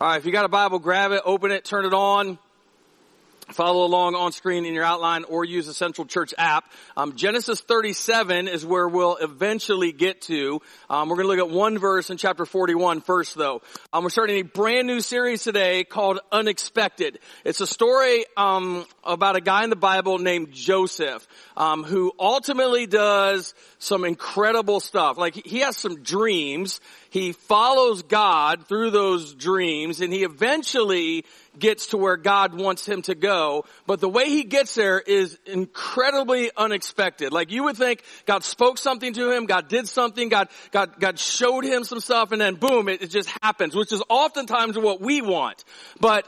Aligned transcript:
All 0.00 0.06
right, 0.06 0.16
if 0.16 0.26
you 0.26 0.30
got 0.30 0.44
a 0.44 0.48
Bible, 0.48 0.78
grab 0.78 1.10
it, 1.10 1.22
open 1.24 1.50
it, 1.50 1.64
turn 1.64 1.84
it 1.84 1.92
on. 1.92 2.38
Follow 3.48 3.84
along 3.84 4.14
on 4.14 4.30
screen 4.30 4.66
in 4.66 4.74
your 4.74 4.84
outline 4.84 5.24
or 5.24 5.42
use 5.42 5.66
the 5.66 5.72
Central 5.72 6.06
Church 6.06 6.34
app. 6.36 6.70
Um, 6.98 7.16
Genesis 7.16 7.62
37 7.62 8.46
is 8.46 8.64
where 8.64 8.86
we'll 8.86 9.16
eventually 9.16 9.90
get 9.90 10.20
to. 10.22 10.60
Um, 10.90 11.08
we're 11.08 11.16
going 11.16 11.24
to 11.28 11.42
look 11.42 11.50
at 11.50 11.52
one 11.52 11.78
verse 11.78 12.10
in 12.10 12.18
chapter 12.18 12.44
41 12.44 13.00
first 13.00 13.36
though. 13.36 13.62
Um, 13.90 14.04
we're 14.04 14.10
starting 14.10 14.36
a 14.36 14.42
brand 14.42 14.86
new 14.86 15.00
series 15.00 15.42
today 15.42 15.82
called 15.82 16.20
Unexpected. 16.30 17.20
It's 17.42 17.62
a 17.62 17.66
story 17.66 18.26
um, 18.36 18.84
about 19.02 19.36
a 19.36 19.40
guy 19.40 19.64
in 19.64 19.70
the 19.70 19.76
Bible 19.76 20.18
named 20.18 20.52
Joseph 20.52 21.26
um, 21.56 21.84
who 21.84 22.12
ultimately 22.20 22.86
does 22.86 23.54
some 23.78 24.04
incredible 24.04 24.78
stuff. 24.78 25.16
Like 25.16 25.34
he 25.34 25.60
has 25.60 25.74
some 25.76 26.02
dreams. 26.02 26.82
He 27.10 27.32
follows 27.32 28.02
God 28.02 28.66
through 28.66 28.90
those 28.90 29.34
dreams 29.34 30.00
and 30.00 30.12
he 30.12 30.24
eventually 30.24 31.24
gets 31.58 31.88
to 31.88 31.96
where 31.96 32.16
God 32.16 32.54
wants 32.54 32.86
him 32.86 33.02
to 33.02 33.14
go. 33.14 33.64
But 33.86 34.00
the 34.00 34.08
way 34.08 34.26
he 34.26 34.44
gets 34.44 34.74
there 34.74 35.00
is 35.00 35.38
incredibly 35.46 36.50
unexpected. 36.56 37.32
Like 37.32 37.50
you 37.50 37.64
would 37.64 37.76
think 37.76 38.02
God 38.26 38.44
spoke 38.44 38.78
something 38.78 39.14
to 39.14 39.32
him, 39.32 39.46
God 39.46 39.68
did 39.68 39.88
something, 39.88 40.28
God, 40.28 40.48
God, 40.70 41.00
God 41.00 41.18
showed 41.18 41.64
him 41.64 41.84
some 41.84 42.00
stuff 42.00 42.32
and 42.32 42.40
then 42.40 42.56
boom, 42.56 42.88
it, 42.88 43.02
it 43.02 43.10
just 43.10 43.30
happens, 43.42 43.74
which 43.74 43.92
is 43.92 44.02
oftentimes 44.08 44.78
what 44.78 45.00
we 45.00 45.22
want. 45.22 45.64
But 46.00 46.26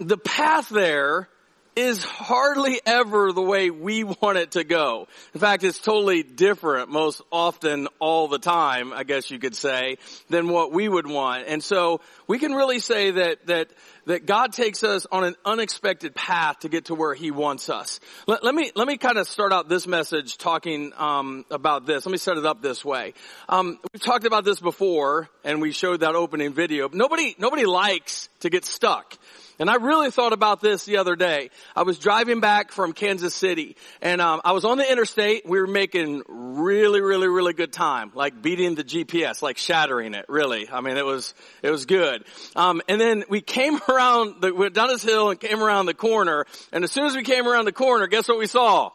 the 0.00 0.18
path 0.18 0.70
there 0.70 1.28
is 1.76 2.04
hardly 2.04 2.80
ever 2.86 3.32
the 3.32 3.42
way 3.42 3.70
we 3.70 4.04
want 4.04 4.38
it 4.38 4.52
to 4.52 4.64
go. 4.64 5.08
In 5.34 5.40
fact, 5.40 5.64
it's 5.64 5.78
totally 5.78 6.22
different 6.22 6.90
most 6.90 7.22
often 7.32 7.88
all 7.98 8.28
the 8.28 8.38
time, 8.38 8.92
I 8.92 9.04
guess 9.04 9.30
you 9.30 9.38
could 9.38 9.56
say, 9.56 9.98
than 10.30 10.48
what 10.48 10.72
we 10.72 10.88
would 10.88 11.06
want. 11.06 11.46
And 11.48 11.62
so 11.62 12.00
we 12.26 12.38
can 12.38 12.52
really 12.52 12.78
say 12.78 13.12
that, 13.12 13.46
that, 13.46 13.68
that 14.06 14.26
God 14.26 14.52
takes 14.52 14.84
us 14.84 15.06
on 15.10 15.24
an 15.24 15.34
unexpected 15.44 16.14
path 16.14 16.60
to 16.60 16.68
get 16.68 16.86
to 16.86 16.94
where 16.94 17.14
He 17.14 17.30
wants 17.30 17.68
us. 17.68 18.00
Let, 18.26 18.44
let 18.44 18.54
me, 18.54 18.70
let 18.74 18.86
me 18.86 18.96
kind 18.96 19.18
of 19.18 19.28
start 19.28 19.52
out 19.52 19.68
this 19.68 19.86
message 19.86 20.38
talking, 20.38 20.92
um, 20.96 21.44
about 21.50 21.86
this. 21.86 22.06
Let 22.06 22.12
me 22.12 22.18
set 22.18 22.36
it 22.36 22.46
up 22.46 22.62
this 22.62 22.84
way. 22.84 23.14
Um, 23.48 23.78
we've 23.92 24.02
talked 24.02 24.26
about 24.26 24.44
this 24.44 24.60
before 24.60 25.28
and 25.42 25.60
we 25.60 25.72
showed 25.72 26.00
that 26.00 26.14
opening 26.14 26.52
video. 26.52 26.88
Nobody, 26.92 27.34
nobody 27.38 27.66
likes 27.66 28.28
to 28.40 28.50
get 28.50 28.64
stuck. 28.64 29.18
And 29.58 29.70
I 29.70 29.76
really 29.76 30.10
thought 30.10 30.32
about 30.32 30.60
this 30.60 30.84
the 30.84 30.96
other 30.96 31.14
day. 31.14 31.50
I 31.76 31.82
was 31.82 31.98
driving 31.98 32.40
back 32.40 32.72
from 32.72 32.92
Kansas 32.92 33.34
City 33.34 33.76
and 34.02 34.20
um, 34.20 34.40
I 34.44 34.52
was 34.52 34.64
on 34.64 34.78
the 34.78 34.90
interstate. 34.90 35.48
We 35.48 35.60
were 35.60 35.66
making 35.66 36.22
really, 36.28 37.00
really, 37.00 37.28
really 37.28 37.52
good 37.52 37.72
time, 37.72 38.10
like 38.14 38.42
beating 38.42 38.74
the 38.74 38.84
GPS, 38.84 39.42
like 39.42 39.58
shattering 39.58 40.14
it, 40.14 40.26
really. 40.28 40.68
I 40.68 40.80
mean, 40.80 40.96
it 40.96 41.04
was, 41.06 41.34
it 41.62 41.70
was 41.70 41.86
good. 41.86 42.24
Um, 42.56 42.82
and 42.88 43.00
then 43.00 43.24
we 43.28 43.40
came 43.40 43.78
around, 43.88 44.40
the, 44.40 44.52
we 44.52 44.60
went 44.60 44.74
down 44.74 44.88
this 44.88 45.02
hill 45.02 45.30
and 45.30 45.38
came 45.38 45.62
around 45.62 45.86
the 45.86 45.94
corner. 45.94 46.46
And 46.72 46.82
as 46.82 46.90
soon 46.90 47.06
as 47.06 47.14
we 47.14 47.22
came 47.22 47.46
around 47.46 47.66
the 47.66 47.72
corner, 47.72 48.06
guess 48.06 48.28
what 48.28 48.38
we 48.38 48.46
saw? 48.46 48.90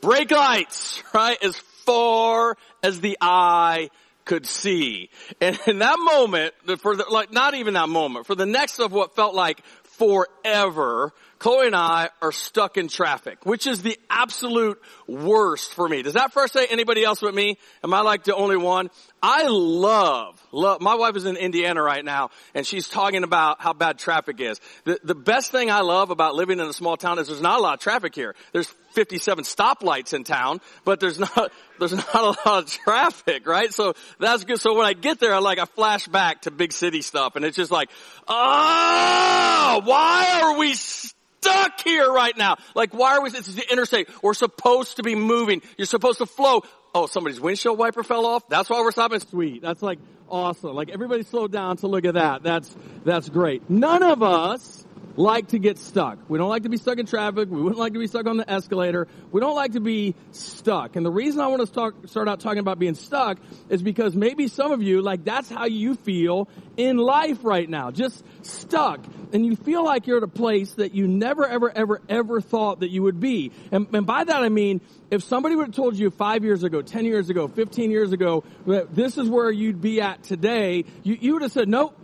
Brake 0.00 0.30
lights, 0.30 1.02
right? 1.14 1.42
As 1.42 1.56
far 1.84 2.56
as 2.82 3.00
the 3.00 3.16
eye 3.20 3.90
could 4.26 4.44
see. 4.44 5.08
And 5.40 5.58
in 5.66 5.78
that 5.78 5.98
moment, 5.98 6.80
for 6.80 6.94
the, 6.94 7.06
like 7.10 7.32
not 7.32 7.54
even 7.54 7.74
that 7.74 7.88
moment, 7.88 8.26
for 8.26 8.34
the 8.34 8.44
next 8.44 8.78
of 8.78 8.92
what 8.92 9.16
felt 9.16 9.34
like 9.34 9.64
forever, 9.84 11.14
Chloe 11.38 11.66
and 11.66 11.76
I 11.76 12.10
are 12.20 12.32
stuck 12.32 12.76
in 12.76 12.88
traffic, 12.88 13.44
which 13.44 13.66
is 13.66 13.82
the 13.82 13.98
absolute 14.10 14.80
worst 15.06 15.72
for 15.72 15.88
me. 15.88 16.02
Does 16.02 16.14
that 16.14 16.32
frustrate 16.32 16.68
anybody 16.70 17.04
else 17.04 17.20
but 17.20 17.34
me? 17.34 17.58
Am 17.82 17.94
I 17.94 18.00
like 18.00 18.24
the 18.24 18.34
only 18.34 18.56
one? 18.56 18.90
I 19.22 19.46
love, 19.48 20.42
love, 20.52 20.80
my 20.80 20.94
wife 20.94 21.16
is 21.16 21.24
in 21.24 21.36
Indiana 21.36 21.82
right 21.82 22.04
now 22.04 22.30
and 22.54 22.66
she's 22.66 22.88
talking 22.88 23.22
about 23.22 23.60
how 23.60 23.72
bad 23.72 23.98
traffic 23.98 24.40
is. 24.40 24.60
The, 24.84 24.98
the 25.02 25.14
best 25.14 25.50
thing 25.50 25.70
I 25.70 25.80
love 25.80 26.10
about 26.10 26.34
living 26.34 26.60
in 26.60 26.66
a 26.66 26.72
small 26.72 26.96
town 26.96 27.18
is 27.18 27.28
there's 27.28 27.40
not 27.42 27.58
a 27.58 27.62
lot 27.62 27.74
of 27.74 27.80
traffic 27.80 28.14
here. 28.14 28.34
There's 28.52 28.72
57 28.96 29.44
stoplights 29.44 30.14
in 30.14 30.24
town, 30.24 30.60
but 30.84 31.00
there's 31.00 31.18
not, 31.20 31.52
there's 31.78 31.92
not 31.92 32.14
a 32.14 32.48
lot 32.48 32.64
of 32.64 32.70
traffic, 32.70 33.46
right? 33.46 33.72
So 33.72 33.92
that's 34.18 34.44
good. 34.44 34.58
So 34.58 34.74
when 34.74 34.86
I 34.86 34.94
get 34.94 35.20
there, 35.20 35.34
I 35.34 35.38
like, 35.38 35.58
I 35.58 35.66
flash 35.66 36.08
back 36.08 36.42
to 36.42 36.50
big 36.50 36.72
city 36.72 37.02
stuff 37.02 37.36
and 37.36 37.44
it's 37.44 37.56
just 37.56 37.70
like, 37.70 37.90
oh, 38.26 39.82
why 39.84 40.40
are 40.42 40.58
we 40.58 40.74
stuck 40.74 41.80
here 41.82 42.10
right 42.10 42.36
now. 42.36 42.56
Like, 42.74 42.94
why 42.94 43.18
are 43.18 43.22
we, 43.22 43.30
this 43.30 43.48
is 43.48 43.56
the 43.56 43.70
interstate. 43.70 44.08
We're 44.22 44.34
supposed 44.34 44.96
to 44.96 45.02
be 45.02 45.14
moving. 45.14 45.60
You're 45.76 45.86
supposed 45.86 46.18
to 46.18 46.26
flow. 46.26 46.62
Oh, 46.94 47.06
somebody's 47.06 47.38
windshield 47.38 47.78
wiper 47.78 48.02
fell 48.02 48.24
off. 48.24 48.48
That's 48.48 48.70
why 48.70 48.80
we're 48.80 48.92
stopping. 48.92 49.20
Sweet. 49.20 49.60
That's 49.60 49.82
like 49.82 49.98
awesome. 50.30 50.74
Like 50.74 50.88
everybody 50.88 51.22
slow 51.22 51.48
down 51.48 51.76
to 51.78 51.86
look 51.86 52.06
at 52.06 52.14
that. 52.14 52.42
That's, 52.42 52.74
that's 53.04 53.28
great. 53.28 53.68
None 53.68 54.02
of 54.02 54.22
us 54.22 54.86
like 55.16 55.48
to 55.48 55.58
get 55.58 55.78
stuck. 55.78 56.18
We 56.28 56.38
don't 56.38 56.48
like 56.48 56.64
to 56.64 56.68
be 56.68 56.76
stuck 56.76 56.98
in 56.98 57.06
traffic. 57.06 57.48
We 57.50 57.60
wouldn't 57.60 57.78
like 57.78 57.94
to 57.94 57.98
be 57.98 58.06
stuck 58.06 58.26
on 58.26 58.36
the 58.36 58.50
escalator. 58.50 59.08
We 59.32 59.40
don't 59.40 59.54
like 59.54 59.72
to 59.72 59.80
be 59.80 60.14
stuck. 60.32 60.96
And 60.96 61.04
the 61.04 61.10
reason 61.10 61.40
I 61.40 61.46
want 61.46 61.60
to 61.60 61.66
start, 61.66 62.08
start 62.08 62.28
out 62.28 62.40
talking 62.40 62.58
about 62.58 62.78
being 62.78 62.94
stuck 62.94 63.38
is 63.68 63.82
because 63.82 64.14
maybe 64.14 64.48
some 64.48 64.72
of 64.72 64.82
you, 64.82 65.02
like 65.02 65.24
that's 65.24 65.48
how 65.48 65.64
you 65.66 65.94
feel 65.94 66.48
in 66.76 66.98
life 66.98 67.38
right 67.44 67.68
now. 67.68 67.90
Just 67.90 68.22
stuck. 68.42 69.00
And 69.32 69.44
you 69.44 69.56
feel 69.56 69.84
like 69.84 70.06
you're 70.06 70.18
at 70.18 70.22
a 70.22 70.28
place 70.28 70.74
that 70.74 70.94
you 70.94 71.08
never, 71.08 71.46
ever, 71.46 71.70
ever, 71.70 72.02
ever 72.08 72.40
thought 72.40 72.80
that 72.80 72.90
you 72.90 73.02
would 73.02 73.20
be. 73.20 73.52
And, 73.72 73.86
and 73.94 74.06
by 74.06 74.24
that 74.24 74.42
I 74.42 74.48
mean, 74.48 74.80
if 75.10 75.22
somebody 75.22 75.56
would 75.56 75.68
have 75.68 75.74
told 75.74 75.96
you 75.96 76.10
five 76.10 76.44
years 76.44 76.62
ago, 76.62 76.82
ten 76.82 77.04
years 77.04 77.30
ago, 77.30 77.48
fifteen 77.48 77.90
years 77.90 78.12
ago, 78.12 78.44
that 78.66 78.94
this 78.94 79.18
is 79.18 79.28
where 79.28 79.50
you'd 79.50 79.80
be 79.80 80.00
at 80.00 80.24
today, 80.24 80.84
you, 81.02 81.16
you 81.20 81.32
would 81.34 81.42
have 81.42 81.52
said, 81.52 81.68
nope, 81.68 81.96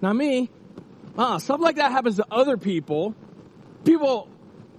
not 0.00 0.14
me. 0.14 0.48
Uh, 1.16 1.38
stuff 1.38 1.60
like 1.60 1.76
that 1.76 1.92
happens 1.92 2.16
to 2.16 2.26
other 2.30 2.56
people. 2.56 3.14
People 3.84 4.28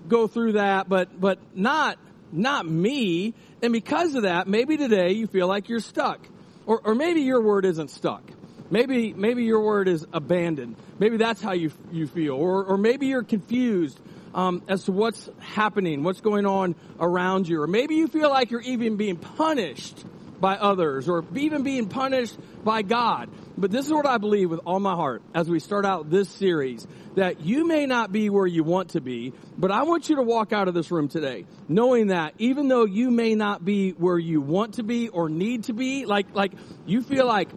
go 0.08 0.28
through 0.28 0.54
that, 0.54 0.90
but, 0.90 1.20
but 1.20 1.40
not, 1.56 1.98
not 2.32 2.66
me. 2.66 3.34
And 3.62 3.72
because 3.72 4.16
of 4.16 4.24
that, 4.24 4.48
maybe 4.48 4.78
today 4.78 5.14
you 5.14 5.28
feel 5.28 5.48
like 5.48 5.70
you're 5.70 5.80
stuck. 5.80 6.20
Or, 6.66 6.82
or 6.84 6.96
maybe 6.96 7.22
your 7.22 7.42
word 7.42 7.66
isn't 7.66 7.90
stuck. 7.90 8.24
Maybe, 8.70 9.14
maybe 9.14 9.44
your 9.44 9.62
word 9.62 9.88
is 9.88 10.06
abandoned. 10.12 10.76
Maybe 11.00 11.18
that's 11.18 11.42
how 11.42 11.54
you, 11.54 11.72
you 11.92 12.08
feel. 12.08 12.34
Or, 12.34 12.66
or 12.66 12.78
maybe 12.78 13.08
you're 13.08 13.24
confused, 13.24 14.00
um, 14.34 14.64
as 14.68 14.84
to 14.86 14.92
what's 14.92 15.30
happening, 15.40 16.04
what's 16.04 16.22
going 16.22 16.46
on 16.46 16.76
around 17.00 17.48
you. 17.48 17.62
Or 17.62 17.68
maybe 17.68 17.96
you 17.96 18.08
feel 18.08 18.30
like 18.30 18.52
you're 18.52 18.62
even 18.62 18.98
being 18.98 19.18
punished 19.18 20.04
by 20.40 20.56
others 20.56 21.08
or 21.08 21.24
even 21.36 21.64
being 21.64 21.88
punished 21.88 22.38
by 22.64 22.82
God. 22.82 23.30
But 23.58 23.72
this 23.72 23.86
is 23.86 23.94
what 23.94 24.06
I 24.06 24.18
believe 24.18 24.50
with 24.50 24.60
all 24.66 24.80
my 24.80 24.96
heart 24.96 25.22
as 25.34 25.50
we 25.50 25.60
start 25.60 25.86
out 25.86 26.10
this 26.10 26.30
series 26.30 26.86
that 27.16 27.42
you 27.42 27.66
may 27.66 27.86
not 27.86 28.12
be 28.12 28.30
where 28.30 28.46
you 28.46 28.64
want 28.64 28.90
to 28.90 29.02
be, 29.02 29.34
but 29.58 29.72
I 29.72 29.84
want 29.84 30.10
you 30.10 30.18
to 30.18 30.22
walk 30.22 30.52
out 30.52 30.68
of 30.68 30.74
this 30.74 30.92
room 30.92 31.08
today 31.08 31.46
knowing 31.70 32.08
that 32.08 32.34
even 32.38 32.68
though 32.68 32.86
you 32.86 33.10
may 33.12 33.36
not 33.36 33.64
be 33.64 33.92
where 33.92 34.20
you 34.20 34.42
want 34.42 34.76
to 34.76 34.84
be 34.84 35.08
or 35.08 35.30
need 35.30 35.66
to 35.66 35.74
be, 35.74 36.06
like, 36.06 36.36
like 36.36 36.52
you 36.86 37.02
feel 37.02 37.26
like 37.26 37.50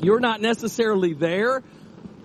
you're 0.00 0.20
not 0.20 0.40
necessarily 0.40 1.12
there, 1.12 1.62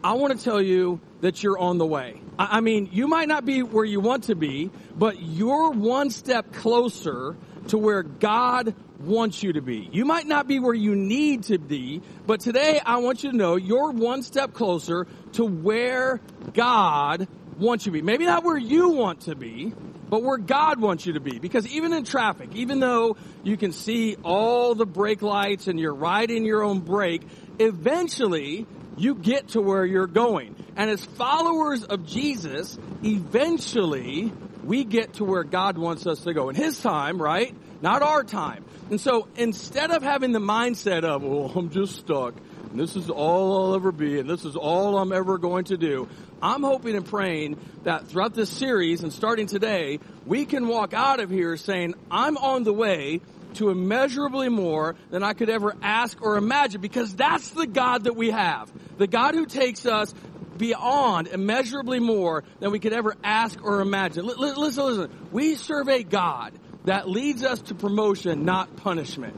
I 0.03 0.13
want 0.13 0.38
to 0.38 0.44
tell 0.44 0.61
you 0.61 1.01
that 1.22 1.44
you're 1.44 1.57
on 1.57 1.77
the 1.77 1.85
way. 1.85 2.22
I 2.39 2.61
mean, 2.61 2.89
you 2.91 3.07
might 3.07 3.27
not 3.27 3.45
be 3.45 3.63
where 3.63 3.85
you 3.85 4.00
want 4.00 4.25
to 4.25 4.35
be, 4.35 4.69
but 4.95 5.22
you're 5.22 5.72
one 5.72 6.11
step 6.11 6.53
closer 6.53 7.35
to 7.69 7.77
where 7.77 8.03
God 8.03 8.75
wants 8.99 9.43
you 9.43 9.53
to 9.53 9.61
be. 9.61 9.89
You 9.91 10.05
might 10.05 10.27
not 10.27 10.47
be 10.47 10.59
where 10.59 10.73
you 10.73 10.95
need 10.95 11.43
to 11.43 11.57
be, 11.57 12.01
but 12.25 12.39
today 12.39 12.79
I 12.83 12.97
want 12.97 13.23
you 13.23 13.31
to 13.31 13.37
know 13.37 13.55
you're 13.55 13.91
one 13.91 14.23
step 14.23 14.53
closer 14.53 15.07
to 15.33 15.45
where 15.45 16.19
God 16.53 17.27
wants 17.59 17.85
you 17.85 17.91
to 17.91 17.97
be. 17.97 18.01
Maybe 18.01 18.25
not 18.25 18.43
where 18.43 18.57
you 18.57 18.89
want 18.89 19.21
to 19.21 19.35
be, 19.35 19.73
but 20.09 20.23
where 20.23 20.37
God 20.37 20.79
wants 20.79 21.05
you 21.05 21.13
to 21.13 21.19
be. 21.19 21.39
Because 21.39 21.67
even 21.67 21.93
in 21.93 22.05
traffic, 22.05 22.49
even 22.53 22.79
though 22.79 23.17
you 23.44 23.57
can 23.57 23.71
see 23.71 24.15
all 24.23 24.75
the 24.75 24.85
brake 24.85 25.21
lights 25.21 25.67
and 25.67 25.79
you're 25.79 25.93
riding 25.93 26.45
your 26.45 26.63
own 26.63 26.79
brake, 26.79 27.21
eventually 27.59 28.65
you 28.97 29.15
get 29.15 29.50
to 29.50 29.61
where 29.61 29.85
you're 29.85 30.07
going. 30.07 30.55
And 30.75 30.89
as 30.89 31.03
followers 31.03 31.83
of 31.83 32.05
Jesus, 32.05 32.77
eventually 33.03 34.31
we 34.67 34.83
get 34.83 35.13
to 35.13 35.23
where 35.23 35.45
God 35.45 35.77
wants 35.77 36.05
us 36.05 36.21
to 36.25 36.33
go. 36.33 36.49
In 36.49 36.55
His 36.55 36.79
time, 36.79 37.21
right? 37.21 37.55
Not 37.81 38.01
our 38.01 38.23
time. 38.23 38.65
And 38.89 38.99
so 38.99 39.27
instead 39.37 39.91
of 39.91 40.03
having 40.03 40.33
the 40.33 40.39
mindset 40.39 41.03
of, 41.03 41.23
oh, 41.23 41.47
I'm 41.55 41.69
just 41.69 41.95
stuck, 41.95 42.35
and 42.69 42.79
this 42.79 42.97
is 42.97 43.09
all 43.09 43.69
I'll 43.69 43.75
ever 43.75 43.93
be, 43.93 44.19
and 44.19 44.29
this 44.29 44.43
is 44.43 44.57
all 44.57 44.97
I'm 44.97 45.13
ever 45.13 45.37
going 45.37 45.65
to 45.65 45.77
do, 45.77 46.09
I'm 46.41 46.63
hoping 46.63 46.95
and 46.95 47.05
praying 47.05 47.57
that 47.83 48.09
throughout 48.09 48.33
this 48.33 48.49
series 48.49 49.03
and 49.03 49.13
starting 49.13 49.47
today, 49.47 49.99
we 50.25 50.45
can 50.45 50.67
walk 50.67 50.93
out 50.93 51.21
of 51.21 51.29
here 51.29 51.55
saying, 51.55 51.95
I'm 52.11 52.37
on 52.37 52.63
the 52.63 52.73
way 52.73 53.21
to 53.55 53.69
immeasurably 53.69 54.49
more 54.49 54.95
than 55.09 55.23
I 55.23 55.33
could 55.33 55.49
ever 55.49 55.75
ask 55.81 56.21
or 56.21 56.35
imagine 56.35 56.81
because 56.81 57.15
that's 57.15 57.49
the 57.51 57.65
God 57.65 58.03
that 58.03 58.15
we 58.15 58.31
have. 58.31 58.71
The 58.97 59.07
God 59.07 59.33
who 59.33 59.45
takes 59.45 59.85
us 59.85 60.13
beyond 60.57 61.27
immeasurably 61.27 62.00
more 62.00 62.44
than 62.59 62.71
we 62.71 62.80
could 62.80 62.94
ever 62.94 63.15
ask 63.24 63.63
or 63.63 63.81
imagine. 63.81 64.25
Listen, 64.25 64.62
listen. 64.62 65.27
We 65.31 65.56
serve 65.56 65.89
a 65.89 66.04
God 66.04 66.54
that 66.86 67.09
leads 67.09 67.44
us 67.44 67.62
to 67.63 67.75
promotion, 67.75 68.45
not 68.45 68.77
punishment. 68.77 69.36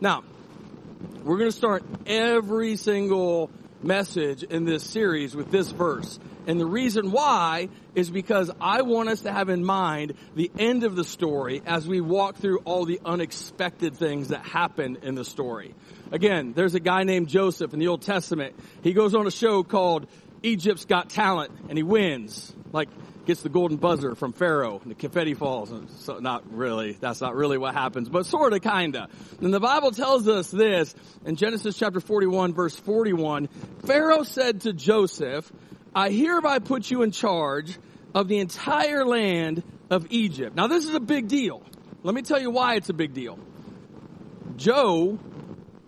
Now, 0.00 0.22
We're 1.24 1.36
going 1.36 1.50
to 1.50 1.56
start 1.56 1.84
every 2.06 2.76
single 2.76 3.50
message 3.82 4.42
in 4.42 4.64
this 4.64 4.82
series 4.82 5.36
with 5.36 5.50
this 5.50 5.70
verse. 5.70 6.18
And 6.46 6.58
the 6.58 6.66
reason 6.66 7.10
why 7.10 7.68
is 7.94 8.08
because 8.08 8.50
I 8.60 8.80
want 8.82 9.10
us 9.10 9.20
to 9.20 9.32
have 9.32 9.50
in 9.50 9.62
mind 9.62 10.14
the 10.34 10.50
end 10.58 10.84
of 10.84 10.96
the 10.96 11.04
story 11.04 11.62
as 11.66 11.86
we 11.86 12.00
walk 12.00 12.36
through 12.36 12.60
all 12.60 12.86
the 12.86 13.00
unexpected 13.04 13.96
things 13.96 14.28
that 14.28 14.42
happen 14.46 14.98
in 15.02 15.14
the 15.14 15.24
story. 15.24 15.74
Again, 16.10 16.54
there's 16.54 16.74
a 16.74 16.80
guy 16.80 17.02
named 17.02 17.28
Joseph 17.28 17.74
in 17.74 17.78
the 17.78 17.88
Old 17.88 18.00
Testament. 18.00 18.54
He 18.82 18.94
goes 18.94 19.14
on 19.14 19.26
a 19.26 19.30
show 19.30 19.62
called 19.62 20.06
Egypt's 20.42 20.84
Got 20.84 21.10
Talent 21.10 21.52
and 21.68 21.76
he 21.76 21.82
wins. 21.82 22.54
Like, 22.72 22.88
gets 23.28 23.42
the 23.42 23.50
golden 23.50 23.76
buzzer 23.76 24.14
from 24.14 24.32
Pharaoh 24.32 24.80
and 24.82 24.90
the 24.90 24.94
confetti 24.94 25.34
falls. 25.34 25.70
So 25.98 26.18
not 26.18 26.50
really, 26.50 26.92
that's 26.92 27.20
not 27.20 27.36
really 27.36 27.58
what 27.58 27.74
happens, 27.74 28.08
but 28.08 28.24
sort 28.24 28.54
of 28.54 28.62
kinda. 28.62 29.08
And 29.42 29.52
the 29.52 29.60
Bible 29.60 29.90
tells 29.90 30.26
us 30.26 30.50
this 30.50 30.94
in 31.26 31.36
Genesis 31.36 31.76
chapter 31.76 32.00
41 32.00 32.54
verse 32.54 32.74
41. 32.74 33.48
Pharaoh 33.84 34.22
said 34.22 34.62
to 34.62 34.72
Joseph, 34.72 35.52
I 35.94 36.08
hereby 36.08 36.58
put 36.58 36.90
you 36.90 37.02
in 37.02 37.10
charge 37.10 37.78
of 38.14 38.28
the 38.28 38.38
entire 38.38 39.04
land 39.04 39.62
of 39.90 40.06
Egypt. 40.08 40.56
Now 40.56 40.66
this 40.66 40.86
is 40.86 40.94
a 40.94 41.00
big 41.00 41.28
deal. 41.28 41.62
Let 42.02 42.14
me 42.14 42.22
tell 42.22 42.40
you 42.40 42.50
why 42.50 42.76
it's 42.76 42.88
a 42.88 42.94
big 42.94 43.12
deal. 43.12 43.38
Joe 44.56 45.18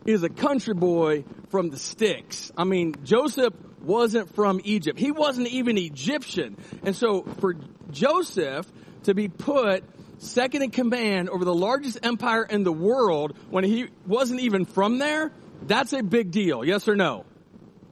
is 0.04 0.22
a 0.24 0.28
country 0.28 0.74
boy 0.74 1.24
from 1.48 1.70
the 1.70 1.78
sticks. 1.78 2.52
I 2.54 2.64
mean, 2.64 2.96
Joseph 3.02 3.54
wasn't 3.82 4.34
from 4.34 4.60
Egypt. 4.64 4.98
He 4.98 5.10
wasn't 5.10 5.48
even 5.48 5.78
Egyptian. 5.78 6.56
And 6.82 6.94
so 6.94 7.22
for 7.40 7.56
Joseph 7.90 8.70
to 9.04 9.14
be 9.14 9.28
put 9.28 9.84
second 10.18 10.62
in 10.62 10.70
command 10.70 11.30
over 11.30 11.44
the 11.44 11.54
largest 11.54 11.98
empire 12.02 12.44
in 12.44 12.62
the 12.62 12.72
world 12.72 13.36
when 13.48 13.64
he 13.64 13.88
wasn't 14.06 14.40
even 14.40 14.64
from 14.64 14.98
there, 14.98 15.32
that's 15.62 15.92
a 15.92 16.02
big 16.02 16.30
deal. 16.30 16.64
Yes 16.64 16.88
or 16.88 16.96
no? 16.96 17.24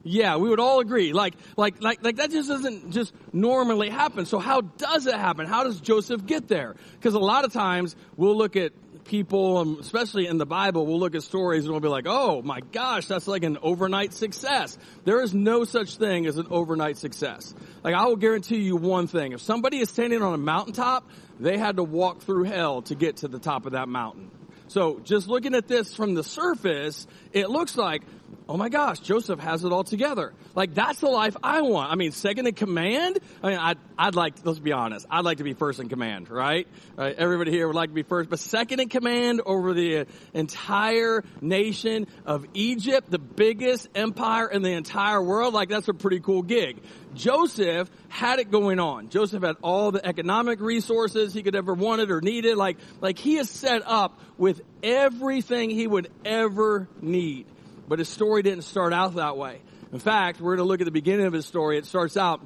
Yeah, 0.03 0.37
we 0.37 0.49
would 0.49 0.59
all 0.59 0.79
agree. 0.79 1.13
Like, 1.13 1.35
like, 1.57 1.81
like, 1.81 2.03
like 2.03 2.17
that 2.17 2.31
just 2.31 2.47
doesn't 2.49 2.91
just 2.91 3.13
normally 3.33 3.89
happen. 3.89 4.25
So 4.25 4.39
how 4.39 4.61
does 4.61 5.05
it 5.05 5.15
happen? 5.15 5.45
How 5.45 5.63
does 5.63 5.81
Joseph 5.81 6.25
get 6.25 6.47
there? 6.47 6.75
Because 6.93 7.15
a 7.15 7.19
lot 7.19 7.45
of 7.45 7.51
times 7.51 7.95
we'll 8.15 8.37
look 8.37 8.55
at 8.55 8.71
people, 9.05 9.57
um, 9.57 9.77
especially 9.79 10.27
in 10.27 10.37
the 10.37 10.45
Bible, 10.45 10.85
we'll 10.85 10.99
look 10.99 11.15
at 11.15 11.23
stories 11.23 11.63
and 11.63 11.71
we'll 11.71 11.81
be 11.81 11.87
like, 11.87 12.05
oh 12.07 12.41
my 12.41 12.59
gosh, 12.71 13.07
that's 13.07 13.27
like 13.27 13.43
an 13.43 13.57
overnight 13.61 14.13
success. 14.13 14.77
There 15.05 15.21
is 15.21 15.33
no 15.33 15.63
such 15.63 15.97
thing 15.97 16.25
as 16.25 16.37
an 16.37 16.47
overnight 16.49 16.97
success. 16.97 17.53
Like 17.83 17.95
I 17.95 18.05
will 18.05 18.15
guarantee 18.15 18.59
you 18.59 18.75
one 18.75 19.07
thing. 19.07 19.31
If 19.31 19.41
somebody 19.41 19.79
is 19.79 19.89
standing 19.89 20.21
on 20.21 20.33
a 20.33 20.37
mountaintop, 20.37 21.09
they 21.39 21.57
had 21.57 21.77
to 21.77 21.83
walk 21.83 22.21
through 22.21 22.43
hell 22.43 22.81
to 22.83 22.95
get 22.95 23.17
to 23.17 23.27
the 23.27 23.39
top 23.39 23.65
of 23.65 23.71
that 23.73 23.87
mountain. 23.87 24.31
So 24.67 24.99
just 24.99 25.27
looking 25.27 25.55
at 25.55 25.67
this 25.67 25.95
from 25.95 26.13
the 26.13 26.23
surface, 26.23 27.07
it 27.33 27.49
looks 27.49 27.75
like, 27.75 28.03
oh 28.49 28.57
my 28.57 28.67
gosh, 28.67 28.99
Joseph 28.99 29.39
has 29.39 29.63
it 29.63 29.71
all 29.71 29.83
together. 29.83 30.33
Like 30.55 30.73
that's 30.73 30.99
the 30.99 31.07
life 31.07 31.37
I 31.43 31.61
want. 31.61 31.91
I 31.91 31.95
mean, 31.95 32.11
second 32.11 32.47
in 32.47 32.55
command. 32.55 33.19
I 33.43 33.49
mean, 33.49 33.59
I'd, 33.59 33.77
I'd 33.95 34.15
like, 34.15 34.33
let's 34.43 34.57
be 34.57 34.71
honest, 34.71 35.05
I'd 35.09 35.23
like 35.23 35.37
to 35.37 35.43
be 35.43 35.53
first 35.53 35.79
in 35.79 35.87
command, 35.87 36.31
right? 36.31 36.67
right? 36.97 37.15
Everybody 37.15 37.51
here 37.51 37.67
would 37.67 37.75
like 37.75 37.89
to 37.91 37.93
be 37.93 38.01
first, 38.01 38.29
but 38.31 38.39
second 38.39 38.79
in 38.79 38.89
command 38.89 39.41
over 39.45 39.73
the 39.73 39.99
uh, 39.99 40.05
entire 40.33 41.23
nation 41.41 42.07
of 42.25 42.43
Egypt, 42.55 43.11
the 43.11 43.19
biggest 43.19 43.87
empire 43.93 44.47
in 44.47 44.63
the 44.63 44.71
entire 44.71 45.21
world. 45.21 45.53
Like 45.53 45.69
that's 45.69 45.87
a 45.87 45.93
pretty 45.93 46.19
cool 46.19 46.41
gig. 46.41 46.81
Joseph 47.13 47.89
had 48.07 48.39
it 48.39 48.49
going 48.49 48.79
on. 48.79 49.09
Joseph 49.09 49.43
had 49.43 49.57
all 49.61 49.91
the 49.91 50.03
economic 50.03 50.59
resources 50.59 51.35
he 51.35 51.43
could 51.43 51.55
ever 51.55 51.75
wanted 51.75 52.09
or 52.09 52.19
needed. 52.19 52.57
Like, 52.57 52.77
like 52.99 53.19
he 53.19 53.37
is 53.37 53.47
set 53.47 53.83
up 53.85 54.19
with 54.39 54.61
everything 54.81 55.69
he 55.69 55.85
would 55.85 56.09
ever 56.25 56.87
need. 56.99 57.45
But 57.89 57.99
his 57.99 58.07
story 58.07 58.43
didn't 58.43 58.63
start 58.63 58.93
out 58.93 59.15
that 59.15 59.35
way. 59.35 59.59
In 59.91 59.97
fact, 59.97 60.39
we're 60.39 60.55
going 60.55 60.65
to 60.65 60.69
look 60.69 60.79
at 60.79 60.85
the 60.85 60.91
beginning 60.91 61.25
of 61.25 61.33
his 61.33 61.47
story. 61.47 61.79
It 61.79 61.87
starts 61.87 62.15
out 62.15 62.39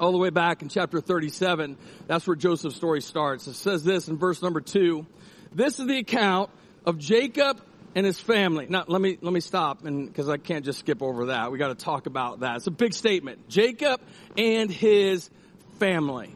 all 0.00 0.10
the 0.10 0.18
way 0.18 0.30
back 0.30 0.60
in 0.62 0.68
chapter 0.68 1.00
37. 1.00 1.78
That's 2.08 2.26
where 2.26 2.34
Joseph's 2.34 2.74
story 2.74 3.00
starts. 3.00 3.46
It 3.46 3.54
says 3.54 3.84
this 3.84 4.08
in 4.08 4.18
verse 4.18 4.42
number 4.42 4.60
two. 4.60 5.06
This 5.52 5.78
is 5.78 5.86
the 5.86 5.98
account 5.98 6.50
of 6.84 6.98
Jacob 6.98 7.62
and 7.94 8.04
his 8.04 8.18
family. 8.18 8.66
Now, 8.68 8.84
let 8.88 9.00
me, 9.00 9.18
let 9.20 9.32
me 9.32 9.38
stop 9.38 9.84
and, 9.84 10.08
because 10.08 10.28
I 10.28 10.36
can't 10.36 10.64
just 10.64 10.80
skip 10.80 11.00
over 11.00 11.26
that. 11.26 11.52
We 11.52 11.58
got 11.58 11.68
to 11.68 11.84
talk 11.84 12.06
about 12.06 12.40
that. 12.40 12.56
It's 12.56 12.66
a 12.66 12.72
big 12.72 12.92
statement. 12.92 13.48
Jacob 13.48 14.00
and 14.36 14.68
his 14.68 15.30
family. 15.78 16.34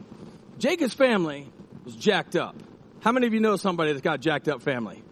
Jacob's 0.58 0.94
family 0.94 1.49
was 1.84 1.96
jacked 1.96 2.37
up. 2.37 2.55
How 3.00 3.11
many 3.11 3.26
of 3.26 3.34
you 3.34 3.40
know 3.40 3.56
somebody 3.56 3.90
that's 3.90 4.02
got 4.02 4.20
jacked 4.20 4.46
up 4.46 4.62
family? 4.62 5.02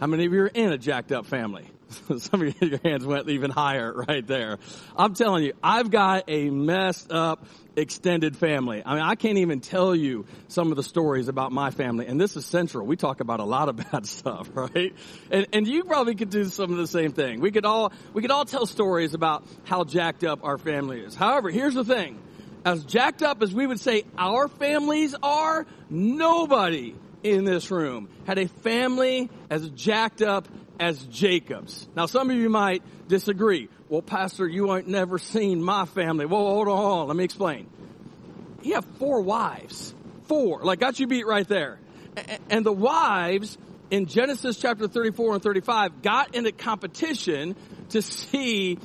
How 0.00 0.08
many 0.08 0.26
of 0.26 0.32
you 0.32 0.42
are 0.42 0.46
in 0.48 0.72
a 0.72 0.78
jacked 0.78 1.12
up 1.12 1.26
family? 1.26 1.70
Some 2.18 2.42
of 2.42 2.62
your 2.62 2.80
hands 2.82 3.04
went 3.04 3.28
even 3.28 3.50
higher 3.50 3.92
right 3.92 4.26
there. 4.26 4.58
I'm 4.96 5.14
telling 5.14 5.44
you, 5.44 5.52
I've 5.62 5.90
got 5.90 6.24
a 6.28 6.50
messed 6.50 7.10
up 7.10 7.46
extended 7.76 8.36
family. 8.36 8.82
I 8.84 8.94
mean, 8.94 9.02
I 9.02 9.14
can't 9.14 9.38
even 9.38 9.60
tell 9.60 9.94
you 9.94 10.26
some 10.48 10.70
of 10.70 10.76
the 10.76 10.82
stories 10.82 11.28
about 11.28 11.52
my 11.52 11.70
family. 11.70 12.06
And 12.06 12.20
this 12.20 12.36
is 12.36 12.46
central. 12.46 12.86
We 12.86 12.96
talk 12.96 13.20
about 13.20 13.40
a 13.40 13.44
lot 13.44 13.68
of 13.68 13.76
bad 13.92 14.06
stuff, 14.06 14.48
right? 14.54 14.94
And, 15.30 15.46
and 15.52 15.66
you 15.66 15.84
probably 15.84 16.14
could 16.14 16.30
do 16.30 16.44
some 16.44 16.70
of 16.70 16.78
the 16.78 16.86
same 16.86 17.12
thing. 17.12 17.40
We 17.40 17.50
could 17.50 17.64
all, 17.64 17.92
we 18.12 18.22
could 18.22 18.30
all 18.30 18.44
tell 18.44 18.66
stories 18.66 19.14
about 19.14 19.44
how 19.64 19.84
jacked 19.84 20.24
up 20.24 20.44
our 20.44 20.58
family 20.58 21.00
is. 21.00 21.14
However, 21.14 21.50
here's 21.50 21.74
the 21.74 21.84
thing. 21.84 22.20
As 22.64 22.82
jacked 22.84 23.22
up 23.22 23.42
as 23.42 23.52
we 23.52 23.66
would 23.66 23.80
say 23.80 24.04
our 24.16 24.48
families 24.48 25.14
are, 25.22 25.66
nobody 25.90 26.94
in 27.22 27.44
this 27.44 27.70
room 27.70 28.08
had 28.26 28.38
a 28.38 28.48
family 28.48 29.30
as 29.50 29.68
jacked 29.70 30.22
up 30.22 30.48
as 30.78 31.02
Jacob's. 31.04 31.86
Now, 31.94 32.06
some 32.06 32.30
of 32.30 32.36
you 32.36 32.48
might 32.48 32.82
disagree. 33.08 33.68
Well, 33.88 34.02
Pastor, 34.02 34.46
you 34.46 34.74
ain't 34.74 34.88
never 34.88 35.18
seen 35.18 35.62
my 35.62 35.84
family. 35.84 36.26
Well, 36.26 36.40
hold 36.40 36.68
on. 36.68 37.08
Let 37.08 37.16
me 37.16 37.24
explain. 37.24 37.68
He 38.62 38.70
had 38.70 38.84
four 38.98 39.20
wives. 39.20 39.94
Four. 40.24 40.62
Like, 40.62 40.80
got 40.80 40.98
you 40.98 41.06
beat 41.06 41.26
right 41.26 41.46
there. 41.46 41.78
And 42.48 42.64
the 42.64 42.72
wives 42.72 43.58
in 43.90 44.06
Genesis 44.06 44.56
chapter 44.58 44.88
34 44.88 45.34
and 45.34 45.42
35 45.42 46.02
got 46.02 46.34
into 46.34 46.52
competition 46.52 47.56
to 47.90 48.02
see 48.02 48.78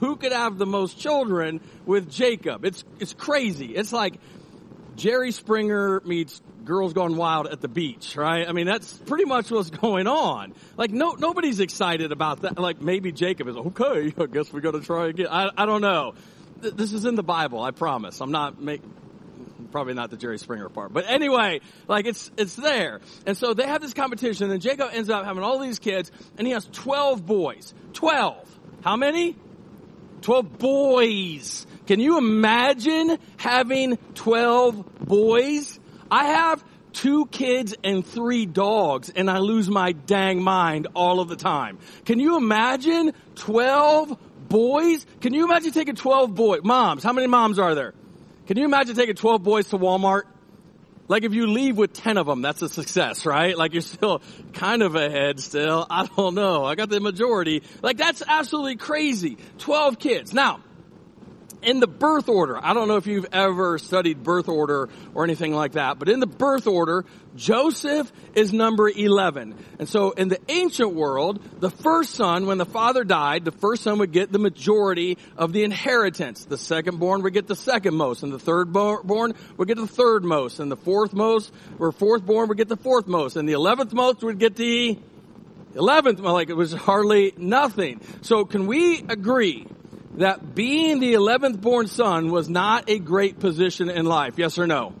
who 0.00 0.16
could 0.16 0.32
have 0.32 0.58
the 0.58 0.66
most 0.66 0.98
children 0.98 1.60
with 1.84 2.10
Jacob. 2.10 2.64
It's, 2.64 2.84
it's 3.00 3.14
crazy. 3.14 3.74
It's 3.74 3.92
like 3.92 4.20
Jerry 4.96 5.32
Springer 5.32 6.00
meets 6.04 6.40
Girls 6.66 6.92
Gone 6.92 7.16
Wild 7.16 7.46
at 7.46 7.60
the 7.60 7.68
beach, 7.68 8.16
right? 8.16 8.46
I 8.46 8.52
mean, 8.52 8.66
that's 8.66 8.92
pretty 8.92 9.24
much 9.24 9.50
what's 9.50 9.70
going 9.70 10.06
on. 10.06 10.52
Like, 10.76 10.90
no, 10.90 11.12
nobody's 11.12 11.60
excited 11.60 12.12
about 12.12 12.42
that. 12.42 12.58
Like, 12.58 12.82
maybe 12.82 13.12
Jacob 13.12 13.48
is, 13.48 13.56
okay, 13.56 14.12
I 14.20 14.26
guess 14.26 14.52
we 14.52 14.60
gotta 14.60 14.80
try 14.80 15.06
again. 15.06 15.28
I, 15.30 15.48
I 15.56 15.64
don't 15.64 15.80
know. 15.80 16.14
This 16.60 16.92
is 16.92 17.04
in 17.04 17.14
the 17.14 17.22
Bible, 17.22 17.62
I 17.62 17.70
promise. 17.70 18.20
I'm 18.20 18.32
not 18.32 18.60
make, 18.60 18.82
probably 19.70 19.94
not 19.94 20.10
the 20.10 20.16
Jerry 20.16 20.38
Springer 20.38 20.68
part. 20.68 20.92
But 20.92 21.04
anyway, 21.08 21.60
like 21.86 22.06
it's, 22.06 22.30
it's 22.36 22.56
there. 22.56 23.00
And 23.26 23.36
so 23.36 23.54
they 23.54 23.66
have 23.66 23.80
this 23.80 23.94
competition 23.94 24.50
and 24.50 24.60
Jacob 24.60 24.90
ends 24.92 25.10
up 25.10 25.24
having 25.24 25.42
all 25.42 25.58
these 25.58 25.78
kids 25.78 26.10
and 26.38 26.46
he 26.46 26.52
has 26.52 26.66
12 26.72 27.24
boys. 27.24 27.74
12. 27.92 28.58
How 28.82 28.96
many? 28.96 29.36
12 30.22 30.58
boys. 30.58 31.66
Can 31.86 32.00
you 32.00 32.18
imagine 32.18 33.18
having 33.36 33.96
12 34.14 34.98
boys? 35.00 35.78
I 36.10 36.26
have 36.26 36.64
two 36.92 37.26
kids 37.26 37.74
and 37.84 38.06
three 38.06 38.46
dogs 38.46 39.10
and 39.10 39.30
I 39.30 39.38
lose 39.38 39.68
my 39.68 39.92
dang 39.92 40.42
mind 40.42 40.88
all 40.94 41.20
of 41.20 41.28
the 41.28 41.36
time. 41.36 41.78
Can 42.04 42.18
you 42.20 42.36
imagine 42.36 43.12
12 43.36 44.18
boys? 44.48 45.04
Can 45.20 45.34
you 45.34 45.44
imagine 45.44 45.72
taking 45.72 45.94
12 45.94 46.34
boys? 46.34 46.60
Moms, 46.64 47.02
how 47.02 47.12
many 47.12 47.26
moms 47.26 47.58
are 47.58 47.74
there? 47.74 47.92
Can 48.46 48.56
you 48.56 48.64
imagine 48.64 48.94
taking 48.94 49.14
12 49.14 49.42
boys 49.42 49.68
to 49.68 49.78
Walmart? 49.78 50.22
Like 51.08 51.22
if 51.22 51.34
you 51.34 51.46
leave 51.46 51.76
with 51.76 51.92
10 51.92 52.16
of 52.16 52.26
them, 52.26 52.42
that's 52.42 52.62
a 52.62 52.68
success, 52.68 53.26
right? 53.26 53.56
Like 53.56 53.72
you're 53.72 53.82
still 53.82 54.22
kind 54.54 54.82
of 54.82 54.94
ahead 54.94 55.38
still. 55.38 55.86
I 55.88 56.06
don't 56.06 56.34
know. 56.34 56.64
I 56.64 56.74
got 56.74 56.88
the 56.88 57.00
majority. 57.00 57.62
Like 57.82 57.96
that's 57.96 58.22
absolutely 58.26 58.76
crazy. 58.76 59.38
12 59.58 59.98
kids. 59.98 60.32
Now, 60.32 60.60
in 61.66 61.80
the 61.80 61.88
birth 61.88 62.28
order, 62.28 62.56
I 62.64 62.74
don't 62.74 62.86
know 62.86 62.96
if 62.96 63.08
you've 63.08 63.26
ever 63.32 63.76
studied 63.78 64.22
birth 64.22 64.48
order 64.48 64.88
or 65.14 65.24
anything 65.24 65.52
like 65.52 65.72
that, 65.72 65.98
but 65.98 66.08
in 66.08 66.20
the 66.20 66.26
birth 66.26 66.68
order, 66.68 67.04
Joseph 67.34 68.10
is 68.36 68.52
number 68.52 68.88
11. 68.88 69.56
And 69.80 69.88
so 69.88 70.12
in 70.12 70.28
the 70.28 70.38
ancient 70.48 70.94
world, 70.94 71.42
the 71.60 71.68
first 71.68 72.14
son, 72.14 72.46
when 72.46 72.58
the 72.58 72.64
father 72.64 73.02
died, 73.02 73.44
the 73.44 73.50
first 73.50 73.82
son 73.82 73.98
would 73.98 74.12
get 74.12 74.30
the 74.30 74.38
majority 74.38 75.18
of 75.36 75.52
the 75.52 75.64
inheritance. 75.64 76.44
The 76.44 76.56
second 76.56 77.00
born 77.00 77.22
would 77.22 77.34
get 77.34 77.48
the 77.48 77.56
second 77.56 77.96
most, 77.96 78.22
and 78.22 78.32
the 78.32 78.38
third 78.38 78.72
born 78.72 79.34
would 79.56 79.66
get 79.66 79.76
the 79.76 79.88
third 79.88 80.24
most, 80.24 80.60
and 80.60 80.70
the 80.70 80.76
fourth 80.76 81.12
most, 81.12 81.52
or 81.80 81.90
fourth 81.90 82.24
born 82.24 82.46
would 82.48 82.58
get 82.58 82.68
the 82.68 82.76
fourth 82.76 83.08
most, 83.08 83.34
and 83.34 83.48
the 83.48 83.54
eleventh 83.54 83.92
most 83.92 84.22
would 84.22 84.38
get 84.38 84.54
the 84.54 84.96
eleventh, 85.74 86.20
like 86.20 86.48
it 86.48 86.56
was 86.56 86.72
hardly 86.72 87.34
nothing. 87.36 88.00
So 88.22 88.44
can 88.44 88.68
we 88.68 89.00
agree 89.00 89.66
that 90.14 90.54
being 90.54 91.00
the 91.00 91.14
11th 91.14 91.60
born 91.60 91.88
son 91.88 92.30
was 92.30 92.48
not 92.48 92.88
a 92.88 92.98
great 92.98 93.38
position 93.38 93.90
in 93.90 94.06
life? 94.06 94.34
Yes 94.38 94.58
or 94.58 94.66
no? 94.66 94.94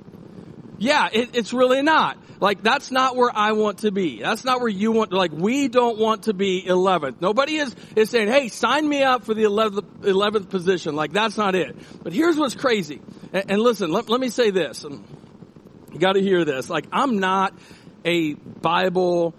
Yeah, 0.78 1.08
it, 1.12 1.30
it's 1.34 1.52
really 1.52 1.82
not. 1.82 2.18
Like, 2.38 2.62
that's 2.62 2.90
not 2.90 3.16
where 3.16 3.30
I 3.34 3.52
want 3.52 3.78
to 3.78 3.90
be. 3.90 4.20
That's 4.20 4.44
not 4.44 4.60
where 4.60 4.68
you 4.68 4.92
want 4.92 5.10
to, 5.10 5.16
like, 5.16 5.32
we 5.32 5.68
don't 5.68 5.98
want 5.98 6.24
to 6.24 6.34
be 6.34 6.64
11th. 6.66 7.20
Nobody 7.20 7.56
is, 7.56 7.74
is 7.94 8.10
saying, 8.10 8.28
hey, 8.28 8.48
sign 8.48 8.86
me 8.86 9.02
up 9.02 9.24
for 9.24 9.32
the 9.32 9.44
11th, 9.44 9.80
11th 10.00 10.50
position. 10.50 10.94
Like, 10.94 11.12
that's 11.12 11.38
not 11.38 11.54
it. 11.54 11.76
But 12.02 12.12
here's 12.12 12.36
what's 12.36 12.54
crazy. 12.54 13.00
And, 13.32 13.50
and 13.52 13.62
listen, 13.62 13.90
let, 13.90 14.10
let 14.10 14.20
me 14.20 14.28
say 14.28 14.50
this. 14.50 14.84
You 14.84 15.98
gotta 15.98 16.20
hear 16.20 16.44
this. 16.44 16.68
Like, 16.68 16.86
I'm 16.92 17.20
not 17.20 17.54
a 18.04 18.34
Bible 18.34 19.34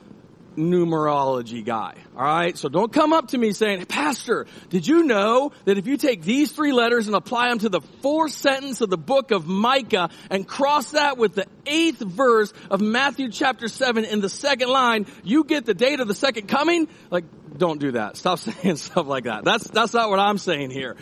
numerology 0.57 1.63
guy. 1.63 1.95
All 2.15 2.23
right. 2.23 2.57
So 2.57 2.67
don't 2.67 2.91
come 2.91 3.13
up 3.13 3.29
to 3.29 3.37
me 3.37 3.53
saying, 3.53 3.85
Pastor, 3.85 4.47
did 4.69 4.87
you 4.87 5.03
know 5.03 5.51
that 5.65 5.77
if 5.77 5.87
you 5.87 5.97
take 5.97 6.23
these 6.23 6.51
three 6.51 6.73
letters 6.73 7.07
and 7.07 7.15
apply 7.15 7.49
them 7.49 7.59
to 7.59 7.69
the 7.69 7.81
fourth 8.01 8.33
sentence 8.33 8.81
of 8.81 8.89
the 8.89 8.97
book 8.97 9.31
of 9.31 9.47
Micah 9.47 10.09
and 10.29 10.47
cross 10.47 10.91
that 10.91 11.17
with 11.17 11.35
the 11.35 11.45
eighth 11.65 11.99
verse 11.99 12.51
of 12.69 12.81
Matthew 12.81 13.29
chapter 13.31 13.67
seven 13.67 14.03
in 14.03 14.19
the 14.19 14.29
second 14.29 14.69
line, 14.69 15.05
you 15.23 15.43
get 15.43 15.65
the 15.65 15.73
date 15.73 15.99
of 15.99 16.07
the 16.07 16.15
second 16.15 16.47
coming? 16.47 16.87
Like, 17.11 17.25
don't 17.55 17.79
do 17.79 17.91
that. 17.91 18.17
Stop 18.17 18.39
saying 18.39 18.77
stuff 18.77 19.07
like 19.07 19.25
that. 19.25 19.43
That's, 19.43 19.67
that's 19.67 19.93
not 19.93 20.09
what 20.09 20.19
I'm 20.19 20.37
saying 20.37 20.71
here. 20.71 20.95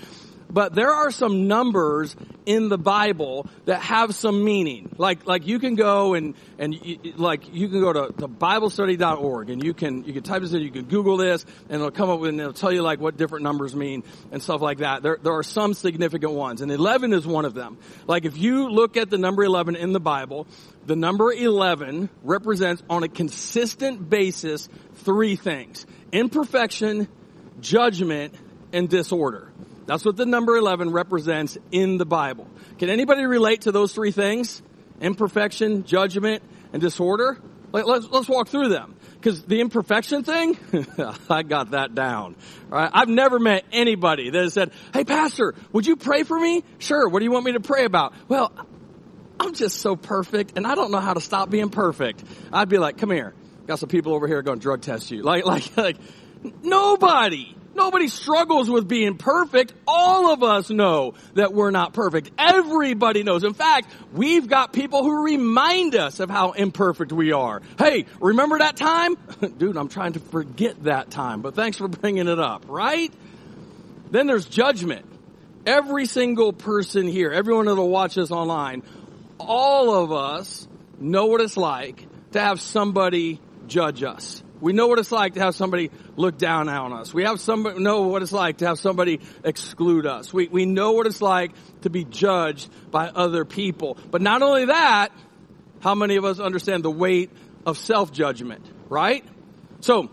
But 0.49 0.75
there 0.75 0.91
are 0.91 1.11
some 1.11 1.47
numbers 1.47 2.15
in 2.45 2.69
the 2.69 2.77
Bible 2.77 3.47
that 3.65 3.81
have 3.81 4.15
some 4.15 4.43
meaning. 4.43 4.93
Like, 4.97 5.25
like 5.25 5.47
you 5.47 5.59
can 5.59 5.75
go 5.75 6.13
and, 6.13 6.35
and 6.59 6.73
you, 6.73 6.99
like 7.17 7.53
you 7.53 7.67
can 7.67 7.81
go 7.81 7.91
to, 7.91 8.13
to 8.19 8.27
BibleStudy.org 8.27 9.49
and 9.49 9.63
you 9.63 9.73
can, 9.73 10.03
you 10.03 10.13
can 10.13 10.23
type 10.23 10.41
this 10.41 10.53
in, 10.53 10.61
you 10.61 10.71
can 10.71 10.85
Google 10.85 11.17
this 11.17 11.45
and 11.69 11.75
it'll 11.75 11.91
come 11.91 12.09
up 12.09 12.19
with, 12.19 12.29
and 12.29 12.39
it'll 12.39 12.53
tell 12.53 12.71
you 12.71 12.83
like 12.83 12.99
what 12.99 13.17
different 13.17 13.43
numbers 13.43 13.75
mean 13.75 14.03
and 14.31 14.41
stuff 14.41 14.61
like 14.61 14.79
that. 14.79 15.01
There, 15.01 15.17
there 15.21 15.33
are 15.33 15.43
some 15.43 15.73
significant 15.73 16.33
ones 16.33 16.61
and 16.61 16.71
11 16.71 17.13
is 17.13 17.25
one 17.25 17.45
of 17.45 17.53
them. 17.53 17.77
Like 18.07 18.25
if 18.25 18.37
you 18.37 18.69
look 18.69 18.97
at 18.97 19.09
the 19.09 19.17
number 19.17 19.43
11 19.43 19.75
in 19.75 19.93
the 19.93 19.99
Bible, 19.99 20.47
the 20.85 20.95
number 20.95 21.33
11 21.33 22.09
represents 22.23 22.83
on 22.89 23.03
a 23.03 23.07
consistent 23.07 24.09
basis 24.09 24.69
three 24.97 25.35
things. 25.35 25.85
Imperfection, 26.11 27.07
judgment, 27.59 28.35
and 28.71 28.89
disorder. 28.89 29.51
That's 29.85 30.03
what 30.03 30.15
the 30.15 30.25
number 30.25 30.57
11 30.57 30.91
represents 30.91 31.57
in 31.71 31.97
the 31.97 32.05
Bible. 32.05 32.47
Can 32.79 32.89
anybody 32.89 33.25
relate 33.25 33.61
to 33.61 33.71
those 33.71 33.93
three 33.93 34.11
things? 34.11 34.61
Imperfection, 34.99 35.83
judgment, 35.83 36.43
and 36.73 36.81
disorder? 36.81 37.37
Let's, 37.71 38.07
let's 38.09 38.29
walk 38.29 38.47
through 38.47 38.69
them. 38.69 38.95
Because 39.13 39.43
the 39.43 39.59
imperfection 39.59 40.23
thing, 40.23 40.57
I 41.29 41.43
got 41.43 41.71
that 41.71 41.93
down. 41.93 42.35
All 42.71 42.77
right? 42.77 42.89
I've 42.93 43.09
never 43.09 43.39
met 43.39 43.65
anybody 43.71 44.29
that 44.29 44.41
has 44.43 44.53
said, 44.53 44.71
hey 44.93 45.03
pastor, 45.03 45.55
would 45.71 45.85
you 45.85 45.95
pray 45.95 46.23
for 46.23 46.39
me? 46.39 46.63
Sure, 46.77 47.09
what 47.09 47.19
do 47.19 47.25
you 47.25 47.31
want 47.31 47.45
me 47.45 47.53
to 47.53 47.59
pray 47.59 47.85
about? 47.85 48.13
Well, 48.27 48.51
I'm 49.39 49.53
just 49.53 49.79
so 49.79 49.95
perfect 49.95 50.53
and 50.55 50.65
I 50.65 50.75
don't 50.75 50.91
know 50.91 50.99
how 50.99 51.13
to 51.13 51.21
stop 51.21 51.49
being 51.49 51.69
perfect. 51.69 52.23
I'd 52.53 52.69
be 52.69 52.77
like, 52.77 52.97
come 52.97 53.11
here. 53.11 53.33
Got 53.67 53.79
some 53.79 53.89
people 53.89 54.13
over 54.13 54.27
here 54.27 54.41
going 54.41 54.59
to 54.59 54.63
drug 54.63 54.81
test 54.81 55.09
you. 55.11 55.23
Like, 55.23 55.45
like, 55.47 55.75
like, 55.75 55.97
nobody 56.61 57.54
Nobody 57.75 58.07
struggles 58.07 58.69
with 58.69 58.87
being 58.87 59.17
perfect. 59.17 59.73
All 59.85 60.31
of 60.31 60.43
us 60.43 60.69
know 60.69 61.13
that 61.33 61.53
we're 61.53 61.71
not 61.71 61.93
perfect. 61.93 62.31
Everybody 62.37 63.23
knows. 63.23 63.43
In 63.43 63.53
fact, 63.53 63.91
we've 64.13 64.47
got 64.47 64.71
people 64.71 65.03
who 65.03 65.25
remind 65.25 65.93
us 65.93 66.21
of 66.21 66.29
how 66.29 66.53
imperfect 66.53 67.11
we 67.11 67.33
are. 67.33 67.61
Hey, 67.77 68.05
remember 68.21 68.59
that 68.59 68.77
time? 68.77 69.17
Dude, 69.57 69.75
I'm 69.75 69.89
trying 69.89 70.13
to 70.13 70.21
forget 70.21 70.83
that 70.85 71.11
time, 71.11 71.41
but 71.41 71.53
thanks 71.53 71.77
for 71.77 71.89
bringing 71.89 72.29
it 72.29 72.39
up, 72.39 72.65
right? 72.69 73.13
Then 74.09 74.25
there's 74.25 74.45
judgment. 74.45 75.05
Every 75.65 76.05
single 76.05 76.53
person 76.53 77.07
here, 77.07 77.31
everyone 77.31 77.65
that'll 77.65 77.89
watch 77.89 78.17
us 78.17 78.31
online, 78.31 78.83
all 79.37 80.01
of 80.01 80.13
us 80.13 80.65
know 80.97 81.25
what 81.25 81.41
it's 81.41 81.57
like 81.57 82.07
to 82.31 82.39
have 82.39 82.61
somebody 82.61 83.41
judge 83.67 84.01
us. 84.01 84.43
We 84.61 84.73
know 84.73 84.87
what 84.87 84.99
it's 84.99 85.11
like 85.11 85.33
to 85.33 85.41
have 85.41 85.55
somebody 85.55 85.91
look 86.15 86.37
down 86.37 86.69
on 86.69 86.93
us. 86.93 87.13
We 87.13 87.23
have 87.23 87.39
somebody, 87.39 87.79
know 87.79 88.07
what 88.07 88.21
it's 88.21 88.31
like 88.31 88.57
to 88.57 88.67
have 88.67 88.79
somebody 88.79 89.19
exclude 89.43 90.05
us. 90.05 90.33
We, 90.33 90.47
we 90.47 90.65
know 90.65 90.93
what 90.93 91.07
it's 91.07 91.21
like 91.21 91.51
to 91.81 91.89
be 91.89 92.05
judged 92.05 92.69
by 92.89 93.09
other 93.09 93.45
people. 93.45 93.97
But 94.09 94.21
not 94.21 94.41
only 94.41 94.65
that, 94.65 95.09
how 95.81 95.93
many 95.93 96.15
of 96.15 96.25
us 96.25 96.39
understand 96.39 96.83
the 96.83 96.91
weight 96.91 97.31
of 97.65 97.77
self-judgment, 97.77 98.65
right? 98.89 99.25
So, 99.81 100.09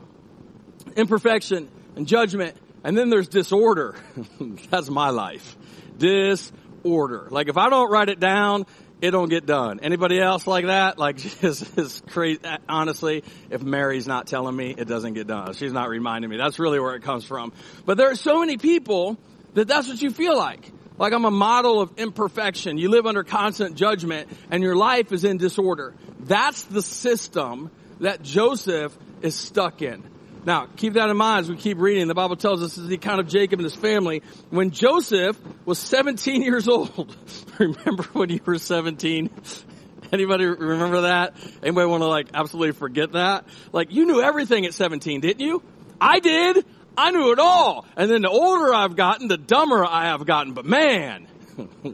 imperfection 0.96 1.70
and 1.96 2.06
judgment, 2.06 2.56
and 2.84 2.96
then 2.96 3.10
there's 3.10 3.28
disorder. 3.28 3.94
That's 4.70 4.90
my 4.90 5.10
life. 5.10 5.56
Disorder. 5.98 7.28
Like 7.30 7.48
if 7.48 7.56
I 7.56 7.70
don't 7.70 7.90
write 7.90 8.08
it 8.08 8.20
down, 8.20 8.66
it 9.02 9.10
don't 9.10 9.28
get 9.28 9.44
done. 9.46 9.80
Anybody 9.80 10.20
else 10.20 10.46
like 10.46 10.66
that? 10.66 10.96
Like 10.96 11.16
just 11.40 11.76
is 11.76 12.02
crazy. 12.10 12.40
Honestly, 12.68 13.24
if 13.50 13.60
Mary's 13.60 14.06
not 14.06 14.28
telling 14.28 14.54
me, 14.54 14.74
it 14.78 14.86
doesn't 14.86 15.14
get 15.14 15.26
done. 15.26 15.52
She's 15.54 15.72
not 15.72 15.88
reminding 15.88 16.30
me. 16.30 16.36
That's 16.36 16.60
really 16.60 16.78
where 16.78 16.94
it 16.94 17.02
comes 17.02 17.24
from. 17.24 17.52
But 17.84 17.98
there 17.98 18.10
are 18.10 18.14
so 18.14 18.38
many 18.38 18.56
people 18.56 19.18
that 19.54 19.66
that's 19.66 19.88
what 19.88 20.00
you 20.00 20.10
feel 20.10 20.38
like. 20.38 20.70
Like 20.98 21.12
I'm 21.12 21.24
a 21.24 21.32
model 21.32 21.80
of 21.80 21.98
imperfection. 21.98 22.78
You 22.78 22.90
live 22.90 23.06
under 23.06 23.24
constant 23.24 23.74
judgment 23.74 24.30
and 24.52 24.62
your 24.62 24.76
life 24.76 25.12
is 25.12 25.24
in 25.24 25.36
disorder. 25.36 25.94
That's 26.20 26.62
the 26.62 26.80
system 26.82 27.72
that 27.98 28.22
Joseph 28.22 28.96
is 29.20 29.34
stuck 29.34 29.82
in. 29.82 30.04
Now, 30.44 30.66
keep 30.76 30.94
that 30.94 31.08
in 31.08 31.16
mind 31.16 31.44
as 31.44 31.50
we 31.50 31.56
keep 31.56 31.78
reading. 31.78 32.08
The 32.08 32.14
Bible 32.14 32.36
tells 32.36 32.62
us 32.62 32.70
this 32.70 32.78
is 32.78 32.88
the 32.88 32.96
account 32.96 33.20
of 33.20 33.28
Jacob 33.28 33.60
and 33.60 33.64
his 33.64 33.76
family. 33.76 34.22
When 34.50 34.70
Joseph 34.70 35.38
was 35.64 35.78
17 35.78 36.42
years 36.42 36.68
old, 36.68 37.16
remember 37.58 38.02
when 38.12 38.30
you 38.30 38.40
were 38.44 38.58
17? 38.58 39.30
Anybody 40.12 40.44
remember 40.44 41.02
that? 41.02 41.34
Anybody 41.62 41.86
want 41.86 42.02
to 42.02 42.06
like 42.06 42.28
absolutely 42.34 42.72
forget 42.72 43.12
that? 43.12 43.46
Like 43.72 43.92
you 43.92 44.04
knew 44.04 44.20
everything 44.20 44.66
at 44.66 44.74
17, 44.74 45.20
didn't 45.20 45.40
you? 45.40 45.62
I 46.00 46.18
did. 46.18 46.66
I 46.98 47.12
knew 47.12 47.32
it 47.32 47.38
all. 47.38 47.86
And 47.96 48.10
then 48.10 48.22
the 48.22 48.28
older 48.28 48.74
I've 48.74 48.96
gotten, 48.96 49.28
the 49.28 49.38
dumber 49.38 49.84
I 49.84 50.06
have 50.06 50.26
gotten. 50.26 50.52
But 50.52 50.66
man, 50.66 51.26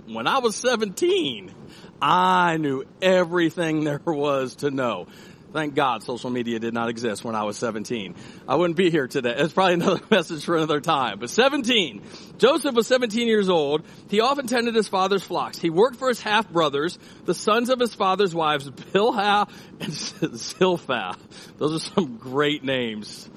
when 0.07 0.27
I 0.27 0.39
was 0.39 0.57
17, 0.57 1.55
I 2.03 2.57
knew 2.57 2.85
everything 3.01 3.85
there 3.85 4.01
was 4.05 4.57
to 4.57 4.71
know. 4.73 5.07
Thank 5.53 5.75
God 5.75 6.03
social 6.03 6.29
media 6.29 6.59
did 6.59 6.75
not 6.75 6.91
exist 6.91 7.25
when 7.25 7.35
I 7.35 7.45
was 7.45 7.57
17. 7.57 8.15
I 8.47 8.57
wouldn't 8.57 8.77
be 8.77 8.91
here 8.91 9.09
today. 9.09 9.35
It's 9.39 9.55
probably 9.55 9.75
another 9.75 10.01
message 10.11 10.45
for 10.45 10.57
another 10.57 10.81
time. 10.81 11.21
But 11.21 11.31
17. 11.31 12.03
Joseph 12.37 12.75
was 12.75 12.87
17 12.87 13.27
years 13.27 13.49
old. 13.49 13.83
He 14.11 14.21
often 14.21 14.47
tended 14.47 14.75
his 14.75 14.89
father's 14.89 15.23
flocks. 15.23 15.59
He 15.59 15.71
worked 15.71 15.97
for 15.97 16.09
his 16.09 16.21
half 16.21 16.51
brothers, 16.51 16.99
the 17.25 17.35
sons 17.35 17.71
of 17.71 17.81
his 17.81 17.95
father's 17.95 18.35
wives, 18.35 18.69
Bilhah 18.69 19.49
and 19.81 19.93
Zilpah. 20.39 21.17
Those 21.57 21.77
are 21.77 21.95
some 21.95 22.19
great 22.19 22.63
names. 22.63 23.29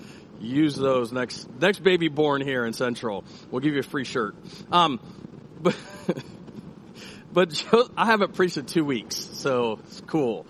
Use 0.41 0.75
those 0.75 1.13
next, 1.13 1.49
next 1.61 1.81
baby 1.81 2.09
born 2.09 2.41
here 2.41 2.65
in 2.65 2.73
Central. 2.73 3.23
We'll 3.51 3.61
give 3.61 3.73
you 3.73 3.79
a 3.79 3.83
free 3.83 4.05
shirt. 4.05 4.35
Um, 4.69 4.99
but, 5.61 5.75
but 7.31 7.65
I 7.95 8.05
haven't 8.07 8.33
preached 8.33 8.57
in 8.57 8.65
two 8.65 8.83
weeks, 8.83 9.15
so 9.15 9.79
it's 9.85 10.01
cool. 10.01 10.45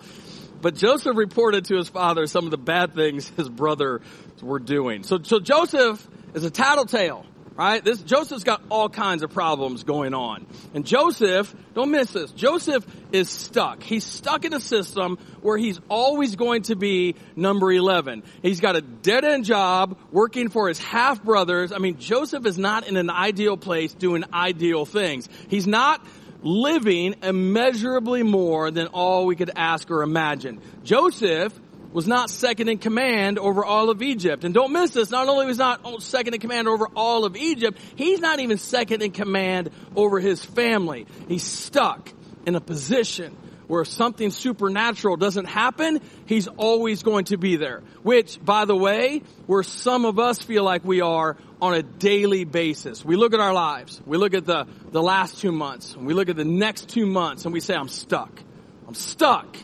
But 0.62 0.76
Joseph 0.76 1.16
reported 1.16 1.66
to 1.66 1.76
his 1.76 1.88
father 1.88 2.26
some 2.26 2.44
of 2.44 2.52
the 2.52 2.56
bad 2.56 2.94
things 2.94 3.28
his 3.36 3.48
brother 3.48 4.00
were 4.40 4.60
doing. 4.60 5.02
So, 5.02 5.20
so 5.22 5.40
Joseph 5.40 6.08
is 6.34 6.44
a 6.44 6.50
tattletale, 6.50 7.26
right? 7.56 7.84
This, 7.84 8.00
Joseph's 8.00 8.44
got 8.44 8.62
all 8.70 8.88
kinds 8.88 9.24
of 9.24 9.30
problems 9.30 9.82
going 9.82 10.14
on. 10.14 10.46
And 10.72 10.86
Joseph, 10.86 11.54
don't 11.74 11.90
miss 11.90 12.12
this, 12.12 12.30
Joseph 12.30 12.86
is 13.10 13.28
stuck. 13.28 13.82
He's 13.82 14.04
stuck 14.04 14.44
in 14.44 14.54
a 14.54 14.60
system 14.60 15.18
where 15.40 15.58
he's 15.58 15.80
always 15.88 16.36
going 16.36 16.62
to 16.62 16.76
be 16.76 17.16
number 17.34 17.72
11. 17.72 18.22
He's 18.40 18.60
got 18.60 18.76
a 18.76 18.80
dead 18.80 19.24
end 19.24 19.44
job 19.44 19.98
working 20.12 20.48
for 20.48 20.68
his 20.68 20.78
half 20.78 21.22
brothers. 21.24 21.72
I 21.72 21.78
mean, 21.78 21.98
Joseph 21.98 22.46
is 22.46 22.56
not 22.56 22.86
in 22.86 22.96
an 22.96 23.10
ideal 23.10 23.56
place 23.56 23.94
doing 23.94 24.24
ideal 24.32 24.86
things. 24.86 25.28
He's 25.48 25.66
not 25.66 26.06
living 26.42 27.16
immeasurably 27.22 28.22
more 28.22 28.70
than 28.70 28.88
all 28.88 29.26
we 29.26 29.36
could 29.36 29.50
ask 29.56 29.90
or 29.90 30.02
imagine. 30.02 30.60
Joseph 30.84 31.58
was 31.92 32.06
not 32.06 32.30
second 32.30 32.68
in 32.68 32.78
command 32.78 33.38
over 33.38 33.64
all 33.64 33.90
of 33.90 34.02
Egypt. 34.02 34.44
And 34.44 34.54
don't 34.54 34.72
miss 34.72 34.92
this, 34.92 35.10
not 35.10 35.28
only 35.28 35.46
was 35.46 35.58
not 35.58 36.02
second 36.02 36.34
in 36.34 36.40
command 36.40 36.68
over 36.68 36.88
all 36.96 37.24
of 37.24 37.36
Egypt, 37.36 37.78
he's 37.96 38.20
not 38.20 38.40
even 38.40 38.58
second 38.58 39.02
in 39.02 39.10
command 39.10 39.70
over 39.94 40.18
his 40.18 40.44
family. 40.44 41.06
He's 41.28 41.44
stuck 41.44 42.10
in 42.46 42.54
a 42.54 42.60
position 42.60 43.36
where 43.72 43.86
something 43.86 44.30
supernatural 44.30 45.16
doesn't 45.16 45.46
happen, 45.46 45.98
he's 46.26 46.46
always 46.46 47.02
going 47.02 47.24
to 47.24 47.38
be 47.38 47.56
there. 47.56 47.82
Which, 48.02 48.38
by 48.44 48.66
the 48.66 48.76
way, 48.76 49.22
where 49.46 49.62
some 49.62 50.04
of 50.04 50.18
us 50.18 50.42
feel 50.42 50.62
like 50.62 50.84
we 50.84 51.00
are 51.00 51.38
on 51.58 51.72
a 51.72 51.82
daily 51.82 52.44
basis. 52.44 53.02
We 53.02 53.16
look 53.16 53.32
at 53.32 53.40
our 53.40 53.54
lives. 53.54 53.98
We 54.04 54.18
look 54.18 54.34
at 54.34 54.44
the, 54.44 54.66
the 54.90 55.02
last 55.02 55.40
two 55.40 55.52
months. 55.52 55.94
And 55.94 56.04
we 56.04 56.12
look 56.12 56.28
at 56.28 56.36
the 56.36 56.44
next 56.44 56.90
two 56.90 57.06
months 57.06 57.46
and 57.46 57.54
we 57.54 57.60
say, 57.60 57.74
I'm 57.74 57.88
stuck. 57.88 58.42
I'm 58.86 58.94
stuck. 58.94 59.56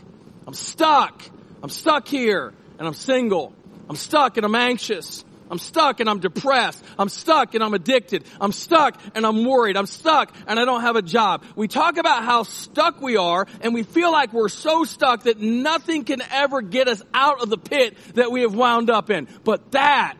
I'm 0.47 0.55
stuck. 0.55 1.21
I'm 1.61 1.69
stuck 1.69 2.07
here 2.07 2.51
and 2.79 2.87
I'm 2.87 2.95
single. 2.95 3.53
I'm 3.87 3.95
stuck 3.95 4.37
and 4.37 4.43
I'm 4.43 4.55
anxious. 4.55 5.23
I'm 5.49 5.57
stuck 5.57 5.99
and 5.99 6.09
I'm 6.09 6.19
depressed. 6.19 6.83
I'm 6.97 7.09
stuck 7.09 7.55
and 7.55 7.63
I'm 7.63 7.73
addicted. 7.73 8.25
I'm 8.39 8.51
stuck 8.51 8.99
and 9.15 9.25
I'm 9.25 9.45
worried. 9.45 9.77
I'm 9.77 9.85
stuck 9.85 10.33
and 10.47 10.59
I 10.59 10.65
don't 10.65 10.81
have 10.81 10.95
a 10.95 11.01
job. 11.01 11.43
We 11.55 11.67
talk 11.67 11.97
about 11.97 12.23
how 12.23 12.43
stuck 12.43 13.01
we 13.01 13.17
are 13.17 13.47
and 13.61 13.73
we 13.73 13.83
feel 13.83 14.11
like 14.11 14.33
we're 14.33 14.49
so 14.49 14.83
stuck 14.83 15.23
that 15.23 15.39
nothing 15.39 16.03
can 16.03 16.21
ever 16.31 16.61
get 16.61 16.87
us 16.87 17.01
out 17.13 17.41
of 17.41 17.49
the 17.49 17.57
pit 17.57 17.97
that 18.15 18.31
we 18.31 18.41
have 18.41 18.53
wound 18.53 18.89
up 18.89 19.09
in. 19.09 19.27
But 19.43 19.71
that 19.71 20.19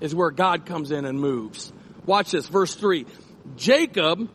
is 0.00 0.14
where 0.14 0.30
God 0.30 0.66
comes 0.66 0.90
in 0.90 1.04
and 1.04 1.18
moves. 1.18 1.72
Watch 2.04 2.32
this, 2.32 2.48
verse 2.48 2.74
3. 2.74 3.06
Jacob 3.56 4.28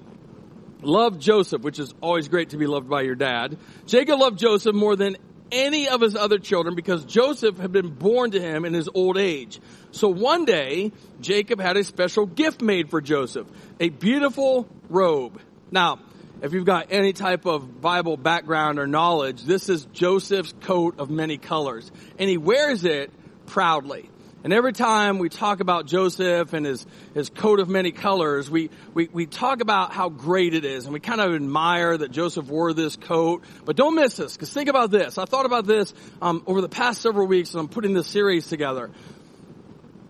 loved 0.81 1.21
Joseph, 1.21 1.61
which 1.61 1.79
is 1.79 1.93
always 2.01 2.27
great 2.27 2.49
to 2.51 2.57
be 2.57 2.67
loved 2.67 2.89
by 2.89 3.01
your 3.01 3.15
dad. 3.15 3.57
Jacob 3.85 4.19
loved 4.19 4.39
Joseph 4.39 4.75
more 4.75 4.95
than 4.95 5.17
any 5.51 5.89
of 5.89 6.01
his 6.01 6.15
other 6.15 6.39
children 6.39 6.75
because 6.75 7.05
Joseph 7.05 7.57
had 7.57 7.71
been 7.71 7.89
born 7.89 8.31
to 8.31 8.39
him 8.39 8.65
in 8.65 8.73
his 8.73 8.89
old 8.93 9.17
age. 9.17 9.59
So 9.91 10.07
one 10.09 10.45
day, 10.45 10.91
Jacob 11.19 11.59
had 11.59 11.77
a 11.77 11.83
special 11.83 12.25
gift 12.25 12.61
made 12.61 12.89
for 12.89 13.01
Joseph, 13.01 13.47
a 13.79 13.89
beautiful 13.89 14.67
robe. 14.89 15.41
Now, 15.71 15.99
if 16.41 16.53
you've 16.53 16.65
got 16.65 16.87
any 16.89 17.13
type 17.13 17.45
of 17.45 17.81
Bible 17.81 18.17
background 18.17 18.79
or 18.79 18.87
knowledge, 18.87 19.43
this 19.43 19.69
is 19.69 19.85
Joseph's 19.93 20.53
coat 20.61 20.99
of 20.99 21.09
many 21.09 21.37
colors. 21.37 21.91
And 22.17 22.29
he 22.29 22.37
wears 22.37 22.83
it 22.83 23.11
proudly. 23.45 24.09
And 24.43 24.51
every 24.53 24.73
time 24.73 25.19
we 25.19 25.29
talk 25.29 25.59
about 25.59 25.85
Joseph 25.85 26.53
and 26.53 26.65
his, 26.65 26.83
his 27.13 27.29
coat 27.29 27.59
of 27.59 27.69
many 27.69 27.91
colors, 27.91 28.49
we, 28.49 28.71
we, 28.95 29.07
we 29.07 29.27
talk 29.27 29.61
about 29.61 29.93
how 29.93 30.09
great 30.09 30.55
it 30.55 30.65
is 30.65 30.85
and 30.85 30.93
we 30.93 30.99
kind 30.99 31.21
of 31.21 31.35
admire 31.35 31.95
that 31.95 32.11
Joseph 32.11 32.47
wore 32.47 32.73
this 32.73 32.95
coat. 32.95 33.43
But 33.65 33.75
don't 33.75 33.93
miss 33.93 34.15
this, 34.15 34.33
because 34.33 34.51
think 34.51 34.67
about 34.67 34.89
this. 34.89 35.19
I 35.19 35.25
thought 35.25 35.45
about 35.45 35.67
this 35.67 35.93
um, 36.23 36.41
over 36.47 36.59
the 36.59 36.69
past 36.69 37.01
several 37.01 37.27
weeks 37.27 37.49
as 37.49 37.55
I'm 37.55 37.67
putting 37.67 37.93
this 37.93 38.07
series 38.07 38.47
together. 38.47 38.89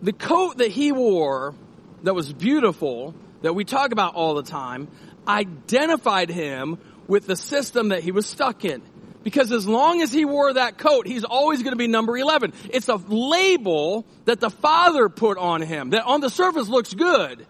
The 0.00 0.14
coat 0.14 0.58
that 0.58 0.70
he 0.70 0.92
wore 0.92 1.54
that 2.02 2.14
was 2.14 2.32
beautiful, 2.32 3.14
that 3.42 3.54
we 3.54 3.64
talk 3.64 3.92
about 3.92 4.14
all 4.14 4.34
the 4.34 4.42
time, 4.42 4.88
identified 5.28 6.30
him 6.30 6.78
with 7.06 7.26
the 7.26 7.36
system 7.36 7.90
that 7.90 8.02
he 8.02 8.12
was 8.12 8.26
stuck 8.26 8.64
in. 8.64 8.82
Because 9.22 9.52
as 9.52 9.66
long 9.66 10.02
as 10.02 10.12
he 10.12 10.24
wore 10.24 10.52
that 10.52 10.78
coat, 10.78 11.06
he's 11.06 11.24
always 11.24 11.62
going 11.62 11.72
to 11.72 11.76
be 11.76 11.86
number 11.86 12.16
11. 12.16 12.52
It's 12.70 12.88
a 12.88 12.96
label 12.96 14.04
that 14.24 14.40
the 14.40 14.50
father 14.50 15.08
put 15.08 15.38
on 15.38 15.62
him 15.62 15.90
that 15.90 16.04
on 16.04 16.20
the 16.20 16.30
surface 16.30 16.68
looks 16.68 16.92
good, 16.92 17.46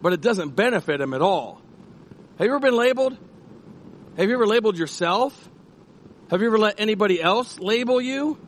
but 0.00 0.12
it 0.12 0.20
doesn't 0.20 0.50
benefit 0.50 1.00
him 1.00 1.14
at 1.14 1.22
all. 1.22 1.60
Have 2.38 2.46
you 2.46 2.52
ever 2.52 2.60
been 2.60 2.76
labeled? 2.76 3.16
Have 4.16 4.28
you 4.28 4.34
ever 4.34 4.46
labeled 4.46 4.78
yourself? 4.78 5.48
Have 6.30 6.40
you 6.40 6.46
ever 6.48 6.58
let 6.58 6.78
anybody 6.78 7.20
else 7.20 7.58
label 7.58 8.00
you? 8.00 8.38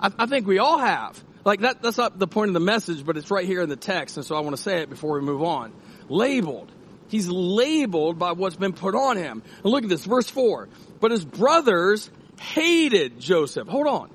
I, 0.00 0.10
I 0.18 0.26
think 0.26 0.46
we 0.46 0.58
all 0.58 0.78
have. 0.78 1.22
Like 1.44 1.60
that, 1.60 1.82
that's 1.82 1.98
not 1.98 2.18
the 2.18 2.26
point 2.26 2.48
of 2.48 2.54
the 2.54 2.60
message, 2.60 3.04
but 3.06 3.16
it's 3.16 3.30
right 3.30 3.46
here 3.46 3.62
in 3.62 3.68
the 3.68 3.76
text, 3.76 4.16
and 4.16 4.26
so 4.26 4.36
I 4.36 4.40
want 4.40 4.56
to 4.56 4.62
say 4.62 4.82
it 4.82 4.90
before 4.90 5.14
we 5.14 5.20
move 5.20 5.42
on. 5.42 5.72
Labeled. 6.08 6.70
He's 7.08 7.28
labeled 7.28 8.18
by 8.18 8.32
what's 8.32 8.56
been 8.56 8.72
put 8.72 8.94
on 8.94 9.16
him. 9.16 9.42
And 9.62 9.72
look 9.72 9.82
at 9.82 9.88
this, 9.88 10.04
verse 10.04 10.28
4. 10.28 10.68
But 11.00 11.10
his 11.10 11.24
brothers 11.24 12.10
hated 12.40 13.20
Joseph. 13.20 13.68
Hold 13.68 13.86
on. 13.86 14.10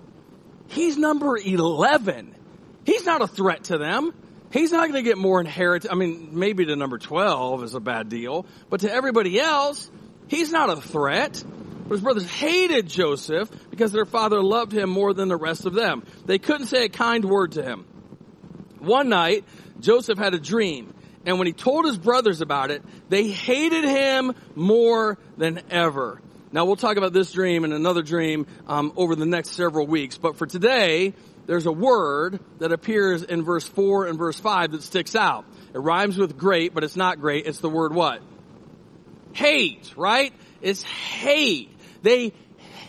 He's 0.68 0.98
number 0.98 1.38
11. 1.38 2.36
He's 2.86 3.06
not 3.06 3.22
a 3.22 3.28
threat 3.28 3.66
to 3.66 3.78
them. 3.78 4.14
He's 4.52 4.72
not 4.72 4.90
going 4.90 5.04
to 5.04 5.10
get 5.10 5.18
more 5.18 5.40
inheritance. 5.40 5.92
I 5.92 5.96
mean, 5.96 6.30
maybe 6.38 6.66
to 6.66 6.76
number 6.76 6.98
12 6.98 7.64
is 7.64 7.74
a 7.74 7.80
bad 7.80 8.10
deal, 8.10 8.46
but 8.70 8.82
to 8.82 8.92
everybody 8.92 9.40
else, 9.40 9.90
he's 10.28 10.52
not 10.52 10.70
a 10.70 10.76
threat. 10.82 11.44
But 11.84 11.96
his 11.96 12.02
brothers 12.02 12.30
hated 12.30 12.88
Joseph 12.88 13.50
because 13.70 13.92
their 13.92 14.06
father 14.06 14.42
loved 14.42 14.72
him 14.72 14.90
more 14.90 15.14
than 15.14 15.28
the 15.28 15.36
rest 15.36 15.66
of 15.66 15.74
them. 15.74 16.06
They 16.26 16.38
couldn't 16.38 16.68
say 16.68 16.86
a 16.86 16.90
kind 16.90 17.26
word 17.26 17.54
to 17.54 17.64
him. 17.64 17.86
One 18.80 19.10
night, 19.10 19.44
Joseph 19.80 20.18
had 20.18 20.34
a 20.34 20.40
dream 20.40 20.94
and 21.26 21.38
when 21.38 21.48
he 21.48 21.54
told 21.54 21.86
his 21.86 21.98
brothers 21.98 22.42
about 22.42 22.72
it, 22.72 22.84
they 23.10 23.28
hated 23.28 23.86
him 23.86 24.34
more 24.56 25.18
than 25.38 25.62
ever. 25.70 26.22
Now 26.54 26.66
we'll 26.66 26.76
talk 26.76 26.98
about 26.98 27.14
this 27.14 27.32
dream 27.32 27.64
and 27.64 27.74
another 27.74 28.04
dream 28.04 28.46
um, 28.68 28.94
over 28.96 29.16
the 29.16 29.26
next 29.26 29.50
several 29.50 29.88
weeks. 29.88 30.20
But 30.20 30.38
for 30.38 30.46
today, 30.46 31.16
there's 31.48 31.66
a 31.66 31.72
word 31.72 32.40
that 32.60 32.72
appears 32.72 33.24
in 33.24 33.44
verse 33.44 33.68
four 33.68 34.06
and 34.06 34.20
verse 34.20 34.40
five 34.40 34.72
that 34.72 34.84
sticks 34.84 35.16
out. 35.16 35.46
It 35.74 35.80
rhymes 35.80 36.16
with 36.16 36.38
great, 36.38 36.76
but 36.76 36.84
it's 36.84 36.96
not 36.96 37.20
great. 37.20 37.48
It's 37.48 37.58
the 37.58 37.72
word 37.72 37.92
what? 37.92 38.22
Hate, 39.34 39.92
right? 39.98 40.32
It's 40.62 40.84
hate. 40.84 41.76
They 42.04 42.34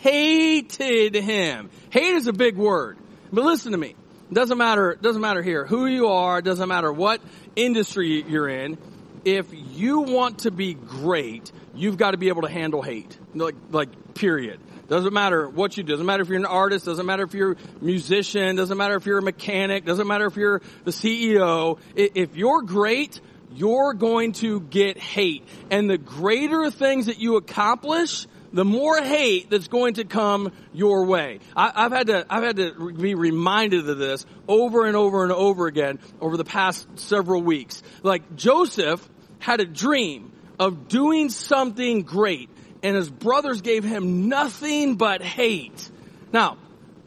hated 0.01 1.15
him. 1.15 1.71
Hate 1.89 2.13
is 2.13 2.27
a 2.27 2.33
big 2.33 2.57
word. 2.57 2.99
But 3.33 3.45
listen 3.45 3.71
to 3.71 3.79
me. 3.79 3.95
It 4.29 4.33
doesn't 4.33 4.59
matter, 4.59 4.91
it 4.91 5.01
doesn't 5.01 5.21
matter 5.21 5.41
here 5.41 5.65
who 5.65 5.87
you 5.87 6.09
are, 6.09 6.37
it 6.37 6.45
doesn't 6.45 6.69
matter 6.69 6.93
what 6.93 7.19
industry 7.55 8.23
you're 8.27 8.47
in. 8.47 8.77
If 9.23 9.47
you 9.51 10.01
want 10.01 10.39
to 10.39 10.51
be 10.51 10.75
great, 10.75 11.51
you've 11.73 11.97
got 11.97 12.11
to 12.11 12.17
be 12.17 12.27
able 12.27 12.43
to 12.43 12.49
handle 12.49 12.83
hate. 12.83 13.17
Like, 13.35 13.55
like, 13.69 14.13
period. 14.15 14.59
Doesn't 14.87 15.13
matter 15.13 15.49
what 15.49 15.77
you 15.77 15.83
do. 15.83 15.93
Doesn't 15.93 16.05
matter 16.05 16.23
if 16.23 16.29
you're 16.29 16.37
an 16.37 16.45
artist. 16.45 16.85
Doesn't 16.85 17.05
matter 17.05 17.23
if 17.23 17.33
you're 17.33 17.53
a 17.53 17.83
musician. 17.83 18.55
Doesn't 18.55 18.77
matter 18.77 18.95
if 18.95 19.05
you're 19.05 19.17
a 19.17 19.21
mechanic. 19.21 19.85
Doesn't 19.85 20.07
matter 20.07 20.25
if 20.25 20.35
you're 20.35 20.61
the 20.83 20.91
CEO. 20.91 21.79
If 21.95 22.35
you're 22.35 22.61
great, 22.61 23.19
you're 23.51 23.93
going 23.93 24.33
to 24.33 24.59
get 24.61 24.97
hate. 24.97 25.47
And 25.71 25.89
the 25.89 25.97
greater 25.97 26.69
things 26.69 27.07
that 27.07 27.19
you 27.19 27.37
accomplish, 27.37 28.27
the 28.53 28.65
more 28.65 28.97
hate 29.01 29.49
that's 29.49 29.67
going 29.67 29.95
to 29.95 30.05
come 30.05 30.51
your 30.71 31.05
way. 31.05 31.39
I, 31.55 31.83
have 31.83 31.91
had 31.91 32.07
to, 32.07 32.25
I've 32.29 32.43
had 32.43 32.57
to 32.57 32.93
be 32.93 33.15
reminded 33.15 33.89
of 33.89 33.97
this 33.97 34.25
over 34.47 34.85
and 34.85 34.95
over 34.95 35.23
and 35.23 35.31
over 35.31 35.67
again 35.67 35.99
over 36.21 36.37
the 36.37 36.45
past 36.45 36.87
several 36.99 37.41
weeks. 37.41 37.81
Like 38.03 38.35
Joseph 38.35 39.07
had 39.39 39.61
a 39.61 39.65
dream 39.65 40.31
of 40.59 40.87
doing 40.87 41.29
something 41.29 42.03
great 42.03 42.49
and 42.85 42.95
his 42.95 43.09
brothers 43.09 43.61
gave 43.61 43.83
him 43.83 44.29
nothing 44.29 44.95
but 44.95 45.23
hate. 45.23 45.89
Now, 46.31 46.57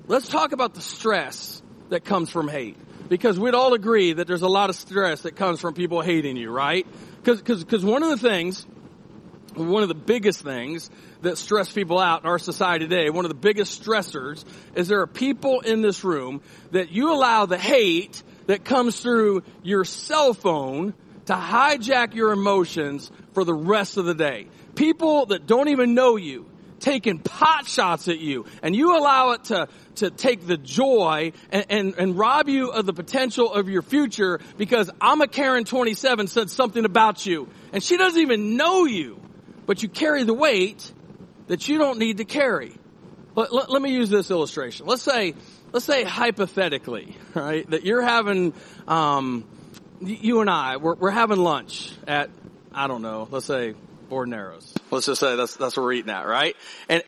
let's 0.08 0.28
talk 0.28 0.50
about 0.50 0.74
the 0.74 0.80
stress 0.80 1.62
that 1.90 2.04
comes 2.04 2.30
from 2.30 2.48
hate. 2.48 2.76
Because 3.08 3.38
we'd 3.38 3.54
all 3.54 3.74
agree 3.74 4.12
that 4.12 4.26
there's 4.26 4.42
a 4.42 4.48
lot 4.48 4.70
of 4.70 4.76
stress 4.76 5.22
that 5.22 5.36
comes 5.36 5.60
from 5.60 5.74
people 5.74 6.00
hating 6.00 6.36
you, 6.36 6.50
right? 6.50 6.84
Because, 7.22 7.84
one 7.84 8.02
of 8.02 8.10
the 8.10 8.28
things 8.28 8.66
one 9.54 9.82
of 9.82 9.88
the 9.88 9.94
biggest 9.94 10.42
things 10.42 10.90
that 11.22 11.36
stress 11.36 11.72
people 11.72 11.98
out 11.98 12.22
in 12.22 12.28
our 12.28 12.38
society 12.38 12.86
today, 12.86 13.10
one 13.10 13.24
of 13.24 13.28
the 13.28 13.36
biggest 13.36 13.82
stressors 13.82 14.44
is 14.74 14.88
there 14.88 15.00
are 15.00 15.06
people 15.06 15.60
in 15.60 15.82
this 15.82 16.04
room 16.04 16.42
that 16.70 16.90
you 16.90 17.12
allow 17.12 17.46
the 17.46 17.58
hate 17.58 18.22
that 18.46 18.64
comes 18.64 19.00
through 19.00 19.42
your 19.62 19.84
cell 19.84 20.32
phone 20.32 20.94
to 21.26 21.32
hijack 21.34 22.14
your 22.14 22.32
emotions 22.32 23.10
for 23.32 23.44
the 23.44 23.54
rest 23.54 23.96
of 23.96 24.04
the 24.04 24.14
day. 24.14 24.46
People 24.78 25.26
that 25.26 25.48
don't 25.48 25.70
even 25.70 25.94
know 25.94 26.14
you 26.14 26.48
taking 26.78 27.18
pot 27.18 27.66
shots 27.66 28.06
at 28.06 28.20
you 28.20 28.46
and 28.62 28.76
you 28.76 28.96
allow 28.96 29.32
it 29.32 29.42
to, 29.42 29.66
to 29.96 30.08
take 30.08 30.46
the 30.46 30.56
joy 30.56 31.32
and, 31.50 31.66
and, 31.68 31.94
and 31.98 32.16
rob 32.16 32.48
you 32.48 32.70
of 32.70 32.86
the 32.86 32.92
potential 32.92 33.52
of 33.52 33.68
your 33.68 33.82
future 33.82 34.38
because 34.56 34.88
I'm 35.00 35.20
a 35.20 35.26
Karen 35.26 35.64
27 35.64 36.28
said 36.28 36.48
something 36.48 36.84
about 36.84 37.26
you 37.26 37.48
and 37.72 37.82
she 37.82 37.96
doesn't 37.96 38.20
even 38.20 38.56
know 38.56 38.84
you 38.84 39.20
but 39.66 39.82
you 39.82 39.88
carry 39.88 40.22
the 40.22 40.32
weight 40.32 40.92
that 41.48 41.68
you 41.68 41.78
don't 41.78 41.98
need 41.98 42.18
to 42.18 42.24
carry. 42.24 42.72
Let, 43.34 43.52
let, 43.52 43.70
let 43.70 43.82
me 43.82 43.92
use 43.92 44.10
this 44.10 44.30
illustration. 44.30 44.86
Let's 44.86 45.02
say, 45.02 45.34
let's 45.72 45.86
say 45.86 46.04
hypothetically, 46.04 47.16
right, 47.34 47.68
that 47.70 47.84
you're 47.84 48.02
having, 48.02 48.54
um, 48.86 49.44
you 50.00 50.40
and 50.40 50.48
I, 50.48 50.76
we're, 50.76 50.94
we're 50.94 51.10
having 51.10 51.38
lunch 51.38 51.90
at, 52.06 52.30
I 52.72 52.86
don't 52.86 53.02
know, 53.02 53.26
let's 53.28 53.46
say 53.46 53.74
Bordneros. 54.08 54.74
Let's 54.90 55.06
just 55.06 55.20
say 55.20 55.36
that's, 55.36 55.56
that's 55.56 55.76
where 55.76 55.84
we're 55.84 55.92
eating 55.94 56.10
at, 56.10 56.26
right? 56.26 56.56
And, 56.88 57.02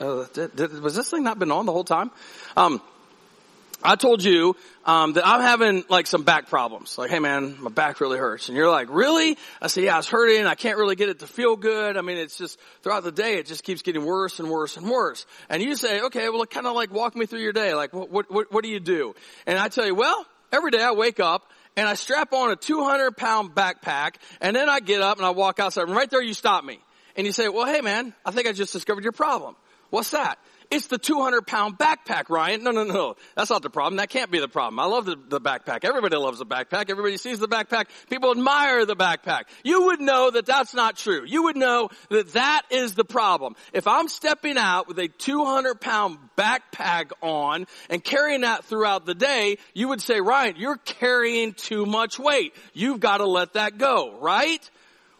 uh, 0.00 0.24
did, 0.32 0.56
did, 0.56 0.80
was 0.80 0.94
this 0.94 1.10
thing 1.10 1.24
not 1.24 1.38
been 1.38 1.50
on 1.50 1.66
the 1.66 1.72
whole 1.72 1.84
time? 1.84 2.10
Um, 2.56 2.80
I 3.82 3.96
told 3.96 4.24
you 4.24 4.56
um, 4.84 5.12
that 5.14 5.26
I'm 5.26 5.40
having 5.40 5.84
like 5.88 6.06
some 6.06 6.22
back 6.22 6.48
problems. 6.48 6.96
Like, 6.98 7.10
hey 7.10 7.18
man, 7.18 7.56
my 7.60 7.70
back 7.70 8.00
really 8.00 8.18
hurts, 8.18 8.48
and 8.48 8.56
you're 8.56 8.70
like, 8.70 8.88
really? 8.90 9.36
I 9.60 9.66
say, 9.68 9.84
yeah, 9.84 9.98
it's 9.98 10.08
hurting. 10.08 10.46
I 10.46 10.54
can't 10.54 10.78
really 10.78 10.96
get 10.96 11.08
it 11.08 11.20
to 11.20 11.26
feel 11.26 11.56
good. 11.56 11.96
I 11.96 12.00
mean, 12.00 12.16
it's 12.16 12.38
just 12.38 12.58
throughout 12.82 13.04
the 13.04 13.12
day, 13.12 13.38
it 13.38 13.46
just 13.46 13.64
keeps 13.64 13.82
getting 13.82 14.04
worse 14.04 14.40
and 14.40 14.50
worse 14.50 14.76
and 14.76 14.88
worse. 14.88 15.26
And 15.48 15.62
you 15.62 15.76
say, 15.76 16.00
okay, 16.02 16.28
well, 16.30 16.44
kind 16.46 16.66
of 16.66 16.74
like 16.74 16.92
walk 16.92 17.14
me 17.16 17.26
through 17.26 17.40
your 17.40 17.52
day. 17.52 17.74
Like, 17.74 17.92
what, 17.92 18.10
what, 18.10 18.30
what, 18.30 18.52
what 18.52 18.64
do 18.64 18.70
you 18.70 18.80
do? 18.80 19.14
And 19.46 19.58
I 19.58 19.68
tell 19.68 19.86
you, 19.86 19.94
well, 19.94 20.26
every 20.52 20.70
day 20.70 20.82
I 20.82 20.92
wake 20.92 21.20
up 21.20 21.50
and 21.76 21.88
I 21.88 21.94
strap 21.94 22.32
on 22.32 22.50
a 22.50 22.56
200 22.56 23.16
pound 23.16 23.54
backpack, 23.54 24.16
and 24.40 24.56
then 24.56 24.68
I 24.68 24.80
get 24.80 25.00
up 25.02 25.18
and 25.18 25.26
I 25.26 25.30
walk 25.30 25.60
outside, 25.60 25.86
and 25.86 25.96
right 25.96 26.10
there 26.10 26.22
you 26.22 26.34
stop 26.34 26.64
me, 26.64 26.80
and 27.16 27.26
you 27.26 27.32
say, 27.32 27.48
well, 27.48 27.66
hey 27.66 27.80
man, 27.80 28.14
I 28.24 28.30
think 28.30 28.48
I 28.48 28.52
just 28.52 28.72
discovered 28.72 29.04
your 29.04 29.12
problem. 29.12 29.56
What's 29.90 30.10
that? 30.10 30.38
It's 30.70 30.88
the 30.88 30.98
200 30.98 31.46
pound 31.46 31.78
backpack, 31.78 32.28
Ryan. 32.28 32.64
No, 32.64 32.70
no, 32.70 32.84
no. 32.84 33.16
That's 33.36 33.50
not 33.50 33.62
the 33.62 33.70
problem. 33.70 33.96
That 33.96 34.08
can't 34.08 34.30
be 34.30 34.40
the 34.40 34.48
problem. 34.48 34.80
I 34.80 34.84
love 34.84 35.06
the, 35.06 35.16
the 35.28 35.40
backpack. 35.40 35.84
Everybody 35.84 36.16
loves 36.16 36.38
the 36.38 36.46
backpack. 36.46 36.90
Everybody 36.90 37.16
sees 37.16 37.38
the 37.38 37.48
backpack. 37.48 37.86
People 38.10 38.30
admire 38.30 38.84
the 38.84 38.96
backpack. 38.96 39.44
You 39.64 39.86
would 39.86 40.00
know 40.00 40.30
that 40.30 40.46
that's 40.46 40.74
not 40.74 40.96
true. 40.96 41.24
You 41.24 41.44
would 41.44 41.56
know 41.56 41.90
that 42.10 42.32
that 42.32 42.62
is 42.70 42.94
the 42.94 43.04
problem. 43.04 43.54
If 43.72 43.86
I'm 43.86 44.08
stepping 44.08 44.58
out 44.58 44.88
with 44.88 44.98
a 44.98 45.08
200 45.08 45.80
pound 45.80 46.18
backpack 46.36 47.12
on 47.22 47.66
and 47.88 48.02
carrying 48.02 48.40
that 48.40 48.64
throughout 48.64 49.06
the 49.06 49.14
day, 49.14 49.58
you 49.74 49.88
would 49.88 50.00
say, 50.00 50.20
Ryan, 50.20 50.56
you're 50.56 50.78
carrying 50.78 51.54
too 51.54 51.86
much 51.86 52.18
weight. 52.18 52.54
You've 52.72 53.00
got 53.00 53.18
to 53.18 53.26
let 53.26 53.54
that 53.54 53.78
go, 53.78 54.18
right? 54.20 54.70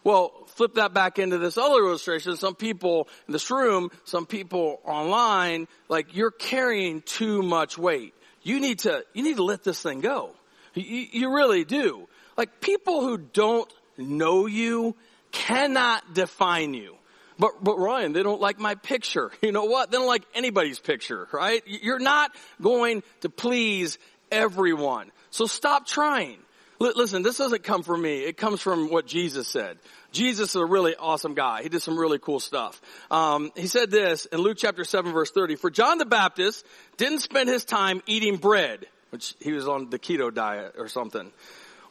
Well, 0.03 0.46
flip 0.57 0.73
that 0.73 0.91
back 0.93 1.19
into 1.19 1.37
this 1.37 1.57
other 1.57 1.77
illustration. 1.85 2.35
Some 2.35 2.55
people 2.55 3.07
in 3.27 3.31
this 3.31 3.49
room, 3.51 3.91
some 4.05 4.25
people 4.25 4.81
online, 4.83 5.67
like 5.87 6.15
you're 6.15 6.31
carrying 6.31 7.01
too 7.03 7.43
much 7.43 7.77
weight. 7.77 8.15
You 8.41 8.59
need 8.59 8.79
to, 8.79 9.05
you 9.13 9.23
need 9.23 9.37
to 9.37 9.43
let 9.43 9.63
this 9.63 9.81
thing 9.81 10.01
go. 10.01 10.31
You, 10.73 10.83
you 11.11 11.33
really 11.33 11.63
do. 11.63 12.07
Like 12.35 12.59
people 12.59 13.01
who 13.01 13.17
don't 13.17 13.71
know 13.97 14.47
you 14.47 14.95
cannot 15.31 16.13
define 16.13 16.73
you. 16.73 16.95
But, 17.39 17.63
but 17.63 17.77
Ryan, 17.77 18.13
they 18.13 18.23
don't 18.23 18.41
like 18.41 18.59
my 18.59 18.75
picture. 18.75 19.31
You 19.41 19.51
know 19.51 19.65
what? 19.65 19.91
They 19.91 19.97
don't 19.97 20.07
like 20.07 20.23
anybody's 20.33 20.79
picture, 20.79 21.27
right? 21.31 21.61
You're 21.67 21.99
not 21.99 22.31
going 22.61 23.03
to 23.21 23.29
please 23.29 23.99
everyone. 24.31 25.11
So 25.29 25.45
stop 25.45 25.85
trying. 25.85 26.39
Listen, 26.79 27.23
this 27.23 27.37
doesn't 27.37 27.63
come 27.63 27.81
from 27.81 28.01
me. 28.01 28.23
It 28.23 28.37
comes 28.37 28.61
from 28.61 28.89
what 28.91 29.07
Jesus 29.07 29.47
said. 29.47 29.79
Jesus 30.11 30.49
is 30.49 30.55
a 30.55 30.65
really 30.65 30.95
awesome 30.95 31.33
guy. 31.33 31.63
He 31.63 31.69
did 31.69 31.81
some 31.81 31.97
really 31.97 32.19
cool 32.19 32.39
stuff. 32.39 32.79
Um, 33.09 33.51
he 33.55 33.67
said 33.67 33.89
this 33.89 34.25
in 34.25 34.39
Luke 34.39 34.57
chapter 34.59 34.83
7 34.83 35.11
verse 35.11 35.31
30. 35.31 35.55
For 35.55 35.71
John 35.71 35.97
the 35.97 36.05
Baptist 36.05 36.65
didn't 36.97 37.19
spend 37.19 37.49
his 37.49 37.65
time 37.65 38.01
eating 38.05 38.37
bread, 38.37 38.85
which 39.09 39.33
he 39.41 39.53
was 39.53 39.67
on 39.67 39.89
the 39.89 39.97
keto 39.97 40.33
diet 40.33 40.75
or 40.77 40.87
something, 40.87 41.31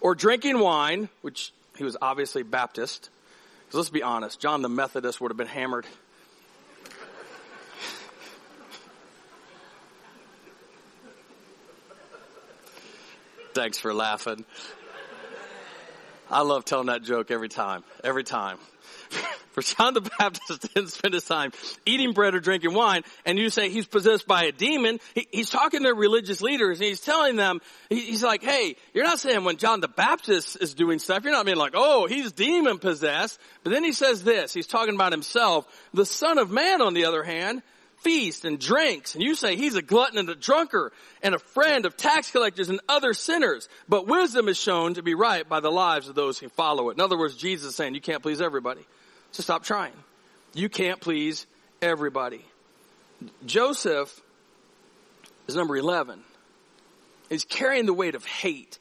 or 0.01 0.14
drinking 0.14 0.61
wine, 0.61 1.09
which 1.22 1.53
he 1.77 1.85
was 1.85 1.96
obviously 2.01 2.44
Baptist. 2.44 3.11
Because 3.66 3.79
let's 3.79 3.90
be 3.90 4.05
honest, 4.05 4.38
John 4.40 4.62
the 4.62 4.68
Methodist 4.68 5.20
would 5.20 5.31
have 5.31 5.37
been 5.37 5.49
hammered. 5.49 5.87
Thanks 13.57 13.79
for 13.79 13.95
laughing. 13.95 14.45
I 16.31 16.42
love 16.42 16.66
telling 16.66 16.88
that 16.88 17.03
joke 17.03 17.31
every 17.31 17.49
time. 17.49 17.85
Every 18.05 18.23
time. 18.23 18.59
For 19.53 19.62
John 19.62 19.95
the 19.95 20.03
Baptist 20.03 20.61
didn't 20.75 20.90
spend 20.90 21.14
his 21.14 21.25
time 21.25 21.53
eating 21.87 22.12
bread 22.12 22.35
or 22.35 22.40
drinking 22.40 22.75
wine, 22.75 23.03
and 23.25 23.38
you 23.38 23.49
say 23.49 23.71
he's 23.71 23.87
possessed 23.87 24.27
by 24.27 24.45
a 24.45 24.53
demon, 24.53 25.01
he, 25.14 25.27
he's 25.33 25.49
talking 25.49 25.85
to 25.85 25.95
religious 25.95 26.42
leaders 26.42 26.81
and 26.81 26.87
he's 26.87 27.01
telling 27.01 27.37
them, 27.37 27.62
he, 27.88 28.01
he's 28.01 28.23
like, 28.23 28.42
hey, 28.42 28.77
you're 28.92 29.05
not 29.05 29.21
saying 29.21 29.45
when 29.45 29.57
John 29.57 29.81
the 29.81 29.88
Baptist 29.88 30.59
is 30.61 30.75
doing 30.75 30.99
stuff, 30.99 31.25
you're 31.25 31.33
not 31.33 31.47
being 31.47 31.57
like, 31.57 31.73
oh, 31.75 32.07
he's 32.07 32.33
demon 32.33 32.79
possessed. 32.79 33.40
But 33.64 33.71
then 33.71 33.85
he 33.85 33.92
says 33.92 34.23
this, 34.23 34.53
he's 34.53 34.66
talking 34.66 34.95
about 34.95 35.12
himself. 35.12 35.66
The 35.95 36.05
Son 36.05 36.37
of 36.37 36.51
Man, 36.51 36.83
on 36.83 36.92
the 36.92 37.07
other 37.07 37.23
hand, 37.23 37.62
feasts 37.99 38.45
and 38.45 38.59
drinks, 38.59 39.15
and 39.15 39.23
you 39.23 39.35
say 39.35 39.57
he's 39.57 39.75
a 39.75 39.83
glutton 39.83 40.19
and 40.19 40.29
a 40.29 40.35
drunkard 40.35 40.93
and 41.23 41.35
a 41.35 41.39
friend 41.39 41.87
of 41.87 41.97
tax 41.97 42.31
collectors 42.31 42.69
and 42.69 42.81
other 42.89 43.13
sinners. 43.15 43.69
But 43.89 44.07
wisdom 44.07 44.49
is 44.49 44.57
shown 44.57 44.95
to 44.95 45.03
be 45.03 45.15
right 45.15 45.49
by 45.49 45.61
the 45.61 45.71
lives 45.71 46.09
of 46.09 46.15
those 46.15 46.39
who 46.39 46.49
follow 46.51 46.91
it. 46.91 46.95
In 46.95 47.01
other 47.01 47.19
words, 47.19 47.37
Jesus 47.37 47.71
is 47.71 47.75
saying 47.75 47.95
you 47.95 48.01
can't 48.01 48.23
please 48.23 48.41
everybody. 48.41 48.85
So 49.33 49.43
stop 49.43 49.65
trying. 49.65 49.93
You 50.55 50.69
can't 50.69 51.01
please 51.01 51.47
everybody. 51.83 52.45
Joseph 53.45 54.21
is 55.47 55.57
number 55.57 55.77
11. 55.77 56.21
He's 57.29 57.45
carrying 57.45 57.87
the 57.87 57.95
weight 57.95 58.15
of 58.15 58.25
hate. 58.25 58.79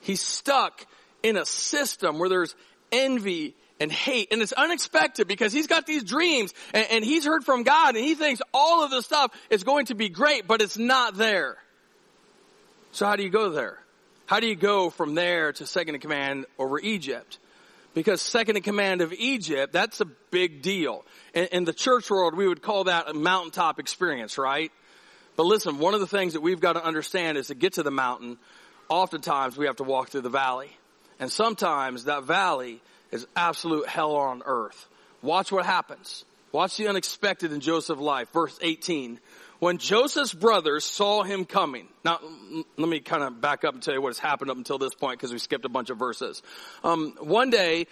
He's 0.00 0.20
stuck 0.20 0.86
in 1.22 1.36
a 1.36 1.44
system 1.44 2.18
where 2.18 2.28
there's 2.28 2.54
envy 2.92 3.54
and 3.80 3.90
hate. 3.92 4.28
And 4.32 4.42
it's 4.42 4.52
unexpected 4.52 5.28
because 5.28 5.52
he's 5.52 5.66
got 5.66 5.86
these 5.86 6.04
dreams 6.04 6.52
and, 6.74 6.86
and, 6.90 7.04
he's 7.04 7.24
heard 7.24 7.44
from 7.44 7.62
God 7.62 7.96
and 7.96 8.04
he 8.04 8.14
thinks 8.14 8.40
all 8.52 8.84
of 8.84 8.90
this 8.90 9.04
stuff 9.04 9.32
is 9.50 9.64
going 9.64 9.86
to 9.86 9.94
be 9.94 10.08
great, 10.08 10.46
but 10.46 10.60
it's 10.60 10.78
not 10.78 11.16
there. 11.16 11.56
So 12.92 13.06
how 13.06 13.16
do 13.16 13.22
you 13.22 13.30
go 13.30 13.50
there? 13.50 13.78
How 14.26 14.40
do 14.40 14.46
you 14.46 14.56
go 14.56 14.90
from 14.90 15.14
there 15.14 15.52
to 15.52 15.66
second 15.66 15.94
in 15.94 16.00
command 16.00 16.46
over 16.58 16.78
Egypt? 16.78 17.38
Because 17.94 18.20
second 18.20 18.56
in 18.56 18.62
command 18.62 19.00
of 19.00 19.12
Egypt, 19.12 19.72
that's 19.72 20.00
a 20.00 20.04
big 20.04 20.62
deal. 20.62 21.04
In, 21.34 21.46
in 21.46 21.64
the 21.64 21.72
church 21.72 22.10
world, 22.10 22.34
we 22.34 22.46
would 22.46 22.62
call 22.62 22.84
that 22.84 23.08
a 23.08 23.14
mountaintop 23.14 23.80
experience, 23.80 24.38
right? 24.38 24.70
But 25.36 25.46
listen, 25.46 25.78
one 25.78 25.94
of 25.94 26.00
the 26.00 26.06
things 26.06 26.34
that 26.34 26.40
we've 26.40 26.60
got 26.60 26.74
to 26.74 26.84
understand 26.84 27.38
is 27.38 27.46
to 27.46 27.54
get 27.54 27.74
to 27.74 27.82
the 27.82 27.90
mountain, 27.90 28.38
oftentimes 28.88 29.56
we 29.56 29.66
have 29.66 29.76
to 29.76 29.84
walk 29.84 30.10
through 30.10 30.22
the 30.22 30.28
valley. 30.28 30.70
And 31.18 31.32
sometimes 31.32 32.04
that 32.04 32.24
valley 32.24 32.80
is 33.10 33.26
absolute 33.36 33.88
hell 33.88 34.16
on 34.16 34.42
earth. 34.44 34.88
Watch 35.22 35.50
what 35.50 35.66
happens. 35.66 36.24
Watch 36.52 36.76
the 36.76 36.88
unexpected 36.88 37.52
in 37.52 37.60
Joseph's 37.60 38.00
life. 38.00 38.30
Verse 38.32 38.58
18. 38.62 39.20
When 39.58 39.78
Joseph's 39.78 40.32
brothers 40.32 40.84
saw 40.84 41.24
him 41.24 41.44
coming, 41.44 41.88
now 42.04 42.20
let 42.76 42.88
me 42.88 43.00
kind 43.00 43.24
of 43.24 43.40
back 43.40 43.64
up 43.64 43.74
and 43.74 43.82
tell 43.82 43.92
you 43.92 44.00
what 44.00 44.10
has 44.10 44.18
happened 44.18 44.50
up 44.50 44.56
until 44.56 44.78
this 44.78 44.94
point 44.94 45.18
because 45.18 45.32
we 45.32 45.38
skipped 45.38 45.64
a 45.64 45.68
bunch 45.68 45.90
of 45.90 45.98
verses. 45.98 46.42
Um, 46.84 47.16
one 47.18 47.50
day, 47.50 47.86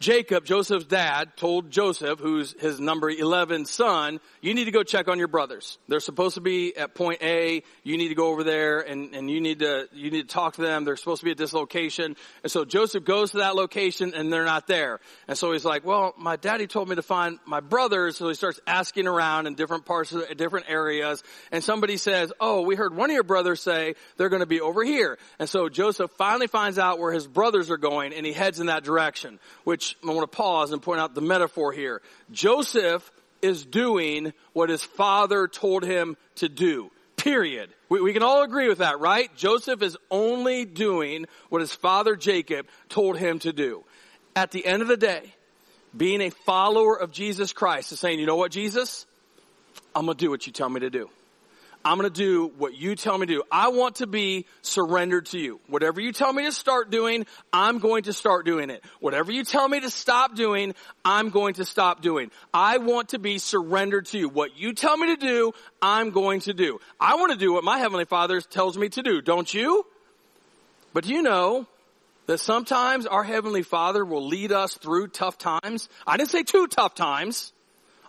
Jacob, 0.00 0.44
Joseph's 0.44 0.84
dad, 0.84 1.36
told 1.36 1.70
Joseph, 1.70 2.18
who's 2.18 2.52
his 2.60 2.80
number 2.80 3.08
11 3.08 3.64
son, 3.64 4.20
you 4.42 4.52
need 4.52 4.64
to 4.64 4.70
go 4.70 4.82
check 4.82 5.08
on 5.08 5.18
your 5.18 5.28
brothers. 5.28 5.78
They're 5.88 6.00
supposed 6.00 6.34
to 6.34 6.40
be 6.40 6.76
at 6.76 6.94
point 6.94 7.22
A. 7.22 7.62
You 7.84 7.96
need 7.96 8.08
to 8.08 8.14
go 8.14 8.28
over 8.28 8.44
there 8.44 8.80
and, 8.80 9.14
and 9.14 9.30
you 9.30 9.40
need 9.40 9.60
to, 9.60 9.88
you 9.92 10.10
need 10.10 10.28
to 10.28 10.34
talk 10.34 10.56
to 10.56 10.62
them. 10.62 10.84
They're 10.84 10.96
supposed 10.96 11.20
to 11.20 11.24
be 11.24 11.30
at 11.30 11.38
this 11.38 11.52
location. 11.52 12.16
And 12.42 12.50
so 12.52 12.64
Joseph 12.64 13.04
goes 13.04 13.30
to 13.30 13.38
that 13.38 13.54
location 13.54 14.14
and 14.14 14.32
they're 14.32 14.44
not 14.44 14.66
there. 14.66 15.00
And 15.28 15.38
so 15.38 15.52
he's 15.52 15.64
like, 15.64 15.86
well, 15.86 16.12
my 16.18 16.36
daddy 16.36 16.66
told 16.66 16.88
me 16.88 16.96
to 16.96 17.02
find 17.02 17.38
my 17.46 17.60
brothers. 17.60 18.16
So 18.16 18.28
he 18.28 18.34
starts 18.34 18.60
asking 18.66 19.06
around 19.06 19.46
in 19.46 19.54
different 19.54 19.86
parts 19.86 20.12
of 20.12 20.36
different 20.36 20.66
areas. 20.68 21.22
And 21.52 21.62
somebody 21.62 21.96
says, 21.96 22.32
oh, 22.40 22.62
we 22.62 22.74
heard 22.74 22.96
one 22.96 23.10
of 23.10 23.14
your 23.14 23.22
brothers 23.22 23.62
say 23.62 23.94
they're 24.16 24.28
going 24.28 24.40
to 24.40 24.46
be 24.46 24.60
over 24.60 24.84
here. 24.84 25.18
And 25.38 25.48
so 25.48 25.68
Joseph 25.68 26.10
finally 26.18 26.48
finds 26.48 26.78
out 26.78 26.98
where 26.98 27.12
his 27.12 27.26
brothers 27.26 27.70
are 27.70 27.78
going 27.78 28.12
and 28.12 28.26
he 28.26 28.32
heads 28.32 28.60
in 28.60 28.66
that 28.66 28.84
direction, 28.84 29.38
which 29.62 29.83
which 29.92 29.96
I 30.10 30.14
want 30.14 30.30
to 30.30 30.36
pause 30.36 30.72
and 30.72 30.82
point 30.82 31.00
out 31.00 31.14
the 31.14 31.20
metaphor 31.20 31.72
here. 31.72 32.00
Joseph 32.30 33.10
is 33.42 33.64
doing 33.64 34.32
what 34.52 34.70
his 34.70 34.82
father 34.82 35.48
told 35.48 35.84
him 35.84 36.16
to 36.36 36.48
do. 36.48 36.90
Period. 37.16 37.70
We, 37.88 38.00
we, 38.00 38.12
can 38.12 38.22
all 38.22 38.42
agree 38.42 38.68
with 38.68 38.78
that, 38.78 39.00
right? 39.00 39.34
Joseph 39.36 39.82
is 39.82 39.96
only 40.10 40.64
doing 40.64 41.26
what 41.48 41.60
his 41.60 41.72
father 41.72 42.16
Jacob 42.16 42.66
told 42.88 43.18
him 43.18 43.38
to 43.40 43.52
do. 43.52 43.84
At 44.34 44.50
the 44.50 44.66
end 44.66 44.82
of 44.82 44.88
the 44.88 44.96
day, 44.96 45.32
being 45.96 46.20
a 46.20 46.30
follower 46.30 46.98
of 46.98 47.12
Jesus 47.12 47.52
Christ 47.52 47.92
is 47.92 48.00
saying, 48.00 48.18
you 48.18 48.26
know 48.26 48.36
what, 48.36 48.50
Jesus? 48.50 49.06
I'm 49.94 50.06
gonna 50.06 50.16
do 50.16 50.30
what 50.30 50.46
you 50.46 50.52
tell 50.52 50.68
me 50.68 50.80
to 50.80 50.90
do. 50.90 51.08
I'm 51.84 51.98
going 51.98 52.10
to 52.10 52.16
do 52.16 52.50
what 52.56 52.74
you 52.74 52.96
tell 52.96 53.18
me 53.18 53.26
to 53.26 53.34
do. 53.34 53.42
I 53.52 53.68
want 53.68 53.96
to 53.96 54.06
be 54.06 54.46
surrendered 54.62 55.26
to 55.26 55.38
you. 55.38 55.60
Whatever 55.68 56.00
you 56.00 56.12
tell 56.12 56.32
me 56.32 56.44
to 56.44 56.52
start 56.52 56.90
doing, 56.90 57.26
I'm 57.52 57.78
going 57.78 58.04
to 58.04 58.14
start 58.14 58.46
doing 58.46 58.70
it. 58.70 58.82
Whatever 59.00 59.32
you 59.32 59.44
tell 59.44 59.68
me 59.68 59.80
to 59.80 59.90
stop 59.90 60.34
doing, 60.34 60.74
I'm 61.04 61.28
going 61.28 61.54
to 61.54 61.64
stop 61.64 62.00
doing. 62.00 62.30
I 62.54 62.78
want 62.78 63.10
to 63.10 63.18
be 63.18 63.36
surrendered 63.36 64.06
to 64.06 64.18
you. 64.18 64.28
What 64.30 64.56
you 64.56 64.72
tell 64.72 64.96
me 64.96 65.14
to 65.14 65.16
do, 65.16 65.52
I'm 65.82 66.10
going 66.10 66.40
to 66.40 66.54
do. 66.54 66.80
I 66.98 67.16
want 67.16 67.32
to 67.32 67.38
do 67.38 67.52
what 67.52 67.64
my 67.64 67.78
Heavenly 67.78 68.06
Father 68.06 68.40
tells 68.40 68.78
me 68.78 68.88
to 68.90 69.02
do, 69.02 69.20
don't 69.20 69.52
you? 69.52 69.84
But 70.94 71.06
you 71.06 71.20
know 71.22 71.66
that 72.26 72.38
sometimes 72.38 73.06
our 73.06 73.24
Heavenly 73.24 73.62
Father 73.62 74.04
will 74.04 74.26
lead 74.26 74.52
us 74.52 74.74
through 74.74 75.08
tough 75.08 75.36
times? 75.36 75.90
I 76.06 76.16
didn't 76.16 76.30
say 76.30 76.44
two 76.44 76.66
tough 76.66 76.94
times. 76.94 77.52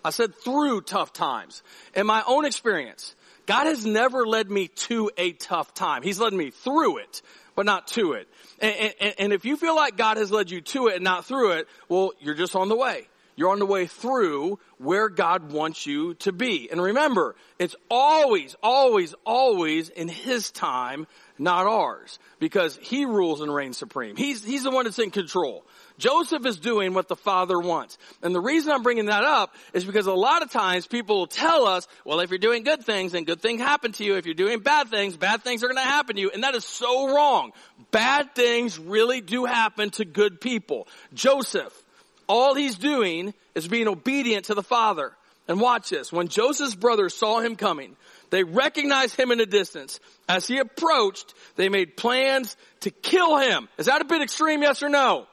I 0.05 0.11
said 0.11 0.35
through 0.35 0.81
tough 0.81 1.13
times. 1.13 1.63
In 1.95 2.05
my 2.05 2.23
own 2.27 2.45
experience, 2.45 3.15
God 3.45 3.65
has 3.65 3.85
never 3.85 4.25
led 4.25 4.49
me 4.49 4.67
to 4.67 5.11
a 5.17 5.31
tough 5.33 5.73
time. 5.73 6.03
He's 6.03 6.19
led 6.19 6.33
me 6.33 6.51
through 6.51 6.97
it, 6.97 7.21
but 7.55 7.65
not 7.65 7.87
to 7.89 8.13
it. 8.13 8.27
And, 8.59 8.93
and, 8.99 9.15
and, 9.19 9.33
if 9.33 9.45
you 9.45 9.57
feel 9.57 9.75
like 9.75 9.97
God 9.97 10.17
has 10.17 10.31
led 10.31 10.49
you 10.49 10.61
to 10.61 10.87
it 10.87 10.95
and 10.95 11.03
not 11.03 11.25
through 11.25 11.53
it, 11.53 11.67
well, 11.89 12.13
you're 12.19 12.35
just 12.35 12.55
on 12.55 12.69
the 12.69 12.75
way. 12.75 13.07
You're 13.35 13.51
on 13.51 13.59
the 13.59 13.65
way 13.65 13.85
through 13.85 14.59
where 14.77 15.09
God 15.09 15.51
wants 15.51 15.85
you 15.85 16.13
to 16.15 16.31
be. 16.31 16.69
And 16.71 16.81
remember, 16.81 17.35
it's 17.59 17.75
always, 17.91 18.55
always, 18.63 19.13
always 19.25 19.89
in 19.89 20.07
His 20.07 20.51
time, 20.51 21.05
not 21.37 21.65
ours. 21.65 22.17
Because 22.39 22.79
He 22.81 23.05
rules 23.05 23.41
and 23.41 23.53
reigns 23.53 23.77
supreme. 23.77 24.15
He's, 24.15 24.43
He's 24.43 24.63
the 24.63 24.71
one 24.71 24.85
that's 24.85 24.99
in 24.99 25.11
control. 25.11 25.65
Joseph 25.97 26.45
is 26.45 26.57
doing 26.57 26.93
what 26.93 27.07
the 27.07 27.15
father 27.15 27.59
wants. 27.59 27.97
And 28.21 28.35
the 28.35 28.41
reason 28.41 28.71
I'm 28.71 28.83
bringing 28.83 29.05
that 29.05 29.23
up 29.23 29.55
is 29.73 29.85
because 29.85 30.07
a 30.07 30.13
lot 30.13 30.41
of 30.41 30.51
times 30.51 30.87
people 30.87 31.19
will 31.19 31.27
tell 31.27 31.65
us, 31.67 31.87
well, 32.03 32.19
if 32.19 32.29
you're 32.29 32.39
doing 32.39 32.63
good 32.63 32.83
things, 32.83 33.13
then 33.13 33.23
good 33.23 33.41
things 33.41 33.61
happen 33.61 33.91
to 33.93 34.03
you. 34.03 34.15
If 34.15 34.25
you're 34.25 34.35
doing 34.35 34.59
bad 34.59 34.89
things, 34.89 35.15
bad 35.15 35.43
things 35.43 35.63
are 35.63 35.67
going 35.67 35.77
to 35.77 35.81
happen 35.81 36.15
to 36.15 36.21
you. 36.21 36.31
And 36.31 36.43
that 36.43 36.55
is 36.55 36.65
so 36.65 37.13
wrong. 37.13 37.51
Bad 37.91 38.35
things 38.35 38.77
really 38.77 39.21
do 39.21 39.45
happen 39.45 39.89
to 39.91 40.05
good 40.05 40.41
people. 40.41 40.87
Joseph, 41.13 41.73
all 42.27 42.55
he's 42.55 42.77
doing 42.77 43.33
is 43.53 43.67
being 43.67 43.87
obedient 43.87 44.45
to 44.45 44.53
the 44.53 44.63
father. 44.63 45.13
And 45.47 45.61
watch 45.61 45.89
this. 45.91 46.11
When 46.11 46.27
Joseph's 46.27 46.73
brothers 46.73 47.13
saw 47.13 47.39
him 47.39 47.55
coming, 47.55 47.95
they 48.31 48.43
recognized 48.43 49.15
him 49.15 49.31
in 49.31 49.37
the 49.37 49.45
distance. 49.45 49.99
As 50.27 50.47
he 50.47 50.57
approached, 50.57 51.35
they 51.55 51.69
made 51.69 51.95
plans 51.95 52.57
to 52.81 52.89
kill 52.89 53.37
him. 53.37 53.69
Is 53.77 53.85
that 53.85 54.01
a 54.01 54.05
bit 54.05 54.23
extreme, 54.23 54.63
yes 54.63 54.81
or 54.81 54.89
no? 54.89 55.27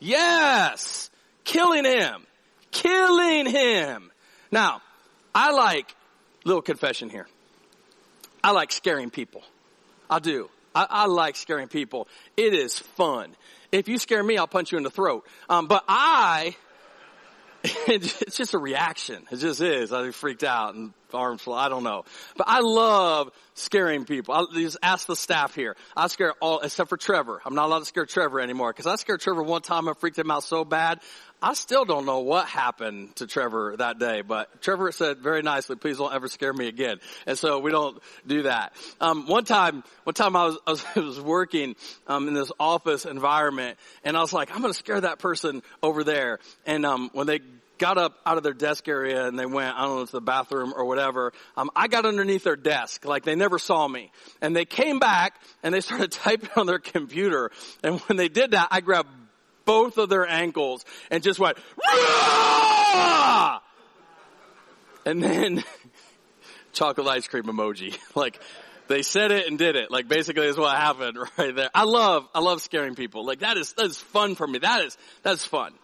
Yes! 0.00 1.10
Killing 1.44 1.84
him. 1.84 2.26
Killing 2.70 3.46
him. 3.46 4.10
Now, 4.50 4.82
I 5.34 5.52
like, 5.52 5.94
little 6.44 6.62
confession 6.62 7.10
here. 7.10 7.26
I 8.42 8.52
like 8.52 8.72
scaring 8.72 9.10
people. 9.10 9.42
I 10.08 10.18
do. 10.20 10.48
I, 10.74 10.86
I 10.88 11.06
like 11.06 11.36
scaring 11.36 11.68
people. 11.68 12.08
It 12.36 12.54
is 12.54 12.78
fun. 12.78 13.34
If 13.72 13.88
you 13.88 13.98
scare 13.98 14.22
me, 14.22 14.38
I'll 14.38 14.46
punch 14.46 14.72
you 14.72 14.78
in 14.78 14.84
the 14.84 14.90
throat. 14.90 15.26
Um, 15.48 15.66
but 15.66 15.84
I, 15.88 16.56
it's 17.64 18.36
just 18.36 18.54
a 18.54 18.58
reaction. 18.58 19.26
It 19.30 19.36
just 19.36 19.60
is. 19.60 19.92
I 19.92 20.10
freaked 20.10 20.44
out 20.44 20.74
and 20.74 20.92
arms. 21.14 21.42
I 21.46 21.68
don't 21.68 21.84
know. 21.84 22.04
But 22.36 22.48
I 22.48 22.60
love 22.60 23.30
scaring 23.54 24.04
people. 24.04 24.34
I 24.34 24.44
just 24.54 24.78
ask 24.82 25.06
the 25.06 25.16
staff 25.16 25.54
here. 25.54 25.76
I 25.96 26.06
scare 26.08 26.34
all, 26.40 26.60
except 26.60 26.88
for 26.88 26.96
Trevor. 26.96 27.40
I'm 27.44 27.54
not 27.54 27.66
allowed 27.66 27.80
to 27.80 27.84
scare 27.84 28.06
Trevor 28.06 28.40
anymore 28.40 28.72
because 28.72 28.86
I 28.86 28.96
scared 28.96 29.20
Trevor 29.20 29.42
one 29.42 29.62
time. 29.62 29.88
I 29.88 29.94
freaked 29.94 30.18
him 30.18 30.30
out 30.30 30.44
so 30.44 30.64
bad. 30.64 31.00
I 31.40 31.54
still 31.54 31.84
don't 31.84 32.04
know 32.04 32.20
what 32.20 32.48
happened 32.48 33.14
to 33.16 33.26
Trevor 33.28 33.76
that 33.78 34.00
day, 34.00 34.22
but 34.22 34.60
Trevor 34.60 34.90
said 34.90 35.18
very 35.18 35.42
nicely, 35.42 35.76
please 35.76 35.98
don't 35.98 36.12
ever 36.12 36.26
scare 36.26 36.52
me 36.52 36.66
again. 36.66 36.98
And 37.26 37.38
so 37.38 37.60
we 37.60 37.70
don't 37.70 38.02
do 38.26 38.42
that. 38.42 38.72
Um, 39.00 39.26
one 39.28 39.44
time, 39.44 39.84
one 40.02 40.14
time 40.14 40.34
I 40.34 40.46
was, 40.46 40.58
I 40.66 40.70
was, 40.70 40.84
I 40.96 41.00
was 41.00 41.20
working, 41.20 41.76
um, 42.08 42.26
in 42.26 42.34
this 42.34 42.50
office 42.58 43.04
environment 43.04 43.78
and 44.02 44.16
I 44.16 44.20
was 44.20 44.32
like, 44.32 44.50
I'm 44.52 44.60
going 44.62 44.72
to 44.72 44.78
scare 44.78 45.00
that 45.00 45.20
person 45.20 45.62
over 45.80 46.02
there. 46.02 46.40
And, 46.66 46.84
um, 46.84 47.10
when 47.12 47.28
they 47.28 47.40
got 47.78 47.98
up 47.98 48.18
out 48.26 48.36
of 48.36 48.42
their 48.42 48.52
desk 48.52 48.88
area 48.88 49.26
and 49.26 49.38
they 49.38 49.46
went, 49.46 49.76
I 49.76 49.82
don't 49.82 49.96
know, 49.96 50.06
to 50.06 50.12
the 50.12 50.20
bathroom 50.20 50.72
or 50.76 50.84
whatever. 50.84 51.32
Um, 51.56 51.70
I 51.74 51.88
got 51.88 52.04
underneath 52.06 52.44
their 52.44 52.56
desk, 52.56 53.04
like 53.04 53.24
they 53.24 53.34
never 53.34 53.58
saw 53.58 53.86
me. 53.86 54.10
And 54.40 54.54
they 54.54 54.64
came 54.64 54.98
back 54.98 55.40
and 55.62 55.74
they 55.74 55.80
started 55.82 56.12
typing 56.12 56.50
on 56.56 56.66
their 56.66 56.78
computer. 56.78 57.50
And 57.82 58.00
when 58.00 58.16
they 58.16 58.28
did 58.28 58.52
that, 58.52 58.68
I 58.70 58.80
grabbed 58.80 59.08
both 59.64 59.98
of 59.98 60.08
their 60.08 60.26
ankles 60.26 60.84
and 61.10 61.22
just 61.22 61.38
went, 61.38 61.58
Rah! 61.76 63.60
and 65.04 65.22
then 65.22 65.64
chocolate 66.72 67.06
ice 67.06 67.28
cream 67.28 67.44
emoji. 67.44 67.98
like 68.14 68.40
they 68.88 69.02
said 69.02 69.30
it 69.30 69.46
and 69.46 69.58
did 69.58 69.76
it. 69.76 69.90
Like 69.90 70.08
basically 70.08 70.46
is 70.46 70.56
what 70.56 70.76
happened 70.76 71.18
right 71.36 71.54
there. 71.54 71.70
I 71.74 71.84
love, 71.84 72.28
I 72.34 72.40
love 72.40 72.62
scaring 72.62 72.94
people. 72.94 73.24
Like 73.24 73.40
that 73.40 73.56
is, 73.56 73.72
that 73.74 73.86
is 73.86 73.98
fun 73.98 74.34
for 74.34 74.46
me. 74.46 74.58
That 74.58 74.84
is, 74.84 74.96
that's 75.22 75.44
fun. 75.44 75.74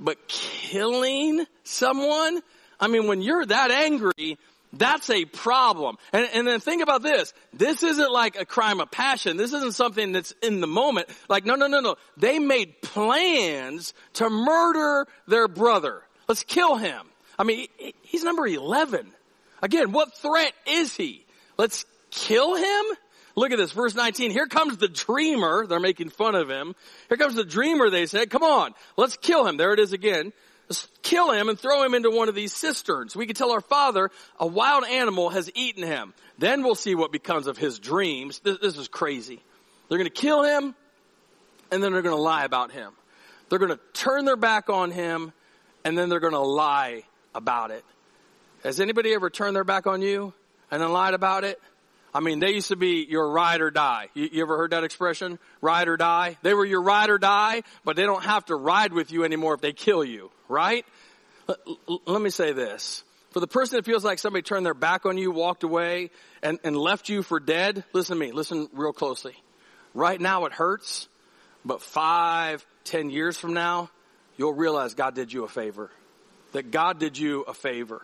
But 0.00 0.28
killing 0.28 1.44
someone, 1.62 2.40
I 2.80 2.88
mean, 2.88 3.06
when 3.06 3.22
you're 3.22 3.44
that 3.46 3.70
angry, 3.70 4.38
that's 4.72 5.08
a 5.10 5.24
problem. 5.24 5.96
And, 6.12 6.28
and 6.32 6.46
then 6.46 6.60
think 6.60 6.82
about 6.82 7.02
this. 7.02 7.32
This 7.52 7.82
isn't 7.82 8.10
like 8.10 8.38
a 8.38 8.44
crime 8.44 8.80
of 8.80 8.90
passion. 8.90 9.36
This 9.36 9.52
isn't 9.52 9.74
something 9.74 10.12
that's 10.12 10.32
in 10.42 10.60
the 10.60 10.66
moment. 10.66 11.08
Like, 11.28 11.44
no, 11.44 11.54
no, 11.54 11.66
no, 11.66 11.80
no. 11.80 11.96
They 12.16 12.38
made 12.38 12.82
plans 12.82 13.94
to 14.14 14.28
murder 14.28 15.06
their 15.28 15.48
brother. 15.48 16.02
Let's 16.28 16.42
kill 16.42 16.76
him. 16.76 17.06
I 17.38 17.44
mean, 17.44 17.68
he's 18.02 18.24
number 18.24 18.46
11. 18.46 19.12
Again, 19.62 19.92
what 19.92 20.16
threat 20.18 20.52
is 20.66 20.96
he? 20.96 21.24
Let's 21.56 21.84
kill 22.10 22.54
him? 22.54 22.84
Look 23.36 23.50
at 23.50 23.58
this, 23.58 23.72
verse 23.72 23.94
19. 23.94 24.30
Here 24.30 24.46
comes 24.46 24.76
the 24.76 24.88
dreamer. 24.88 25.66
They're 25.66 25.80
making 25.80 26.10
fun 26.10 26.34
of 26.34 26.48
him. 26.48 26.74
Here 27.08 27.16
comes 27.16 27.34
the 27.34 27.44
dreamer, 27.44 27.90
they 27.90 28.06
said. 28.06 28.30
Come 28.30 28.42
on, 28.42 28.74
let's 28.96 29.16
kill 29.16 29.46
him. 29.46 29.56
There 29.56 29.72
it 29.72 29.80
is 29.80 29.92
again. 29.92 30.32
Let's 30.68 30.88
kill 31.02 31.30
him 31.30 31.48
and 31.48 31.58
throw 31.58 31.82
him 31.82 31.94
into 31.94 32.10
one 32.10 32.28
of 32.28 32.34
these 32.34 32.52
cisterns. 32.52 33.14
We 33.14 33.26
can 33.26 33.34
tell 33.34 33.50
our 33.50 33.60
father 33.60 34.10
a 34.40 34.46
wild 34.46 34.84
animal 34.84 35.28
has 35.30 35.50
eaten 35.54 35.82
him. 35.82 36.14
Then 36.38 36.62
we'll 36.62 36.74
see 36.74 36.94
what 36.94 37.12
becomes 37.12 37.46
of 37.46 37.58
his 37.58 37.78
dreams. 37.78 38.38
This, 38.38 38.58
this 38.58 38.78
is 38.78 38.88
crazy. 38.88 39.42
They're 39.88 39.98
going 39.98 40.10
to 40.10 40.20
kill 40.20 40.42
him 40.42 40.74
and 41.70 41.82
then 41.82 41.92
they're 41.92 42.02
going 42.02 42.16
to 42.16 42.22
lie 42.22 42.44
about 42.44 42.72
him. 42.72 42.92
They're 43.48 43.58
going 43.58 43.72
to 43.72 43.80
turn 43.92 44.24
their 44.24 44.36
back 44.36 44.70
on 44.70 44.90
him 44.90 45.32
and 45.84 45.98
then 45.98 46.08
they're 46.08 46.20
going 46.20 46.32
to 46.32 46.38
lie 46.40 47.02
about 47.34 47.70
it. 47.70 47.84
Has 48.62 48.80
anybody 48.80 49.12
ever 49.12 49.28
turned 49.28 49.54
their 49.54 49.64
back 49.64 49.86
on 49.86 50.00
you 50.00 50.32
and 50.70 50.80
then 50.80 50.90
lied 50.92 51.12
about 51.12 51.44
it? 51.44 51.60
I 52.14 52.20
mean, 52.20 52.38
they 52.38 52.52
used 52.52 52.68
to 52.68 52.76
be 52.76 53.04
your 53.08 53.28
ride 53.28 53.60
or 53.60 53.72
die. 53.72 54.08
You, 54.14 54.28
you, 54.32 54.42
ever 54.42 54.56
heard 54.56 54.70
that 54.70 54.84
expression? 54.84 55.40
Ride 55.60 55.88
or 55.88 55.96
die? 55.96 56.38
They 56.42 56.54
were 56.54 56.64
your 56.64 56.80
ride 56.80 57.10
or 57.10 57.18
die, 57.18 57.62
but 57.84 57.96
they 57.96 58.04
don't 58.04 58.22
have 58.22 58.44
to 58.46 58.54
ride 58.54 58.92
with 58.92 59.10
you 59.10 59.24
anymore 59.24 59.54
if 59.54 59.60
they 59.60 59.72
kill 59.72 60.04
you, 60.04 60.30
right? 60.48 60.86
Let, 61.48 61.58
let 62.06 62.22
me 62.22 62.30
say 62.30 62.52
this. 62.52 63.02
For 63.32 63.40
the 63.40 63.48
person 63.48 63.76
that 63.76 63.84
feels 63.84 64.04
like 64.04 64.20
somebody 64.20 64.42
turned 64.42 64.64
their 64.64 64.74
back 64.74 65.06
on 65.06 65.18
you, 65.18 65.32
walked 65.32 65.64
away, 65.64 66.10
and, 66.40 66.60
and 66.62 66.76
left 66.76 67.08
you 67.08 67.24
for 67.24 67.40
dead, 67.40 67.82
listen 67.92 68.16
to 68.16 68.24
me, 68.24 68.30
listen 68.30 68.68
real 68.72 68.92
closely. 68.92 69.34
Right 69.92 70.20
now 70.20 70.44
it 70.44 70.52
hurts, 70.52 71.08
but 71.64 71.82
five, 71.82 72.64
ten 72.84 73.10
years 73.10 73.36
from 73.36 73.54
now, 73.54 73.90
you'll 74.36 74.52
realize 74.52 74.94
God 74.94 75.16
did 75.16 75.32
you 75.32 75.42
a 75.42 75.48
favor. 75.48 75.90
That 76.52 76.70
God 76.70 77.00
did 77.00 77.18
you 77.18 77.42
a 77.42 77.54
favor. 77.54 78.02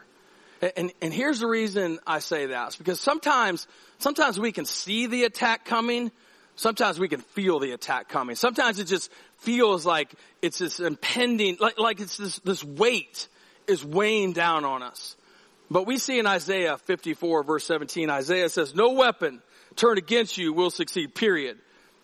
And, 0.77 0.93
and 1.01 1.13
here's 1.13 1.41
the 1.41 1.47
reason 1.47 1.99
I 2.07 2.19
say 2.19 2.47
that. 2.47 2.69
It's 2.69 2.77
because 2.77 3.01
sometimes, 3.01 3.67
sometimes 3.99 4.39
we 4.39 4.53
can 4.53 4.67
see 4.67 5.07
the 5.07 5.25
attack 5.25 5.65
coming. 5.65 6.11
Sometimes 6.57 6.99
we 6.99 7.09
can 7.09 7.21
feel 7.21 7.59
the 7.59 7.73
attack 7.73 8.09
coming. 8.09 8.37
Sometimes 8.37 8.79
it 8.79 8.85
just 8.85 9.11
feels 9.39 9.87
like 9.87 10.13
it's 10.43 10.59
this 10.59 10.79
impending, 10.81 11.57
like, 11.59 11.79
like 11.79 12.01
it's 12.01 12.19
this, 12.19 12.39
this 12.41 12.63
weight 12.63 13.29
is 13.67 13.85
weighing 13.85 14.33
down 14.33 14.65
on 14.65 14.83
us. 14.83 15.17
But 15.71 15.87
we 15.87 15.99
see 15.99 16.19
in 16.19 16.27
Isaiah 16.27 16.77
54 16.77 17.45
verse 17.45 17.65
17, 17.65 18.11
Isaiah 18.11 18.49
says, 18.49 18.75
no 18.75 18.93
weapon 18.93 19.41
turned 19.77 19.99
against 19.99 20.37
you 20.37 20.53
will 20.53 20.71
succeed, 20.71 21.15
period. 21.15 21.59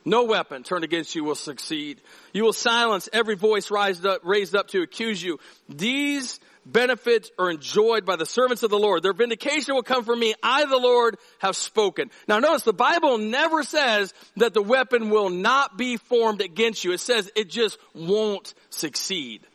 No 0.05 0.25
weapon 0.25 0.63
turned 0.63 0.85
against 0.85 1.17
you 1.17 1.25
will 1.25 1.35
succeed. 1.35 2.01
You 2.33 2.45
will 2.45 2.53
silence 2.53 3.09
every 3.13 3.35
voice 3.35 3.73
raised 3.73 4.07
up, 4.07 4.21
raised 4.25 4.55
up 4.55 4.69
to 4.69 4.83
accuse 4.83 5.21
you. 5.21 5.41
These 5.69 6.39
benefits 6.67 7.31
are 7.39 7.51
enjoyed 7.51 8.05
by 8.05 8.17
the 8.17 8.27
servants 8.27 8.63
of 8.63 8.71
the 8.71 8.79
Lord. 8.79 9.03
Their 9.03 9.13
vindication 9.13 9.75
will 9.75 9.83
come 9.83 10.05
from 10.05 10.19
me. 10.19 10.35
I, 10.43 10.67
the 10.67 10.77
Lord, 10.77 11.17
have 11.39 11.57
spoken. 11.57 12.11
Now 12.29 12.39
notice 12.41 12.63
the 12.63 12.73
Bible 12.73 13.19
never 13.19 13.63
says 13.63 14.13
that 14.37 14.53
the 14.53 14.63
weapon 14.63 15.11
will 15.11 15.31
not 15.31 15.79
be 15.79 15.97
formed 15.97 16.41
against 16.41 16.85
you. 16.85 16.93
It 16.93 17.01
says 17.01 17.31
it 17.37 17.49
just 17.49 17.79
won't 17.95 18.53
succeed. 18.71 19.47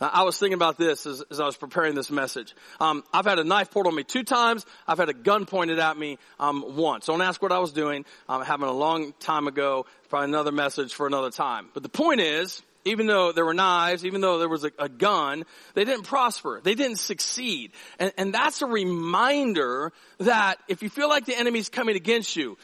I 0.00 0.24
was 0.24 0.36
thinking 0.36 0.54
about 0.54 0.78
this 0.78 1.06
as, 1.06 1.22
as 1.30 1.38
I 1.38 1.44
was 1.46 1.56
preparing 1.56 1.94
this 1.94 2.10
message. 2.10 2.54
Um, 2.80 3.04
I've 3.12 3.24
had 3.24 3.38
a 3.38 3.44
knife 3.44 3.70
pulled 3.70 3.86
on 3.86 3.94
me 3.94 4.02
two 4.02 4.24
times. 4.24 4.66
I've 4.86 4.98
had 4.98 5.08
a 5.08 5.14
gun 5.14 5.46
pointed 5.46 5.78
at 5.78 5.96
me 5.96 6.18
um, 6.40 6.76
once. 6.76 7.06
Don't 7.06 7.22
ask 7.22 7.40
what 7.40 7.52
I 7.52 7.60
was 7.60 7.72
doing. 7.72 8.04
Um, 8.28 8.42
happened 8.42 8.70
a 8.70 8.72
long 8.72 9.12
time 9.20 9.46
ago. 9.46 9.86
Probably 10.08 10.28
another 10.28 10.50
message 10.50 10.94
for 10.94 11.06
another 11.06 11.30
time. 11.30 11.68
But 11.72 11.84
the 11.84 11.88
point 11.88 12.20
is, 12.20 12.62
even 12.84 13.06
though 13.06 13.32
there 13.32 13.44
were 13.44 13.54
knives, 13.54 14.04
even 14.04 14.20
though 14.20 14.38
there 14.38 14.48
was 14.48 14.64
a, 14.64 14.72
a 14.78 14.88
gun, 14.88 15.44
they 15.74 15.84
didn't 15.84 16.04
prosper. 16.04 16.60
They 16.62 16.74
didn't 16.74 16.98
succeed. 16.98 17.72
And, 17.98 18.12
and, 18.18 18.34
that's 18.34 18.62
a 18.62 18.66
reminder 18.66 19.92
that 20.18 20.58
if 20.68 20.82
you 20.82 20.88
feel 20.88 21.08
like 21.08 21.26
the 21.26 21.38
enemy's 21.38 21.68
coming 21.68 21.96
against 21.96 22.34
you, 22.34 22.56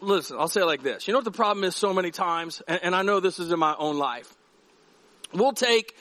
listen, 0.00 0.36
I'll 0.38 0.48
say 0.48 0.62
it 0.62 0.66
like 0.66 0.82
this. 0.82 1.06
You 1.06 1.12
know 1.12 1.18
what 1.18 1.24
the 1.24 1.30
problem 1.30 1.64
is 1.64 1.74
so 1.76 1.92
many 1.92 2.10
times? 2.10 2.62
And, 2.68 2.80
and 2.84 2.94
I 2.94 3.02
know 3.02 3.20
this 3.20 3.38
is 3.38 3.50
in 3.50 3.58
my 3.58 3.74
own 3.76 3.98
life. 3.98 4.32
We'll 5.32 5.52
take 5.52 5.96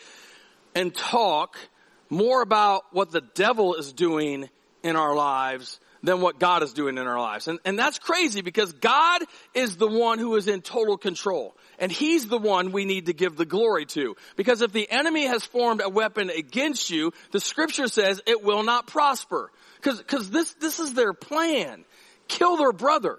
and 0.76 0.94
talk 0.94 1.58
more 2.10 2.42
about 2.42 2.84
what 2.92 3.12
the 3.12 3.22
devil 3.22 3.76
is 3.76 3.92
doing 3.94 4.50
in 4.84 4.96
our 4.96 5.16
lives 5.16 5.80
than 6.04 6.20
what 6.20 6.38
God 6.38 6.64
is 6.64 6.74
doing 6.74 6.98
in 6.98 7.08
our 7.08 7.20
lives. 7.20 7.48
And, 7.48 7.60
and 7.64 7.80
that's 7.80 7.98
crazy 7.98 8.42
because 8.42 8.74
God 8.74 9.24
is 9.54 9.78
the 9.78 9.88
one 9.88 10.20
who 10.20 10.36
is 10.36 10.50
in 10.50 10.62
total 10.62 10.98
control. 10.98 11.56
And 11.80 11.92
He's 11.92 12.28
the 12.28 12.38
one 12.38 12.74
we 12.74 12.84
need 12.84 13.06
to 13.06 13.14
give 13.14 13.38
the 13.38 13.46
glory 13.46 13.86
to. 13.88 14.16
Because 14.36 14.62
if 14.62 14.74
the 14.74 14.90
enemy 14.92 15.26
has 15.26 15.46
formed 15.46 15.82
a 15.84 15.90
weapon 15.90 16.30
against 16.30 16.90
you, 16.90 17.14
the 17.32 17.40
scripture 17.40 17.88
says 17.88 18.22
it 18.28 18.44
will 18.44 18.64
not 18.64 18.86
prosper. 18.86 19.50
Cause, 19.82 20.04
cause 20.06 20.30
this, 20.30 20.54
this 20.56 20.80
is 20.80 20.94
their 20.94 21.14
plan. 21.14 21.86
Kill 22.28 22.58
their 22.58 22.74
brother. 22.74 23.18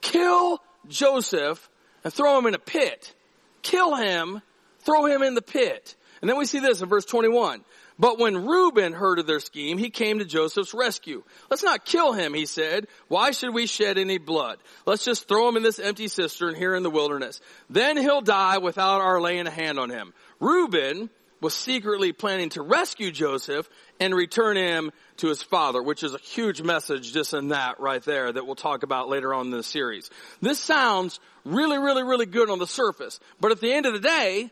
Kill 0.00 0.60
Joseph 0.88 1.68
and 2.04 2.12
throw 2.12 2.38
him 2.38 2.46
in 2.46 2.54
a 2.54 2.58
pit. 2.58 3.14
Kill 3.62 3.94
him, 3.96 4.42
throw 4.80 5.06
him 5.06 5.22
in 5.22 5.34
the 5.34 5.42
pit. 5.42 5.96
And 6.20 6.28
then 6.28 6.38
we 6.38 6.44
see 6.44 6.60
this 6.60 6.82
in 6.82 6.88
verse 6.88 7.04
21. 7.04 7.64
But 7.98 8.18
when 8.18 8.46
Reuben 8.46 8.92
heard 8.92 9.18
of 9.18 9.26
their 9.26 9.40
scheme, 9.40 9.78
he 9.78 9.90
came 9.90 10.18
to 10.18 10.24
Joseph's 10.24 10.74
rescue. 10.74 11.22
Let's 11.50 11.62
not 11.62 11.84
kill 11.84 12.12
him, 12.12 12.34
he 12.34 12.46
said. 12.46 12.88
Why 13.08 13.30
should 13.32 13.54
we 13.54 13.66
shed 13.66 13.98
any 13.98 14.18
blood? 14.18 14.58
Let's 14.86 15.04
just 15.04 15.28
throw 15.28 15.48
him 15.48 15.56
in 15.56 15.62
this 15.62 15.78
empty 15.78 16.08
cistern 16.08 16.54
here 16.54 16.74
in 16.74 16.82
the 16.82 16.90
wilderness. 16.90 17.40
Then 17.70 17.96
he'll 17.96 18.20
die 18.20 18.58
without 18.58 19.00
our 19.00 19.20
laying 19.20 19.46
a 19.46 19.50
hand 19.50 19.78
on 19.78 19.90
him. 19.90 20.12
Reuben 20.40 21.10
was 21.42 21.54
secretly 21.54 22.12
planning 22.12 22.50
to 22.50 22.62
rescue 22.62 23.10
Joseph 23.10 23.68
and 23.98 24.14
return 24.14 24.56
him 24.56 24.92
to 25.18 25.26
his 25.26 25.42
father, 25.42 25.82
which 25.82 26.04
is 26.04 26.14
a 26.14 26.18
huge 26.18 26.62
message 26.62 27.12
just 27.12 27.34
in 27.34 27.48
that 27.48 27.80
right 27.80 28.02
there 28.04 28.32
that 28.32 28.46
we'll 28.46 28.54
talk 28.54 28.84
about 28.84 29.08
later 29.08 29.34
on 29.34 29.46
in 29.46 29.50
the 29.50 29.62
series. 29.62 30.08
This 30.40 30.60
sounds 30.60 31.18
really, 31.44 31.78
really, 31.78 32.04
really 32.04 32.26
good 32.26 32.48
on 32.48 32.60
the 32.60 32.66
surface, 32.66 33.18
but 33.40 33.50
at 33.50 33.60
the 33.60 33.72
end 33.72 33.86
of 33.86 33.92
the 33.92 34.00
day, 34.00 34.50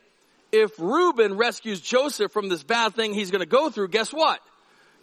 if 0.52 0.78
Reuben 0.78 1.36
rescues 1.36 1.80
Joseph 1.80 2.32
from 2.32 2.48
this 2.48 2.62
bad 2.62 2.94
thing 2.94 3.14
he's 3.14 3.30
going 3.30 3.40
to 3.40 3.46
go 3.46 3.70
through, 3.70 3.88
guess 3.88 4.12
what? 4.12 4.40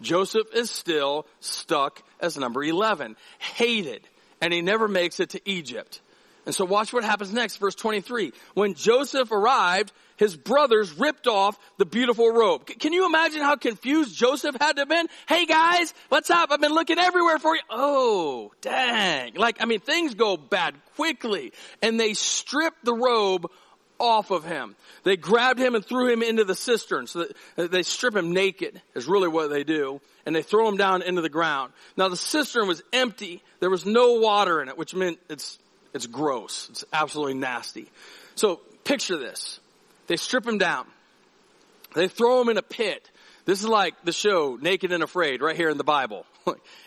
Joseph 0.00 0.54
is 0.54 0.70
still 0.70 1.26
stuck 1.40 2.02
as 2.20 2.36
number 2.36 2.62
11, 2.62 3.16
hated, 3.38 4.02
and 4.40 4.52
he 4.52 4.62
never 4.62 4.86
makes 4.86 5.20
it 5.20 5.30
to 5.30 5.40
Egypt. 5.48 6.00
And 6.46 6.54
so 6.54 6.64
watch 6.64 6.94
what 6.94 7.04
happens 7.04 7.30
next, 7.30 7.56
verse 7.56 7.74
23. 7.74 8.32
When 8.54 8.72
Joseph 8.72 9.32
arrived, 9.32 9.92
his 10.16 10.34
brothers 10.34 10.98
ripped 10.98 11.26
off 11.26 11.58
the 11.76 11.84
beautiful 11.84 12.30
robe. 12.32 12.62
C- 12.66 12.74
can 12.74 12.94
you 12.94 13.04
imagine 13.06 13.42
how 13.42 13.56
confused 13.56 14.16
Joseph 14.16 14.56
had 14.58 14.76
to 14.76 14.82
have 14.82 14.88
been? 14.88 15.08
Hey 15.28 15.44
guys, 15.44 15.92
what's 16.08 16.30
up? 16.30 16.50
I've 16.50 16.60
been 16.60 16.72
looking 16.72 16.98
everywhere 16.98 17.38
for 17.38 17.54
you. 17.54 17.60
Oh, 17.68 18.52
dang. 18.62 19.34
Like, 19.34 19.58
I 19.60 19.66
mean, 19.66 19.80
things 19.80 20.14
go 20.14 20.38
bad 20.38 20.74
quickly. 20.96 21.52
And 21.82 22.00
they 22.00 22.14
stripped 22.14 22.82
the 22.82 22.94
robe 22.94 23.50
off 23.98 24.30
of 24.30 24.44
him. 24.44 24.76
They 25.04 25.16
grabbed 25.16 25.58
him 25.58 25.74
and 25.74 25.84
threw 25.84 26.12
him 26.12 26.22
into 26.22 26.44
the 26.44 26.54
cistern. 26.54 27.06
So 27.06 27.26
they 27.56 27.82
strip 27.82 28.14
him 28.14 28.32
naked 28.32 28.80
is 28.94 29.06
really 29.06 29.28
what 29.28 29.50
they 29.50 29.64
do. 29.64 30.00
And 30.26 30.34
they 30.34 30.42
throw 30.42 30.68
him 30.68 30.76
down 30.76 31.02
into 31.02 31.22
the 31.22 31.28
ground. 31.28 31.72
Now 31.96 32.08
the 32.08 32.16
cistern 32.16 32.68
was 32.68 32.82
empty. 32.92 33.42
There 33.60 33.70
was 33.70 33.86
no 33.86 34.14
water 34.14 34.60
in 34.62 34.68
it, 34.68 34.76
which 34.76 34.94
meant 34.94 35.18
it's, 35.28 35.58
it's 35.94 36.06
gross. 36.06 36.68
It's 36.70 36.84
absolutely 36.92 37.34
nasty. 37.34 37.88
So 38.34 38.60
picture 38.84 39.16
this. 39.16 39.60
They 40.06 40.16
strip 40.16 40.46
him 40.46 40.58
down. 40.58 40.86
They 41.94 42.08
throw 42.08 42.40
him 42.40 42.48
in 42.48 42.58
a 42.58 42.62
pit. 42.62 43.08
This 43.44 43.60
is 43.60 43.68
like 43.68 43.94
the 44.04 44.12
show 44.12 44.58
Naked 44.60 44.92
and 44.92 45.02
Afraid 45.02 45.40
right 45.40 45.56
here 45.56 45.70
in 45.70 45.78
the 45.78 45.84
Bible. 45.84 46.26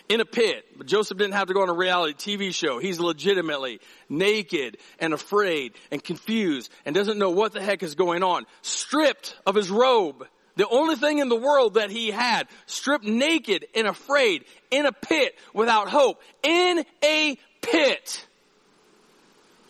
In 0.08 0.20
a 0.20 0.24
pit. 0.24 0.64
But 0.76 0.86
Joseph 0.86 1.18
didn't 1.18 1.34
have 1.34 1.48
to 1.48 1.54
go 1.54 1.62
on 1.62 1.68
a 1.68 1.74
reality 1.74 2.14
TV 2.14 2.54
show. 2.54 2.78
He's 2.78 3.00
legitimately 3.00 3.80
naked 4.08 4.78
and 4.98 5.12
afraid 5.12 5.74
and 5.90 6.02
confused 6.02 6.70
and 6.84 6.94
doesn't 6.94 7.18
know 7.18 7.30
what 7.30 7.52
the 7.52 7.62
heck 7.62 7.82
is 7.82 7.94
going 7.94 8.22
on. 8.22 8.46
Stripped 8.62 9.36
of 9.46 9.54
his 9.54 9.70
robe. 9.70 10.26
The 10.56 10.68
only 10.68 10.96
thing 10.96 11.18
in 11.18 11.28
the 11.28 11.36
world 11.36 11.74
that 11.74 11.90
he 11.90 12.10
had. 12.10 12.48
Stripped 12.66 13.04
naked 13.04 13.66
and 13.74 13.86
afraid 13.86 14.44
in 14.70 14.86
a 14.86 14.92
pit 14.92 15.34
without 15.54 15.88
hope. 15.88 16.20
In 16.42 16.84
a 17.02 17.38
pit. 17.62 18.26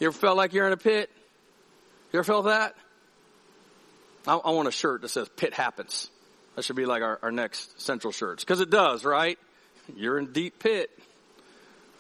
You 0.00 0.08
ever 0.08 0.16
felt 0.16 0.36
like 0.36 0.52
you're 0.52 0.66
in 0.66 0.72
a 0.72 0.76
pit? 0.76 1.10
You 2.12 2.18
ever 2.18 2.24
felt 2.24 2.46
that? 2.46 2.74
I, 4.26 4.34
I 4.36 4.50
want 4.50 4.68
a 4.68 4.72
shirt 4.72 5.02
that 5.02 5.08
says 5.08 5.28
pit 5.36 5.54
happens. 5.54 6.10
That 6.56 6.64
should 6.64 6.76
be 6.76 6.86
like 6.86 7.02
our, 7.02 7.18
our 7.22 7.32
next 7.32 7.80
central 7.80 8.12
shirts. 8.12 8.44
Cause 8.44 8.60
it 8.60 8.70
does, 8.70 9.04
right? 9.04 9.38
You're 9.96 10.18
in 10.18 10.32
deep 10.32 10.58
pit. 10.58 10.90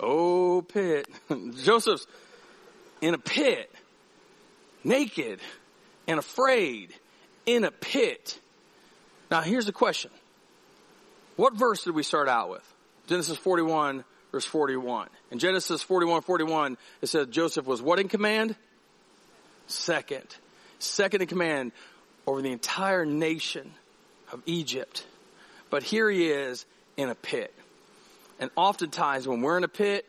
Oh, 0.00 0.62
pit. 0.62 1.06
Joseph's 1.64 2.06
in 3.00 3.14
a 3.14 3.18
pit, 3.18 3.72
naked 4.84 5.40
and 6.06 6.18
afraid, 6.18 6.94
in 7.46 7.64
a 7.64 7.70
pit. 7.70 8.38
Now 9.30 9.40
here's 9.40 9.66
the 9.66 9.72
question. 9.72 10.10
What 11.36 11.54
verse 11.54 11.84
did 11.84 11.94
we 11.94 12.02
start 12.02 12.28
out 12.28 12.50
with? 12.50 12.74
Genesis 13.06 13.36
41 13.38 14.04
verse 14.32 14.46
41. 14.46 15.08
In 15.30 15.38
Genesis 15.38 15.82
41, 15.82 16.22
41, 16.22 16.78
it 17.02 17.06
said 17.06 17.30
Joseph 17.30 17.66
was 17.66 17.80
what 17.80 18.00
in 18.00 18.08
command? 18.08 18.56
Second. 19.68 20.26
Second 20.78 21.20
in 21.20 21.28
command 21.28 21.72
over 22.26 22.42
the 22.42 22.50
entire 22.50 23.04
nation 23.04 23.72
of 24.32 24.42
Egypt. 24.46 25.06
But 25.70 25.82
here 25.82 26.10
he 26.10 26.28
is 26.28 26.66
in 26.96 27.10
a 27.10 27.14
pit. 27.14 27.54
And 28.42 28.50
oftentimes 28.56 29.28
when 29.28 29.40
we're 29.40 29.56
in 29.56 29.62
a 29.62 29.68
pit, 29.68 30.04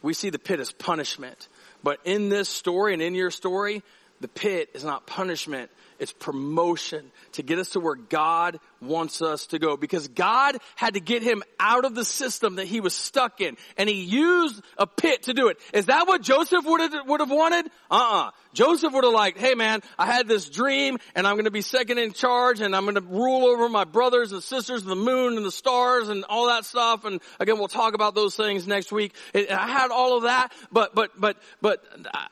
we 0.00 0.14
see 0.14 0.30
the 0.30 0.38
pit 0.38 0.60
as 0.60 0.72
punishment. 0.72 1.46
But 1.82 2.00
in 2.06 2.30
this 2.30 2.48
story 2.48 2.94
and 2.94 3.02
in 3.02 3.14
your 3.14 3.30
story, 3.30 3.82
the 4.20 4.28
pit 4.28 4.70
is 4.74 4.84
not 4.84 5.06
punishment. 5.06 5.70
It's 5.98 6.12
promotion 6.12 7.10
to 7.32 7.42
get 7.42 7.58
us 7.58 7.70
to 7.70 7.80
where 7.80 7.94
God 7.94 8.58
wants 8.80 9.22
us 9.22 9.46
to 9.48 9.58
go 9.58 9.76
because 9.76 10.08
God 10.08 10.58
had 10.74 10.94
to 10.94 11.00
get 11.00 11.22
him 11.22 11.42
out 11.58 11.84
of 11.84 11.94
the 11.94 12.04
system 12.04 12.56
that 12.56 12.66
he 12.66 12.80
was 12.80 12.94
stuck 12.94 13.40
in 13.40 13.56
and 13.78 13.88
he 13.88 14.02
used 14.02 14.62
a 14.76 14.86
pit 14.86 15.24
to 15.24 15.34
do 15.34 15.48
it. 15.48 15.58
Is 15.72 15.86
that 15.86 16.06
what 16.06 16.22
Joseph 16.22 16.64
would 16.64 16.80
have, 16.80 17.06
would 17.06 17.20
have 17.20 17.30
wanted? 17.30 17.66
Uh-uh. 17.90 18.30
Joseph 18.52 18.92
would 18.92 19.04
have 19.04 19.12
like, 19.12 19.38
hey 19.38 19.54
man, 19.54 19.80
I 19.98 20.06
had 20.06 20.28
this 20.28 20.48
dream 20.48 20.98
and 21.14 21.26
I'm 21.26 21.36
going 21.36 21.44
to 21.44 21.50
be 21.50 21.62
second 21.62 21.98
in 21.98 22.12
charge 22.12 22.60
and 22.60 22.76
I'm 22.76 22.84
going 22.84 22.96
to 22.96 23.00
rule 23.00 23.46
over 23.46 23.68
my 23.68 23.84
brothers 23.84 24.32
and 24.32 24.42
sisters 24.42 24.82
and 24.82 24.90
the 24.90 24.96
moon 24.96 25.36
and 25.36 25.46
the 25.46 25.50
stars 25.50 26.08
and 26.08 26.24
all 26.28 26.48
that 26.48 26.64
stuff. 26.64 27.04
And 27.04 27.20
again, 27.40 27.58
we'll 27.58 27.68
talk 27.68 27.94
about 27.94 28.14
those 28.14 28.36
things 28.36 28.66
next 28.66 28.92
week. 28.92 29.14
I 29.34 29.68
had 29.68 29.90
all 29.90 30.18
of 30.18 30.24
that, 30.24 30.52
but, 30.70 30.94
but, 30.94 31.18
but, 31.18 31.38
but, 31.60 31.82
uh, 32.12 32.26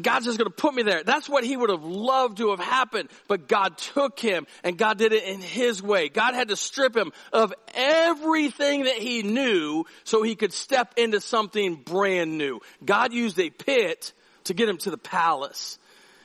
God's 0.00 0.26
just 0.26 0.38
going 0.38 0.50
to 0.50 0.54
put 0.54 0.74
me 0.74 0.82
there. 0.82 1.02
That's 1.02 1.28
what 1.28 1.44
he 1.44 1.56
would 1.56 1.70
have 1.70 1.84
loved 1.84 2.38
to 2.38 2.50
have 2.50 2.60
happened. 2.60 3.08
But 3.26 3.48
God 3.48 3.76
took 3.76 4.20
him 4.20 4.46
and 4.62 4.78
God 4.78 4.98
did 4.98 5.12
it 5.12 5.24
in 5.24 5.40
his 5.40 5.82
way. 5.82 6.08
God 6.08 6.34
had 6.34 6.48
to 6.48 6.56
strip 6.56 6.96
him 6.96 7.12
of 7.32 7.52
everything 7.74 8.84
that 8.84 8.96
he 8.96 9.22
knew 9.22 9.84
so 10.04 10.22
he 10.22 10.36
could 10.36 10.52
step 10.52 10.94
into 10.96 11.20
something 11.20 11.76
brand 11.76 12.38
new. 12.38 12.60
God 12.84 13.12
used 13.12 13.38
a 13.40 13.50
pit 13.50 14.12
to 14.44 14.54
get 14.54 14.68
him 14.68 14.78
to 14.78 14.90
the 14.90 14.98
palace. 14.98 15.78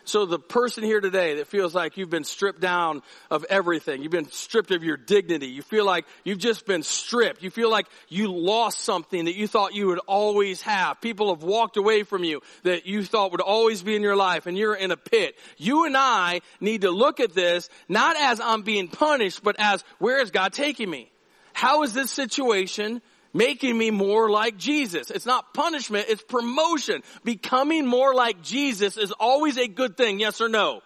So 0.08 0.26
the 0.26 0.40
person 0.40 0.84
here 0.84 1.02
today 1.02 1.36
that 1.36 1.48
feels 1.48 1.74
like 1.74 1.98
you've 1.98 2.10
been 2.10 2.24
stripped 2.24 2.62
down 2.62 3.02
of 3.32 3.44
everything, 3.50 4.04
you've 4.04 4.12
been 4.12 4.30
stripped 4.30 4.72
of 4.72 4.84
your 4.84 4.98
dignity, 4.98 5.48
you 5.48 5.62
feel 5.62 5.86
like 5.86 6.06
you've 6.24 6.38
just 6.38 6.66
been 6.66 6.84
stripped, 6.84 7.42
you 7.42 7.50
feel 7.50 7.72
like 7.72 7.88
you 8.08 8.32
lost 8.32 8.82
something 8.82 9.26
that 9.26 9.36
you 9.36 9.48
thought 9.48 9.74
you 9.74 9.88
would 9.88 10.00
always 10.08 10.62
have. 10.62 11.02
People 11.02 11.34
have 11.34 11.44
walked 11.44 11.78
away 11.78 12.04
from 12.04 12.24
you 12.24 12.42
that 12.64 12.86
you 12.86 13.04
thought 13.04 13.32
would 13.32 13.42
always 13.42 13.82
be 13.82 13.96
in 13.96 14.02
your 14.02 14.16
life 14.16 14.46
and 14.46 14.58
you're 14.58 14.76
in 14.76 14.92
a 14.92 14.98
pit. 14.98 15.36
You 15.58 15.86
and 15.86 15.98
I 15.98 16.42
need 16.60 16.82
to 16.82 16.92
look 16.92 17.20
at 17.20 17.34
this 17.34 17.70
not 17.90 18.16
as 18.18 18.40
I'm 18.40 18.62
being 18.62 18.88
punished, 18.88 19.44
but 19.44 19.56
as 19.60 19.84
where 19.98 20.22
is 20.22 20.32
God 20.32 20.54
taking 20.54 20.90
me? 20.90 21.12
How 21.54 21.84
is 21.84 21.94
this 21.94 22.12
situation 22.12 23.02
making 23.36 23.78
me 23.78 23.92
more 23.92 24.30
like 24.30 24.58
Jesus. 24.58 25.12
It's 25.12 25.26
not 25.26 25.54
punishment, 25.54 26.06
it's 26.08 26.24
promotion. 26.24 27.04
Becoming 27.24 27.86
more 27.86 28.16
like 28.16 28.42
Jesus 28.42 28.98
is 28.98 29.12
always 29.12 29.58
a 29.58 29.68
good 29.68 29.98
thing, 29.98 30.20
yes 30.20 30.40
or 30.40 30.48
no? 30.48 30.82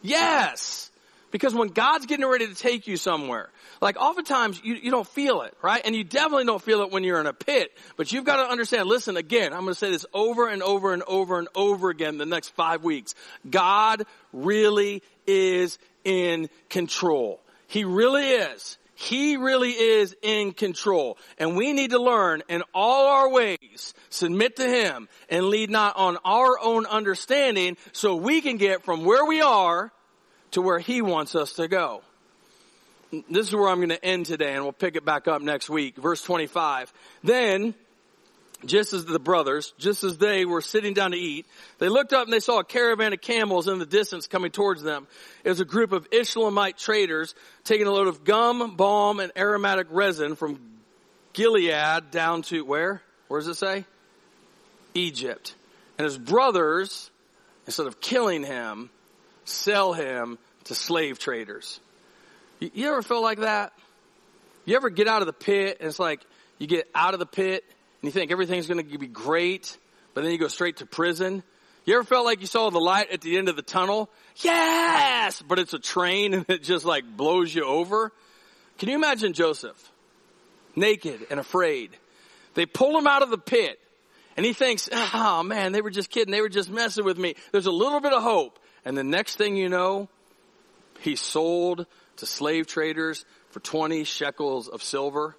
Yes! 0.00 0.90
Because 1.32 1.54
when 1.54 1.68
God's 1.68 2.06
getting 2.06 2.26
ready 2.26 2.46
to 2.46 2.54
take 2.54 2.86
you 2.86 2.96
somewhere, 2.96 3.48
like 3.80 3.96
oftentimes 3.96 4.60
you, 4.62 4.74
you 4.74 4.90
don't 4.90 5.06
feel 5.06 5.42
it, 5.42 5.54
right? 5.62 5.80
And 5.84 5.96
you 5.96 6.04
definitely 6.04 6.44
don't 6.44 6.62
feel 6.62 6.82
it 6.82 6.92
when 6.92 7.04
you're 7.04 7.18
in 7.18 7.26
a 7.26 7.32
pit. 7.32 7.72
But 7.96 8.12
you've 8.12 8.26
got 8.26 8.36
to 8.36 8.50
understand, 8.50 8.88
listen 8.88 9.16
again, 9.16 9.52
I'm 9.52 9.62
going 9.62 9.72
to 9.72 9.74
say 9.74 9.90
this 9.90 10.06
over 10.12 10.48
and 10.48 10.62
over 10.62 10.92
and 10.92 11.02
over 11.02 11.38
and 11.38 11.48
over 11.54 11.88
again 11.90 12.18
the 12.18 12.26
next 12.26 12.50
five 12.50 12.84
weeks. 12.84 13.14
God 13.48 14.04
really 14.32 15.02
is 15.26 15.78
in 16.04 16.48
control. 16.68 17.40
He 17.66 17.84
really 17.84 18.28
is. 18.28 18.76
He 19.02 19.36
really 19.36 19.72
is 19.72 20.14
in 20.22 20.52
control. 20.52 21.18
And 21.36 21.56
we 21.56 21.72
need 21.72 21.90
to 21.90 22.00
learn 22.00 22.44
in 22.48 22.62
all 22.72 23.08
our 23.08 23.28
ways, 23.28 23.94
submit 24.10 24.56
to 24.56 24.64
Him 24.64 25.08
and 25.28 25.46
lead 25.46 25.70
not 25.70 25.96
on 25.96 26.18
our 26.24 26.56
own 26.62 26.86
understanding 26.86 27.76
so 27.90 28.14
we 28.14 28.40
can 28.40 28.58
get 28.58 28.84
from 28.84 29.04
where 29.04 29.24
we 29.24 29.42
are 29.42 29.90
to 30.52 30.62
where 30.62 30.78
He 30.78 31.02
wants 31.02 31.34
us 31.34 31.54
to 31.54 31.66
go. 31.66 32.02
This 33.28 33.48
is 33.48 33.54
where 33.56 33.68
I'm 33.68 33.78
going 33.78 33.88
to 33.88 34.04
end 34.04 34.26
today 34.26 34.54
and 34.54 34.62
we'll 34.62 34.72
pick 34.72 34.94
it 34.94 35.04
back 35.04 35.26
up 35.26 35.42
next 35.42 35.68
week. 35.68 35.96
Verse 35.96 36.22
25. 36.22 36.92
Then 37.24 37.74
just 38.64 38.92
as 38.92 39.04
the 39.04 39.18
brothers, 39.18 39.72
just 39.78 40.04
as 40.04 40.18
they 40.18 40.44
were 40.44 40.60
sitting 40.60 40.94
down 40.94 41.12
to 41.12 41.16
eat, 41.16 41.46
they 41.78 41.88
looked 41.88 42.12
up 42.12 42.24
and 42.24 42.32
they 42.32 42.40
saw 42.40 42.60
a 42.60 42.64
caravan 42.64 43.12
of 43.12 43.20
camels 43.20 43.68
in 43.68 43.78
the 43.78 43.86
distance 43.86 44.26
coming 44.26 44.50
towards 44.50 44.82
them. 44.82 45.06
It 45.44 45.48
was 45.48 45.60
a 45.60 45.64
group 45.64 45.92
of 45.92 46.06
Ishmaelite 46.12 46.78
traders 46.78 47.34
taking 47.64 47.86
a 47.86 47.90
load 47.90 48.08
of 48.08 48.24
gum, 48.24 48.76
balm, 48.76 49.20
and 49.20 49.32
aromatic 49.36 49.88
resin 49.90 50.36
from 50.36 50.60
Gilead 51.32 52.10
down 52.10 52.42
to 52.42 52.64
where? 52.64 53.02
Where 53.28 53.40
does 53.40 53.48
it 53.48 53.54
say? 53.54 53.84
Egypt. 54.94 55.54
And 55.98 56.04
his 56.04 56.18
brothers, 56.18 57.10
instead 57.66 57.86
of 57.86 58.00
killing 58.00 58.44
him, 58.44 58.90
sell 59.44 59.92
him 59.92 60.38
to 60.64 60.74
slave 60.74 61.18
traders. 61.18 61.80
You 62.60 62.88
ever 62.88 63.02
feel 63.02 63.22
like 63.22 63.40
that? 63.40 63.72
You 64.64 64.76
ever 64.76 64.90
get 64.90 65.08
out 65.08 65.22
of 65.22 65.26
the 65.26 65.32
pit 65.32 65.78
and 65.80 65.88
it's 65.88 65.98
like 65.98 66.20
you 66.58 66.68
get 66.68 66.88
out 66.94 67.14
of 67.14 67.20
the 67.20 67.26
pit 67.26 67.64
and 68.02 68.08
you 68.08 68.12
think 68.12 68.32
everything's 68.32 68.66
going 68.66 68.84
to 68.84 68.98
be 68.98 69.06
great, 69.06 69.78
but 70.12 70.22
then 70.22 70.32
you 70.32 70.38
go 70.38 70.48
straight 70.48 70.78
to 70.78 70.86
prison. 70.86 71.44
You 71.84 71.94
ever 71.94 72.04
felt 72.04 72.24
like 72.24 72.40
you 72.40 72.48
saw 72.48 72.68
the 72.70 72.80
light 72.80 73.12
at 73.12 73.20
the 73.20 73.38
end 73.38 73.48
of 73.48 73.54
the 73.54 73.62
tunnel? 73.62 74.10
Yes! 74.42 75.40
But 75.40 75.60
it's 75.60 75.72
a 75.72 75.78
train 75.78 76.34
and 76.34 76.44
it 76.48 76.64
just 76.64 76.84
like 76.84 77.04
blows 77.04 77.54
you 77.54 77.64
over. 77.64 78.12
Can 78.78 78.88
you 78.88 78.96
imagine 78.96 79.34
Joseph? 79.34 79.90
Naked 80.74 81.28
and 81.30 81.38
afraid. 81.38 81.90
They 82.54 82.66
pull 82.66 82.98
him 82.98 83.06
out 83.06 83.22
of 83.22 83.30
the 83.30 83.38
pit 83.38 83.78
and 84.36 84.44
he 84.44 84.52
thinks, 84.52 84.88
oh 84.92 85.44
man, 85.44 85.70
they 85.70 85.80
were 85.80 85.90
just 85.90 86.10
kidding. 86.10 86.32
They 86.32 86.40
were 86.40 86.48
just 86.48 86.70
messing 86.70 87.04
with 87.04 87.18
me. 87.18 87.36
There's 87.52 87.66
a 87.66 87.72
little 87.72 88.00
bit 88.00 88.12
of 88.12 88.22
hope. 88.22 88.58
And 88.84 88.98
the 88.98 89.04
next 89.04 89.36
thing 89.36 89.56
you 89.56 89.68
know, 89.68 90.08
he's 91.00 91.20
sold 91.20 91.86
to 92.16 92.26
slave 92.26 92.66
traders 92.66 93.24
for 93.50 93.60
20 93.60 94.02
shekels 94.02 94.66
of 94.66 94.82
silver. 94.82 95.36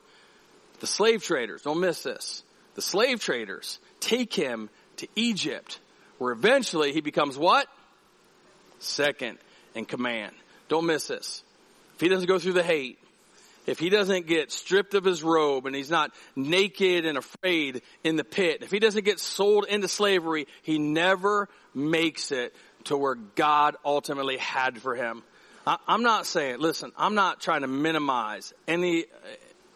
The 0.79 0.87
slave 0.87 1.23
traders, 1.23 1.63
don't 1.63 1.81
miss 1.81 2.03
this 2.03 2.43
the 2.75 2.81
slave 2.81 3.19
traders 3.19 3.79
take 3.99 4.33
him 4.33 4.69
to 4.97 5.07
Egypt, 5.15 5.79
where 6.17 6.31
eventually 6.31 6.93
he 6.93 7.01
becomes 7.01 7.37
what? 7.37 7.67
Second 8.79 9.37
in 9.75 9.85
command. 9.85 10.33
Don't 10.67 10.85
miss 10.85 11.07
this. 11.07 11.43
If 11.95 12.01
he 12.01 12.09
doesn't 12.09 12.27
go 12.27 12.39
through 12.39 12.53
the 12.53 12.63
hate, 12.63 12.99
if 13.65 13.79
he 13.79 13.89
doesn't 13.89 14.27
get 14.27 14.51
stripped 14.51 14.93
of 14.93 15.05
his 15.05 15.23
robe 15.23 15.65
and 15.65 15.75
he's 15.75 15.89
not 15.89 16.11
naked 16.35 17.05
and 17.05 17.17
afraid 17.17 17.81
in 18.03 18.17
the 18.17 18.23
pit, 18.23 18.61
if 18.61 18.71
he 18.71 18.79
doesn't 18.79 19.05
get 19.05 19.19
sold 19.19 19.65
into 19.65 19.87
slavery, 19.87 20.47
he 20.63 20.77
never 20.77 21.47
makes 21.73 22.31
it 22.31 22.53
to 22.85 22.97
where 22.97 23.15
God 23.15 23.75
ultimately 23.85 24.37
had 24.37 24.81
for 24.81 24.95
him. 24.95 25.23
I, 25.65 25.77
am 25.87 26.03
not 26.03 26.25
saying, 26.25 26.59
listen, 26.59 26.91
I'm 26.97 27.15
not 27.15 27.39
trying 27.39 27.61
to 27.61 27.67
minimize 27.67 28.53
any, 28.67 29.05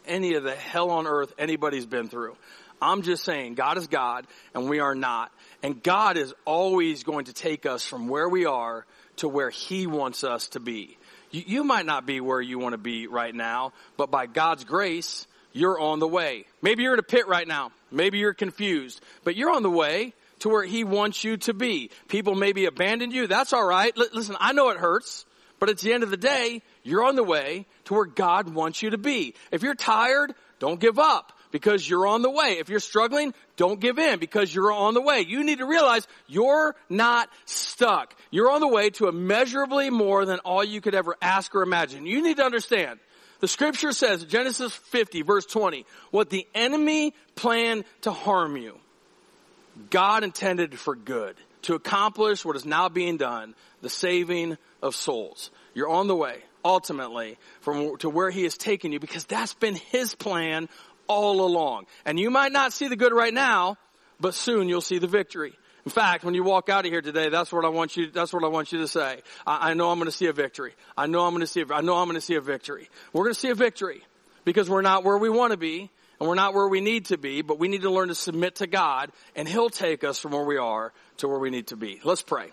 any 0.06 0.34
of 0.34 0.44
the 0.44 0.54
hell 0.54 0.90
on 0.90 1.08
earth 1.08 1.34
anybody's 1.38 1.86
been 1.86 2.10
through. 2.10 2.36
I'm 2.82 3.02
just 3.02 3.24
saying 3.24 3.56
God 3.56 3.78
is 3.78 3.88
God 3.88 4.28
and 4.54 4.70
we 4.70 4.80
are 4.80 4.96
not. 4.96 5.32
And 5.64 5.82
God 5.82 6.18
is 6.18 6.34
always 6.46 7.04
going 7.04 7.26
to 7.26 7.34
take 7.34 7.66
us 7.66 7.86
from 7.86 8.08
where 8.08 8.30
we 8.30 8.46
are 8.46 8.86
to 9.18 9.28
where 9.28 9.50
He 9.50 9.88
wants 9.88 10.24
us 10.24 10.50
to 10.50 10.60
be. 10.60 10.98
You, 11.32 11.44
you 11.46 11.64
might 11.64 11.86
not 11.86 12.06
be 12.06 12.22
where 12.22 12.42
you 12.42 12.60
want 12.60 12.74
to 12.74 12.78
be 12.78 13.08
right 13.08 13.34
now, 13.34 13.74
but 13.98 14.12
by 14.12 14.28
God's 14.28 14.64
grace, 14.64 15.28
you're 15.54 15.80
on 15.80 16.00
the 16.00 16.08
way. 16.08 16.46
Maybe 16.62 16.84
you're 16.84 16.94
in 16.94 17.00
a 17.00 17.04
pit 17.04 17.28
right 17.28 17.48
now. 17.48 17.72
Maybe 17.92 18.20
you're 18.20 18.34
confused, 18.34 19.02
but 19.24 19.36
you're 19.36 19.52
on 19.52 19.64
the 19.64 19.72
way 19.72 20.14
to 20.40 20.50
where 20.50 20.64
He 20.64 20.84
wants 20.84 21.24
you 21.24 21.38
to 21.38 21.54
be. 21.54 21.90
People 22.08 22.36
maybe 22.36 22.66
abandoned 22.66 23.14
you. 23.14 23.28
That's 23.28 23.54
alright. 23.54 23.94
L- 23.98 24.06
listen, 24.14 24.36
I 24.40 24.54
know 24.54 24.70
it 24.70 24.78
hurts, 24.78 25.26
but 25.60 25.70
at 25.70 25.80
the 25.80 25.94
end 25.94 26.04
of 26.04 26.12
the 26.12 26.18
day, 26.18 26.62
you're 26.84 27.04
on 27.04 27.16
the 27.16 27.24
way 27.24 27.66
to 27.86 27.96
where 27.96 28.06
God 28.06 28.54
wants 28.54 28.84
you 28.84 28.92
to 28.92 28.98
be. 28.98 29.34
If 29.52 29.64
you're 29.64 29.76
tired, 29.76 30.36
don't 30.60 30.80
give 30.80 31.00
up 31.00 31.34
because 31.52 31.88
you're 31.88 32.08
on 32.08 32.22
the 32.22 32.30
way. 32.30 32.58
If 32.60 32.70
you're 32.70 32.80
struggling, 32.80 33.34
don't 33.56 33.80
give 33.80 34.00
in 34.00 34.20
because 34.20 34.54
you're 34.54 34.72
on 34.72 34.94
the 34.94 35.02
way. 35.02 35.22
You 35.22 35.44
need 35.44 35.60
to 35.60 35.66
realize 35.66 36.08
you're 36.28 36.76
not 36.90 37.30
stuck. 37.46 38.16
You're 38.32 38.52
on 38.52 38.62
the 38.62 38.68
way 38.68 38.90
to 38.92 39.08
immeasurably 39.08 39.90
more 39.90 40.26
than 40.26 40.40
all 40.40 40.64
you 40.64 40.82
could 40.82 40.96
ever 40.96 41.16
ask 41.22 41.54
or 41.56 41.62
imagine. 41.62 42.06
You 42.06 42.22
need 42.22 42.38
to 42.38 42.44
understand. 42.44 43.00
The 43.40 43.48
scripture 43.48 43.92
says, 43.92 44.24
Genesis 44.26 44.74
50 44.74 45.22
verse 45.22 45.46
20, 45.46 45.86
what 46.12 46.30
the 46.30 46.48
enemy 46.56 47.14
planned 47.36 47.86
to 48.02 48.12
harm 48.12 48.58
you, 48.58 48.80
God 49.90 50.24
intended 50.24 50.78
for 50.78 50.96
good, 50.96 51.36
to 51.64 51.76
accomplish 51.76 52.44
what 52.44 52.56
is 52.56 52.66
now 52.66 52.90
being 52.90 53.18
done, 53.18 53.54
the 53.82 53.90
saving 53.90 54.58
of 54.82 54.96
souls. 54.96 55.52
You're 55.76 55.90
on 55.90 56.08
the 56.08 56.16
way, 56.16 56.42
ultimately, 56.66 57.38
from 57.62 57.98
to 57.98 58.10
where 58.10 58.32
he 58.32 58.44
has 58.44 58.58
taken 58.58 58.92
you 58.92 59.00
because 59.00 59.26
that's 59.26 59.54
been 59.54 59.76
his 59.76 60.16
plan 60.16 60.68
all 61.08 61.46
along. 61.46 61.86
And 62.06 62.20
you 62.20 62.30
might 62.30 62.52
not 62.52 62.74
see 62.74 62.88
the 62.88 62.96
good 62.96 63.14
right 63.14 63.34
now, 63.34 63.78
but 64.20 64.34
soon 64.34 64.70
you'll 64.70 64.82
see 64.82 65.00
the 65.00 65.08
victory. 65.08 65.54
In 65.86 65.92
fact, 65.92 66.26
when 66.26 66.34
you 66.34 66.44
walk 66.44 66.68
out 66.68 66.86
of 66.86 66.92
here 66.92 67.02
today, 67.02 67.30
that's 67.30 67.52
what 67.52 67.64
I 67.64 67.70
want 67.70 67.96
you, 67.96 68.12
that's 68.12 68.34
what 68.34 68.44
I 68.44 68.48
want 68.48 68.74
you 68.74 68.80
to 68.80 68.90
say. 68.90 69.22
I, 69.46 69.72
I 69.72 69.74
know 69.74 69.90
I'm 69.90 69.98
going 70.00 70.12
to 70.12 70.16
see 70.16 70.26
a 70.26 70.34
victory. 70.34 70.74
I 70.98 71.08
know 71.08 71.22
I'm 71.22 71.32
going 71.32 71.42
to 71.42 71.48
see, 71.48 71.62
a, 71.62 71.74
I 71.74 71.80
know 71.80 71.96
I'm 71.96 72.08
going 72.08 72.16
to 72.16 72.22
see 72.22 72.36
a 72.36 72.42
victory. 72.42 72.90
We're 73.14 73.24
going 73.24 73.34
to 73.34 73.40
see 73.40 73.50
a 73.50 73.56
victory 73.56 74.04
because 74.44 74.70
we're 74.70 74.82
not 74.82 75.06
where 75.06 75.18
we 75.18 75.30
want 75.30 75.52
to 75.52 75.58
be 75.58 75.90
and 76.20 76.28
we're 76.28 76.36
not 76.36 76.54
where 76.54 76.68
we 76.68 76.82
need 76.82 77.06
to 77.06 77.18
be, 77.18 77.42
but 77.42 77.58
we 77.58 77.70
need 77.70 77.84
to 77.84 77.90
learn 77.90 78.10
to 78.10 78.16
submit 78.16 78.56
to 78.56 78.68
God 78.68 79.12
and 79.36 79.48
He'll 79.48 79.70
take 79.70 80.04
us 80.04 80.20
from 80.20 80.34
where 80.34 80.44
we 80.44 80.58
are 80.58 80.92
to 81.18 81.30
where 81.30 81.40
we 81.40 81.52
need 81.52 81.68
to 81.68 81.78
be. 81.78 82.02
Let's 82.04 82.22
pray. 82.22 82.52